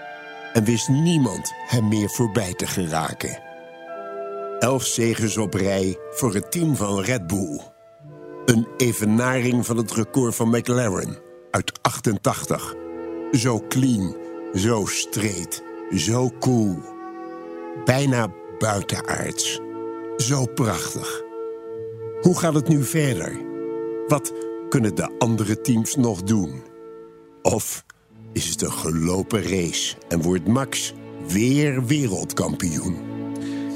En 0.52 0.64
wist 0.64 0.88
niemand 0.88 1.52
hem 1.66 1.88
meer 1.88 2.10
voorbij 2.10 2.54
te 2.54 2.66
geraken. 2.66 3.42
Elf 4.58 4.84
zegens 4.84 5.36
op 5.36 5.54
rij 5.54 5.98
voor 6.10 6.34
het 6.34 6.52
team 6.52 6.76
van 6.76 7.00
Red 7.00 7.26
Bull. 7.26 7.60
Een 8.44 8.66
evenaring 8.76 9.66
van 9.66 9.76
het 9.76 9.92
record 9.92 10.34
van 10.34 10.48
McLaren 10.48 11.18
uit 11.50 11.72
88. 11.82 12.74
Zo 13.32 13.60
clean, 13.68 14.16
zo 14.54 14.84
straight, 14.86 15.62
zo 15.90 16.30
cool. 16.40 16.78
Bijna 17.84 18.28
buitenaards. 18.58 19.60
Zo 20.16 20.44
prachtig. 20.44 21.22
Hoe 22.20 22.38
gaat 22.38 22.54
het 22.54 22.68
nu 22.68 22.84
verder? 22.84 23.40
Wat 24.06 24.32
kunnen 24.68 24.94
de 24.94 25.18
andere 25.18 25.60
teams 25.60 25.96
nog 25.96 26.22
doen? 26.22 26.62
Of 27.42 27.84
is 28.32 28.48
het 28.48 28.62
een 28.62 28.72
gelopen 28.72 29.42
race 29.42 29.94
en 30.08 30.22
wordt 30.22 30.46
Max 30.46 30.92
weer 31.28 31.84
wereldkampioen? 31.86 33.10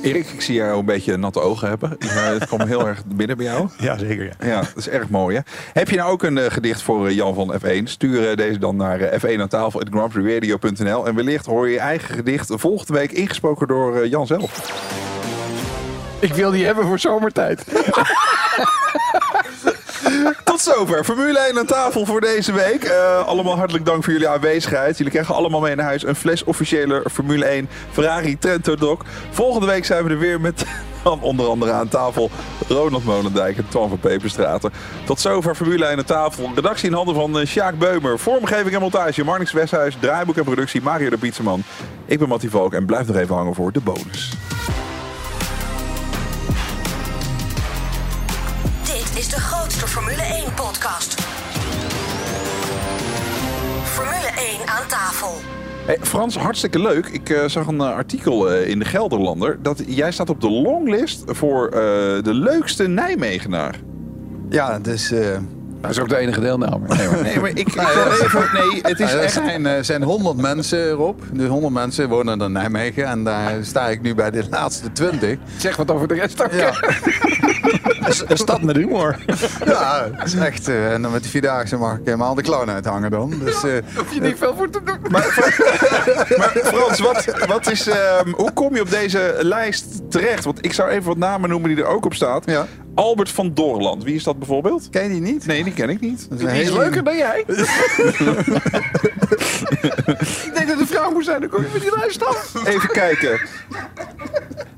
Erik, 0.03 0.27
ik 0.27 0.41
zie 0.41 0.55
jou 0.55 0.79
een 0.79 0.85
beetje 0.85 1.17
natte 1.17 1.41
ogen 1.41 1.69
hebben. 1.69 1.97
Ja, 1.99 2.33
het 2.33 2.47
kwam 2.47 2.67
heel 2.67 2.87
erg 2.87 3.03
binnen 3.07 3.37
bij 3.37 3.47
jou. 3.47 3.69
Ja, 3.79 3.99
zeker. 3.99 4.25
Ja. 4.25 4.47
Ja, 4.47 4.61
dat 4.61 4.77
is 4.77 4.89
erg 4.89 5.09
mooi. 5.09 5.37
Hè? 5.37 5.43
Heb 5.73 5.89
je 5.91 5.97
nou 5.97 6.11
ook 6.11 6.23
een 6.23 6.39
eh, 6.39 6.51
gedicht 6.51 6.83
voor 6.83 7.07
eh, 7.07 7.15
Jan 7.15 7.35
van 7.35 7.55
F1? 7.55 7.83
Stuur 7.85 8.31
eh, 8.31 8.37
deze 8.37 8.59
dan 8.59 8.77
naar 8.77 9.01
eh, 9.01 9.37
F1 9.37 9.41
aan 9.41 9.49
tafel 9.49 9.81
En 9.81 11.15
wellicht 11.15 11.47
hoor 11.47 11.67
je 11.67 11.73
je 11.73 11.79
eigen 11.79 12.15
gedicht 12.15 12.53
volgende 12.55 12.93
week 12.93 13.13
ingesproken 13.13 13.67
door 13.67 13.97
eh, 13.97 14.11
Jan 14.11 14.27
zelf. 14.27 14.71
Ik 16.21 16.35
wil 16.35 16.51
die 16.51 16.65
hebben 16.65 16.87
voor 16.87 16.99
zomertijd. 16.99 17.65
Tot 20.45 20.61
zover. 20.61 21.05
Formule 21.05 21.39
1 21.39 21.59
aan 21.59 21.67
tafel 21.67 22.07
voor 22.07 22.21
deze 22.21 22.53
week. 22.53 22.85
Eh, 22.85 23.27
allemaal 23.27 23.57
hartelijk 23.57 23.85
dank 23.87 24.05
voor 24.05 24.13
jullie 24.13 24.29
aanwezigheid. 24.29 24.97
Jullie 24.97 25.13
krijgen 25.13 25.35
allemaal 25.35 25.61
mee 25.61 25.75
naar 25.75 25.85
huis 25.85 26.05
een 26.05 26.15
fles 26.15 26.45
officiële 26.45 27.05
Formule 27.13 27.45
1 27.45 27.69
Ferrari 27.93 28.39
Trento 28.39 28.75
Doc. 28.75 28.99
Volgende 29.31 29.67
week 29.67 29.85
zijn 29.85 30.05
we 30.05 30.11
er 30.11 30.19
weer 30.19 30.41
met 30.41 30.65
onder 31.21 31.49
andere 31.49 31.73
aan 31.73 31.89
tafel 31.89 32.31
Ronald 32.69 33.05
Molendijk 33.05 33.57
en 33.57 33.69
Twan 33.69 33.89
van 33.89 33.99
Peperstraten. 33.99 34.73
Tot 35.05 35.21
zover 35.21 35.55
Formule 35.55 35.85
1 35.85 35.99
aan 35.99 36.05
tafel. 36.05 36.51
Redactie 36.55 36.89
in 36.89 36.95
handen 36.95 37.15
van 37.15 37.39
uh, 37.39 37.47
Sjaak 37.47 37.79
Beumer. 37.79 38.19
Vormgeving 38.19 38.75
en 38.75 38.81
montage 38.81 39.25
Marnix 39.25 39.53
Westhuis. 39.53 39.97
Draaiboek 40.01 40.37
en 40.37 40.45
productie 40.45 40.83
Mario 40.83 41.11
de 41.11 41.19
Pizzaman. 41.19 41.63
Ik 42.07 42.19
ben 42.19 42.29
Mattie 42.29 42.51
Valk 42.51 42.73
en 42.75 42.87
blijf 42.87 43.07
nog 43.07 43.17
even 43.17 43.35
hangen 43.35 43.55
voor 43.55 43.73
de 43.73 43.81
bonus. 43.81 44.33
Is 49.17 49.29
de 49.29 49.41
grootste 49.41 49.87
Formule 49.87 50.23
1-podcast. 50.23 51.21
Formule 53.85 54.31
1 54.59 54.69
aan 54.69 54.87
tafel. 54.89 55.35
Hey, 55.87 55.99
Frans, 56.01 56.37
hartstikke 56.37 56.79
leuk. 56.79 57.07
Ik 57.07 57.31
eh, 57.31 57.49
zag 57.49 57.67
een 57.67 57.81
eh, 57.81 57.87
artikel 57.87 58.51
eh, 58.51 58.69
in 58.69 58.79
de 58.79 58.85
Gelderlander 58.85 59.63
dat 59.63 59.83
jij 59.87 60.13
staat 60.13 60.31
op 60.31 60.41
de 60.41 60.51
longlist 60.51 61.23
voor 61.27 61.67
eh, 61.67 61.73
de 62.23 62.35
leukste 62.35 62.87
Nijmegenaar. 62.87 63.81
Ja, 64.49 64.79
dus... 64.79 65.13
Dat 65.81 65.91
is 65.91 65.99
ook 65.99 66.09
de 66.09 66.17
enige 66.17 66.41
deelnemer. 66.41 66.97
Nee, 66.97 67.09
maar. 67.09 67.23
Nee, 67.23 67.41
maar 67.41 67.51
ik, 67.51 67.59
ik 67.59 67.73
wil 67.73 68.07
even. 68.13 68.49
Nee, 68.53 68.81
het 68.83 69.01
is 69.01 69.13
er 69.13 69.21
echt. 69.21 69.33
zijn, 69.33 69.67
eh, 69.67 69.83
zijn 69.83 70.03
100 70.03 70.37
mensen 70.37 70.79
erop. 70.89 71.23
Dus 71.33 71.49
100 71.49 71.73
mensen 71.73 72.09
wonen 72.09 72.41
in 72.41 72.53
Nijmegen. 72.53 73.05
En 73.05 73.25
daar 73.25 73.53
sta 73.63 73.89
ik 73.89 74.03
nu 74.03 74.15
bij 74.15 74.31
de 74.31 74.45
laatste 74.51 74.93
20. 74.93 75.39
Zeg 75.57 75.77
wat 75.77 75.91
over 75.91 76.09
de 76.09 76.15
rest 76.15 76.45
ook. 76.45 76.53
Ja, 76.53 76.73
Een 78.29 78.37
stad 78.37 78.63
met 78.63 78.77
humor. 78.77 79.17
ja 79.65 80.09
het 80.13 80.27
is 80.27 80.35
echt. 80.35 80.69
eh, 80.69 80.93
en 80.93 81.03
dan 81.03 81.13
met 81.13 81.23
die 81.23 81.31
vierdaagse 81.31 81.77
mag 81.77 81.93
ik 81.95 82.01
helemaal 82.05 82.35
de 82.35 82.43
clown 82.43 82.71
uithangen 82.71 83.11
dan. 83.11 83.35
Dus 83.45 83.63
eh, 83.65 83.71
Hoef 83.97 84.15
je 84.15 84.21
niet 84.21 84.39
veel 84.39 84.55
voor 84.57 84.71
te 84.71 84.81
doen. 84.85 84.99
Maar 85.11 85.23
Frans, 86.65 86.99
wat, 87.01 87.47
wat 87.47 87.71
is, 87.71 87.87
ehm, 87.87 88.31
hoe 88.31 88.53
kom 88.53 88.75
je 88.75 88.81
op 88.81 88.91
deze 88.91 89.37
lijst 89.41 90.11
terecht? 90.11 90.45
Want 90.45 90.65
ik 90.65 90.73
zou 90.73 90.89
even 90.91 91.05
wat 91.05 91.17
namen 91.17 91.49
noemen 91.49 91.69
die 91.75 91.79
er 91.85 91.89
ook 91.91 92.05
op 92.05 92.15
staat. 92.15 92.43
Ja. 92.47 92.67
Albert 92.97 93.31
van 93.31 93.55
Doorland. 93.55 94.03
Wie 94.05 94.15
is 94.15 94.23
dat 94.25 94.39
bijvoorbeeld? 94.39 94.89
ken 94.91 95.03
je 95.03 95.09
die 95.09 95.21
niet? 95.21 95.47
Nee, 95.47 95.65
die 95.65 95.73
ken 95.73 95.89
ik 95.89 96.01
niet. 96.01 96.27
Dat 96.31 96.39
is 96.39 96.45
een 96.45 96.53
Die 96.53 96.61
is 96.63 96.69
hele- 96.69 96.79
leuker 96.81 97.05
dan 97.05 97.17
jij. 97.17 97.45
ik 100.47 100.51
denk 100.55 100.69
dat 100.69 100.79
de 100.79 100.87
vrouw 100.87 101.11
moet 101.13 101.25
zijn. 101.25 101.41
Dan 101.41 101.49
kom 101.51 101.63
je 101.63 101.69
met 101.73 101.83
die 101.83 101.97
lijst 101.97 102.25
af. 102.27 102.53
Even 102.67 102.89
kijken. 102.89 103.41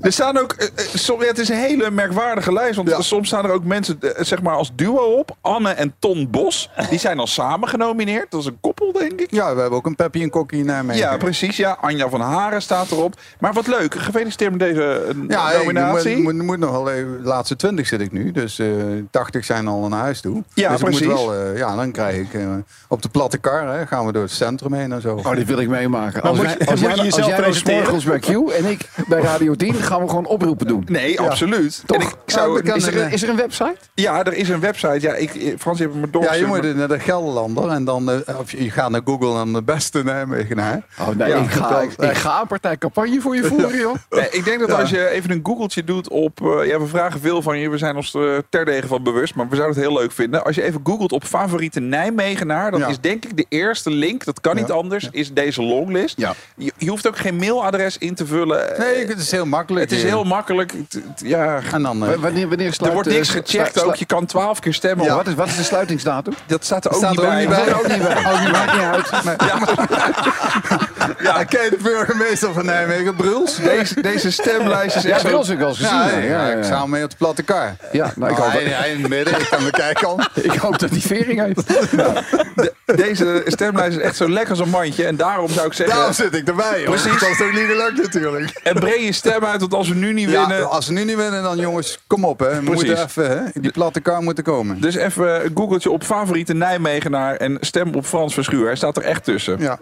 Er 0.01 0.11
staan 0.11 0.37
ook, 0.37 0.53
eh, 0.53 0.67
eh, 0.67 1.19
ja, 1.19 1.27
het 1.27 1.37
is 1.37 1.49
een 1.49 1.57
hele 1.57 1.91
merkwaardige 1.91 2.53
lijst. 2.53 2.75
Want 2.75 2.95
soms 2.99 3.27
staan 3.27 3.45
er 3.45 3.51
ook 3.51 3.63
mensen 3.63 3.97
eh, 4.01 4.23
zeg 4.23 4.41
maar 4.41 4.55
als 4.55 4.71
duo 4.75 5.17
op. 5.17 5.37
Anne 5.41 5.69
en 5.69 5.93
Ton 5.99 6.27
Bos. 6.31 6.69
Die 6.89 6.99
zijn 6.99 7.19
al 7.19 7.27
samen 7.27 7.69
genomineerd. 7.69 8.31
Dat 8.31 8.39
is 8.39 8.45
een 8.45 8.57
koppel, 8.61 8.91
denk 8.91 9.21
ik. 9.21 9.31
Ja, 9.31 9.53
we 9.55 9.61
hebben 9.61 9.77
ook 9.77 9.85
een 9.85 9.95
Peppy 9.95 10.21
en 10.21 10.29
Kokkie 10.29 10.59
in 10.59 10.65
Nijmegen. 10.65 11.01
Ja, 11.01 11.17
precies. 11.17 11.57
Ja, 11.57 11.77
Anja 11.81 12.09
van 12.09 12.21
Haren 12.21 12.61
staat 12.61 12.91
erop. 12.91 13.13
Maar 13.39 13.53
wat 13.53 13.67
leuk. 13.67 13.95
Gefeliciteerd 13.95 14.51
met 14.51 14.59
deze 14.59 14.83
eh, 14.83 15.15
Ja, 15.27 15.51
ik 15.51 15.57
nominatie. 15.57 16.15
moet, 16.17 16.33
moet, 16.33 16.43
moet 16.43 16.59
nog 16.59 16.71
wel 16.71 16.91
even, 16.91 17.21
de 17.21 17.27
laatste 17.27 17.55
20 17.55 17.87
zit 17.87 18.01
ik 18.01 18.11
nu. 18.11 18.31
Dus 18.31 18.59
eh 18.59 18.67
80 19.11 19.45
zijn 19.45 19.67
al 19.67 19.87
naar 19.87 19.99
huis 19.99 20.21
toe. 20.21 20.43
Ja, 20.53 20.69
dus 20.69 20.79
ik 20.79 20.85
precies. 20.85 21.07
Moet 21.07 21.15
wel, 21.15 21.33
eh, 21.33 21.57
ja, 21.57 21.75
dan 21.75 21.91
krijg 21.91 22.15
ik 22.15 22.39
op 22.87 23.01
de 23.01 23.09
platte 23.09 23.37
kar, 23.37 23.77
hè, 23.77 23.87
gaan 23.87 24.05
we 24.05 24.11
door 24.11 24.23
het 24.23 24.31
centrum 24.31 24.73
heen 24.73 24.91
en 24.91 25.01
zo. 25.01 25.15
Oh, 25.15 25.35
dit 25.35 25.47
wil 25.47 25.59
ik 25.59 25.67
meemaken. 25.67 26.21
Als, 26.21 26.37
moet 26.37 26.45
jij, 26.45 26.57
als, 26.59 26.69
moet 26.69 26.79
jij, 26.79 26.89
je 26.89 27.01
als 27.01 27.15
jij 27.15 27.81
nou 27.81 28.03
bij 28.05 28.19
Q 28.19 28.27
en 28.51 28.65
ik 28.65 28.89
bij 29.07 29.21
Radio 29.21 29.55
10 29.55 29.75
gaan 29.89 30.01
we 30.01 30.09
gewoon 30.09 30.25
oproepen 30.25 30.67
doen. 30.67 30.83
Nee, 30.89 31.19
absoluut. 31.19 31.83
En 31.87 32.01
ik 32.01 32.15
zou, 32.25 32.63
Ja, 32.63 32.71
we 32.71 32.75
Is 32.77 32.87
er, 32.87 33.01
een- 33.01 33.11
is 33.11 33.23
er 33.23 33.29
een 33.29 33.35
website? 33.35 33.75
ja, 33.93 34.23
er 34.23 34.33
is 34.33 34.49
een 34.49 34.59
website. 34.59 34.97
Ja, 35.01 35.13
ik, 35.13 35.35
eh, 35.35 35.53
Frans, 35.57 35.77
je 35.77 35.83
hebt 35.83 35.95
me 35.95 36.01
Ja, 36.01 36.07
doorgestuurd. 36.11 36.49
je 36.63 36.67
moet 36.67 36.75
naar 36.75 36.87
de 36.87 36.99
Gelderlander 36.99 37.69
en 37.69 37.85
dan 37.85 38.11
eh, 38.11 38.39
of 38.39 38.51
je 38.51 38.69
gaat 38.71 38.89
naar 38.89 39.01
Google 39.05 39.39
en 39.39 39.53
de 39.53 39.63
beste 39.63 40.03
Nijmegenaar. 40.03 40.81
Oh 40.99 41.07
nee, 41.07 41.29
Ja, 41.29 41.35
ik, 41.37 41.49
ga, 41.49 41.79
ik, 41.81 41.97
dat- 41.97 42.09
ik 42.09 42.15
ga 42.17 42.41
een 42.41 42.47
partij 42.47 42.77
campagne 42.77 43.21
voor 43.21 43.35
je 43.35 43.43
voeren, 43.43 43.77
joh. 43.79 43.95
Nee, 44.09 44.27
ik 44.31 44.45
denk 44.45 44.59
dat 44.59 44.71
als 44.73 44.89
je 44.89 45.07
even 45.09 45.31
een 45.31 45.39
googeltje 45.43 45.83
doet 45.83 46.09
op... 46.09 46.41
eh, 46.41 46.67
ja, 46.67 46.79
we 46.79 46.87
vragen 46.87 47.19
veel 47.19 47.41
van 47.41 47.57
je. 47.59 47.69
We 47.69 47.77
zijn 47.77 47.95
ons 47.95 48.13
er 48.13 48.43
terdege 48.49 48.87
van 48.87 49.03
bewust. 49.03 49.35
Maar 49.35 49.49
we 49.49 49.55
zouden 49.55 49.77
het 49.77 49.85
heel 49.89 49.97
leuk 49.99 50.11
vinden. 50.11 50.43
Als 50.45 50.55
je 50.55 50.63
even 50.63 50.81
googelt 50.83 51.11
op 51.11 51.23
favoriete 51.23 51.79
Nijmegenaar... 51.79 52.71
dan 52.71 52.79
Ja. 52.79 52.87
is 52.87 52.99
denk 52.99 53.25
ik 53.25 53.37
de 53.37 53.45
eerste 53.49 53.89
link, 53.89 54.25
dat 54.25 54.41
kan 54.41 54.55
niet 54.55 54.67
Ja. 54.67 54.73
anders... 54.73 55.09
is 55.11 55.33
deze 55.33 55.61
longlist. 55.63 56.17
Ja. 56.19 56.33
Je, 56.57 56.71
je 56.77 56.89
hoeft 56.89 57.07
ook 57.07 57.17
geen 57.17 57.35
mailadres 57.35 57.97
in 57.97 58.15
te 58.15 58.25
vullen. 58.25 58.65
Nee, 58.79 59.05
het 59.07 59.19
is 59.19 59.31
heel 59.31 59.45
makkelijk. 59.45 59.78
Het 59.79 59.91
is 59.91 60.03
heel 60.03 60.23
makkelijk. 60.23 60.73
Ja, 61.15 61.59
En 61.71 61.81
dan 61.83 62.05
eh, 62.05 62.09
W- 62.13 62.21
Wanneer, 62.21 62.47
wanneer 62.47 62.67
er 62.67 62.73
sluit, 62.73 62.93
wordt 62.93 63.09
niks 63.09 63.29
gecheckt 63.29 63.83
ook. 63.83 63.95
Je 63.95 64.05
kan 64.05 64.25
twaalf 64.25 64.59
keer 64.59 64.73
stemmen. 64.73 65.05
Ja, 65.05 65.15
wat, 65.15 65.27
is, 65.27 65.33
wat 65.33 65.47
is 65.47 65.55
de 65.55 65.63
sluitingsdatum? 65.63 66.33
Dat 66.47 66.65
staat 66.65 66.85
er 66.85 66.91
ook 66.91 66.97
Staat 66.97 67.09
niet 67.11 67.19
er 67.19 67.25
ook 67.25 67.31
bij. 67.31 67.39
niet 67.39 67.49
bij. 67.49 67.65
Dat 67.65 67.67
staat 67.67 67.83
er 67.83 67.91
ook 67.91 67.97
niet 67.97 68.23
bij. 68.23 68.31
Oh, 68.31 68.41
die 68.41 68.51
maakt 68.51 68.73
niet 68.73 68.81
uit. 68.81 69.07
ja, 71.21 71.43
ken 71.53 71.63
je 71.63 71.69
de 71.69 71.77
burgemeester 71.83 72.53
van 72.53 72.65
Nijmegen, 72.65 73.15
Bruls? 73.15 73.55
Deze, 73.55 74.01
deze 74.01 74.31
stemlijst 74.31 74.95
is 74.95 75.03
Ja, 75.03 75.09
echt 75.09 75.21
zo... 75.27 75.37
ons 75.37 75.47
heb 75.47 75.59
ik 75.59 75.67
eens 75.67 75.77
gezien. 75.77 75.95
Ja, 75.97 76.07
Ja, 76.09 76.17
ja, 76.17 76.23
ja, 76.23 76.47
ja, 76.47 76.57
ik 76.57 76.63
sta 76.63 76.85
mee 76.85 77.03
op 77.03 77.09
de 77.09 77.15
platte 77.17 77.43
kar. 77.43 77.75
Ja, 77.91 78.11
nou, 78.15 78.31
ik, 78.31 78.37
hoop, 78.37 78.51
hij, 78.51 78.63
hij 78.63 78.91
in 78.91 78.99
het 79.01 79.09
midden, 79.09 79.39
ik 79.39 79.53
aan 79.53 79.63
de 79.63 79.71
kijkkant. 79.71 80.27
ik 80.51 80.51
hoop 80.53 80.79
dat 80.79 80.89
die 80.91 81.01
vering 81.01 81.39
heeft. 81.41 81.67
De- 81.67 82.73
deze 82.85 83.41
stemlijst 83.45 83.97
is 83.97 84.03
echt 84.03 84.15
zo 84.15 84.29
lekker 84.29 84.49
als 84.49 84.59
een 84.59 84.69
mandje. 84.69 85.05
En 85.05 85.15
daarom 85.15 85.49
zou 85.49 85.67
ik 85.67 85.73
zeggen... 85.73 85.95
Daarom 85.95 86.13
zit 86.13 86.35
ik 86.35 86.47
erbij, 86.47 86.79
joh. 86.81 86.89
Precies. 86.89 87.19
Dat 87.19 87.29
is 87.29 87.41
ook 87.41 87.51
niet 87.53 87.65
gelukt 87.67 87.97
natuurlijk. 88.01 88.59
En 88.63 88.73
breng 88.73 89.05
je 89.05 89.11
stem 89.11 89.45
uit, 89.45 89.61
want 89.69 89.81
als 89.81 89.89
we 89.89 89.95
nu 89.95 90.13
niet 90.13 90.29
Ja, 90.29 90.47
winnen... 90.47 90.69
als 90.69 90.87
we 90.87 90.93
nu 90.93 91.03
niet 91.03 91.15
winnen, 91.15 91.43
dan 91.43 91.57
jongens, 91.57 91.99
kom 92.07 92.25
op 92.25 92.39
hè. 92.39 92.45
We 92.45 92.63
Precies. 92.63 92.73
moeten 92.73 93.03
even, 93.03 93.29
hè. 93.29 93.61
Die 93.61 93.71
platte 93.71 93.99
kar 93.99 94.21
moeten 94.21 94.43
komen. 94.43 94.81
Dus 94.81 94.95
even 94.95 95.45
een 95.45 95.51
googeltje 95.55 95.91
op 95.91 96.03
favoriete 96.03 96.53
Nijmegenaar 96.53 97.35
en 97.35 97.57
stem 97.61 97.95
op 97.95 98.05
Frans 98.05 98.33
Verschuur. 98.33 98.65
Hij 98.65 98.75
staat 98.75 98.97
er 98.97 99.03
echt 99.03 99.23
tussen. 99.23 99.59
Ja. 99.59 99.79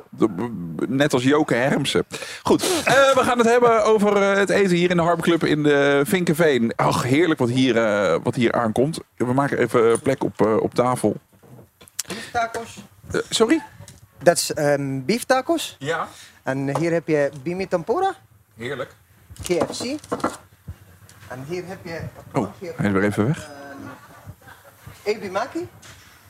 Net 0.87 1.13
als 1.13 1.23
Joke 1.23 1.53
Hermsen. 1.53 2.05
Goed, 2.43 2.61
eh, 2.61 2.93
we 2.93 3.21
gaan 3.23 3.37
het 3.37 3.47
hebben 3.47 3.83
over 3.83 4.21
eh, 4.21 4.37
het 4.37 4.49
eten 4.49 4.75
hier 4.75 4.89
in 4.89 4.97
de 4.97 5.03
Harbor 5.03 5.47
in 5.47 5.63
de 5.63 6.01
Vinkenveen. 6.05 6.73
Ach, 6.75 7.03
heerlijk 7.03 7.39
wat 7.39 7.49
hier, 7.49 7.77
eh, 7.77 8.15
wat 8.23 8.35
hier 8.35 8.51
aankomt. 8.51 8.99
We 9.15 9.33
maken 9.33 9.57
even 9.57 9.99
plek 9.99 10.23
op, 10.23 10.41
op 10.41 10.73
tafel. 10.73 11.15
Tacos. 12.31 12.77
Sorry? 13.29 13.61
Dat 14.23 14.37
is 14.37 14.53
ehm 14.53 15.01
beef 15.05 15.23
tacos. 15.23 15.75
Ja. 15.79 16.07
En 16.43 16.77
hier 16.77 16.91
heb 16.91 17.07
je 17.07 17.29
bimi 17.43 17.67
tempura, 17.67 18.15
Heerlijk. 18.57 18.95
KFC. 19.43 19.81
En 21.27 21.43
hier 21.47 21.63
heb 21.67 21.77
je 21.83 21.99
Oh, 22.33 22.47
hij 22.59 22.85
is 22.87 22.91
weer 22.91 23.03
even 23.03 23.25
weg. 23.27 23.49
ebi 25.03 25.29
maki 25.29 25.67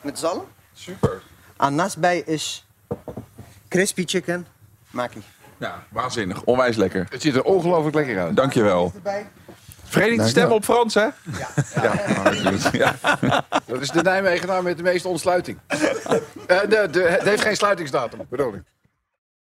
met 0.02 0.20
zalm. 0.20 0.46
Super. 0.74 1.22
En 1.58 1.76
naast 1.76 1.98
bij 1.98 2.20
is 2.20 2.66
crispy 3.68 4.04
chicken 4.06 4.48
maki. 4.90 5.24
Ja, 5.58 5.84
waanzinnig. 5.90 6.44
Onwijs 6.44 6.76
lekker. 6.76 7.06
Het 7.10 7.22
ziet 7.22 7.36
er 7.36 7.44
ongelooflijk 7.44 7.96
lekker 7.96 8.20
uit. 8.20 8.36
Dankjewel. 8.36 8.94
Verenigde 9.84 10.28
stemmen 10.28 10.56
op 10.56 10.64
Frans, 10.64 10.94
hè? 10.94 11.02
Ja. 11.02 11.14
ja. 12.72 12.96
Dat 13.66 13.82
is 13.82 13.90
de 13.90 14.02
Nijmegenaar 14.02 14.64
met 14.64 14.78
de 14.78 14.84
meeste 14.84 15.08
ontsluiting. 15.08 15.60
Eh, 15.68 15.80
de, 16.48 16.88
de, 16.92 17.02
het 17.02 17.22
heeft 17.22 17.42
geen 17.42 17.56
sluitingsdatum, 17.56 18.20
bedoel 18.30 18.54
ik. 18.54 18.64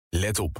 Let 0.09 0.39
op. 0.39 0.59